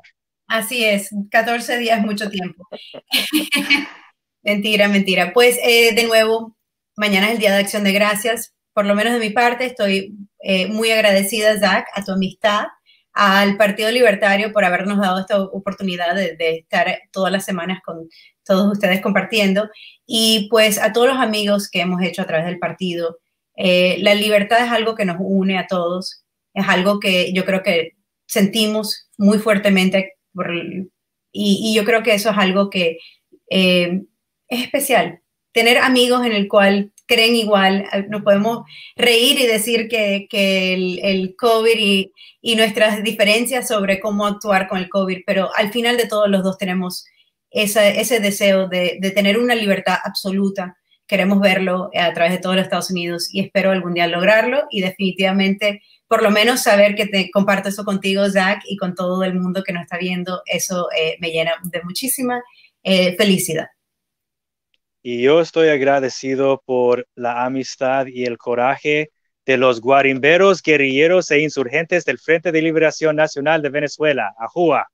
Así 0.47 0.85
es, 0.85 1.11
14 1.31 1.77
días 1.77 2.01
mucho 2.01 2.31
tiempo. 2.31 2.67
mentira, 4.43 4.89
mentira. 4.89 5.33
Pues 5.35 5.59
eh, 5.63 5.95
de 5.95 6.05
nuevo, 6.05 6.57
mañana 6.97 7.27
es 7.27 7.33
el 7.33 7.39
Día 7.39 7.53
de 7.53 7.59
Acción 7.59 7.85
de 7.85 7.93
Gracias. 7.93 8.55
Por 8.73 8.87
lo 8.87 8.95
menos 8.95 9.13
de 9.13 9.21
mi 9.21 9.31
parte, 9.31 9.67
estoy 9.67 10.17
eh, 10.41 10.67
muy 10.69 10.91
agradecida, 10.91 11.59
Zach, 11.59 11.85
a 11.93 12.03
tu 12.03 12.13
amistad, 12.13 12.65
al 13.19 13.57
Partido 13.57 13.91
Libertario 13.91 14.53
por 14.53 14.65
habernos 14.65 14.99
dado 15.01 15.19
esta 15.19 15.43
oportunidad 15.43 16.15
de, 16.15 16.37
estar 16.39 17.01
todas 17.11 17.33
las 17.33 17.45
semanas 17.45 17.81
con 17.85 18.09
todos 18.45 18.71
ustedes 18.71 19.01
compartiendo 19.01 19.69
y 20.07 20.47
pues 20.49 20.81
a 20.81 20.93
todos 20.93 21.09
los 21.09 21.17
amigos 21.17 21.69
que 21.69 21.81
hemos 21.81 22.01
hecho 22.01 22.23
a 22.23 22.27
través 22.27 22.47
del 22.47 22.61
partido. 22.61 23.19
Eh, 23.57 23.97
la 24.03 24.15
libertad 24.15 24.65
es 24.65 24.71
algo 24.71 24.95
que 24.95 25.05
nos 25.05 25.17
une 25.19 25.59
a 25.59 25.67
todos, 25.67 26.25
es 26.55 26.69
algo 26.69 27.01
que 27.01 27.33
yo 27.33 27.45
creo 27.45 27.65
que 27.65 27.97
sentimos 28.25 29.11
muy 29.17 29.39
fuertemente 29.39 30.13
y, 31.33 31.75
yo 31.75 31.85
creo 31.85 32.05
que 32.05 32.15
eso 32.15 32.31
es 32.31 32.39
algo 32.39 32.71
que 32.71 32.99
eh, 33.51 34.01
es 34.47 34.63
especial. 34.63 35.23
Tener 35.51 35.79
amigos 35.79 36.25
en 36.25 36.35
el 36.35 36.47
cual 36.47 36.93
creen 37.09 37.35
igual, 37.35 37.87
eh, 37.93 38.07
nos 38.09 38.23
podemos 38.23 38.65
reír 38.95 39.41
y 39.41 39.47
decir 39.47 39.89
que, 39.89 40.29
el, 40.31 41.35
COVID 41.37 42.13
y, 42.43 42.57
nuestras 42.57 43.03
diferencias 43.03 43.67
sobre 43.67 43.99
cómo 43.99 44.27
actuar 44.27 44.69
con 44.69 44.79
el 44.79 44.89
COVID, 44.89 45.23
pero 45.27 45.51
al 45.57 45.73
final 45.73 45.97
de 45.97 46.07
todos 46.07 46.29
los 46.29 46.45
dos 46.45 46.59
tenemos 46.59 47.05
ese 47.51 48.21
deseo 48.21 48.69
de, 48.69 49.01
tener 49.15 49.39
una 49.39 49.55
libertad 49.55 49.97
absoluta. 50.05 50.77
Queremos 51.07 51.41
verlo 51.41 51.91
a 51.99 52.13
través 52.13 52.33
de 52.33 52.39
todos 52.39 52.57
los 52.57 52.65
Estados 52.65 52.91
Unidos 52.91 53.29
y 53.33 53.41
espero 53.41 53.71
algún 53.71 53.95
día 53.95 54.07
lograrlo 54.07 54.65
y 54.71 54.83
definitivamente 54.83 55.83
por 56.07 56.23
lo 56.23 56.31
menos 56.31 56.63
saber 56.63 56.95
que 56.95 57.07
te 57.07 57.31
comparto 57.31 57.71
eso 57.71 57.85
contigo, 57.85 58.29
Zach, 58.31 58.63
y 58.67 58.77
con 58.77 58.95
todo 58.95 59.25
el 59.25 59.35
mundo 59.35 59.63
que 59.63 59.73
nos 59.73 59.83
está 59.83 59.99
viendo, 59.99 60.43
eso 60.47 60.89
eh, 60.97 61.17
me 61.21 61.31
llena 61.31 61.53
de 61.63 61.83
muchísima 61.83 62.43
eh, 62.83 63.15
felicidad. 63.17 63.69
Y 65.03 65.23
yo 65.23 65.41
estoy 65.41 65.69
agradecido 65.69 66.63
por 66.65 67.07
la 67.15 67.45
amistad 67.45 68.07
y 68.07 68.25
el 68.25 68.37
coraje 68.37 69.11
de 69.47 69.57
los 69.57 69.81
guarimberos, 69.81 70.63
guerrilleros 70.63 71.31
e 71.31 71.41
insurgentes 71.41 72.05
del 72.05 72.19
Frente 72.19 72.53
de 72.53 72.61
Liberación 72.61 73.17
Nacional 73.17 73.63
de 73.63 73.71
Venezuela, 73.71 74.35
AJUA. 74.39 74.87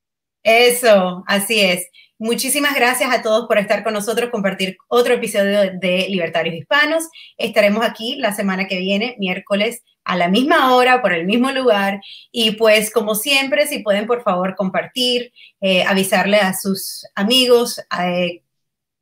Eso, 0.44 1.24
así 1.26 1.61
es. 1.61 1.88
Muchísimas 2.18 2.76
gracias 2.76 3.12
a 3.12 3.22
todos 3.22 3.48
por 3.48 3.59
estar 3.59 3.82
con 3.82 3.94
nosotros, 3.94 4.30
compartir 4.30 4.76
otro 4.86 5.14
episodio 5.14 5.72
de 5.80 6.07
Libertarios 6.09 6.55
Hispanos. 6.55 7.05
Estaremos 7.36 7.84
aquí 7.84 8.16
la 8.16 8.32
semana 8.32 8.68
que 8.68 8.78
viene, 8.78 9.16
miércoles, 9.18 9.82
a 10.05 10.16
la 10.16 10.28
misma 10.28 10.74
hora, 10.74 11.02
por 11.02 11.12
el 11.12 11.26
mismo 11.26 11.50
lugar. 11.50 12.00
Y 12.30 12.52
pues, 12.52 12.92
como 12.92 13.16
siempre, 13.16 13.66
si 13.66 13.80
pueden, 13.80 14.07
por 14.07 14.22
favor, 14.22 14.55
compartir, 14.55 15.32
eh, 15.61 15.82
avisarle 15.82 16.36
a 16.36 16.55
sus 16.55 17.05
amigos 17.16 17.80
eh, 18.00 18.42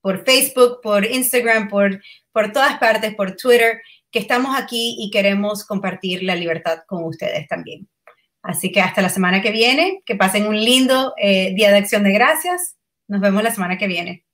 por 0.02 0.24
Facebook, 0.26 0.80
por 0.82 1.06
Instagram, 1.06 1.70
por, 1.70 2.02
por 2.32 2.52
todas 2.52 2.78
partes, 2.78 3.14
por 3.14 3.36
Twitter, 3.36 3.80
que 4.10 4.18
estamos 4.18 4.54
aquí 4.58 4.96
y 4.98 5.10
queremos 5.10 5.64
compartir 5.64 6.22
la 6.22 6.36
libertad 6.36 6.80
con 6.86 7.04
ustedes 7.04 7.48
también. 7.48 7.88
Así 8.42 8.70
que 8.70 8.82
hasta 8.82 9.00
la 9.00 9.08
semana 9.08 9.40
que 9.40 9.52
viene, 9.52 10.02
que 10.04 10.16
pasen 10.16 10.46
un 10.46 10.62
lindo 10.62 11.14
eh, 11.16 11.54
día 11.54 11.70
de 11.70 11.78
acción 11.78 12.02
de 12.02 12.12
gracias 12.12 12.76
nos 13.12 13.20
vemos 13.20 13.42
la 13.42 13.50
semana 13.50 13.76
que 13.76 13.86
viene. 13.86 14.24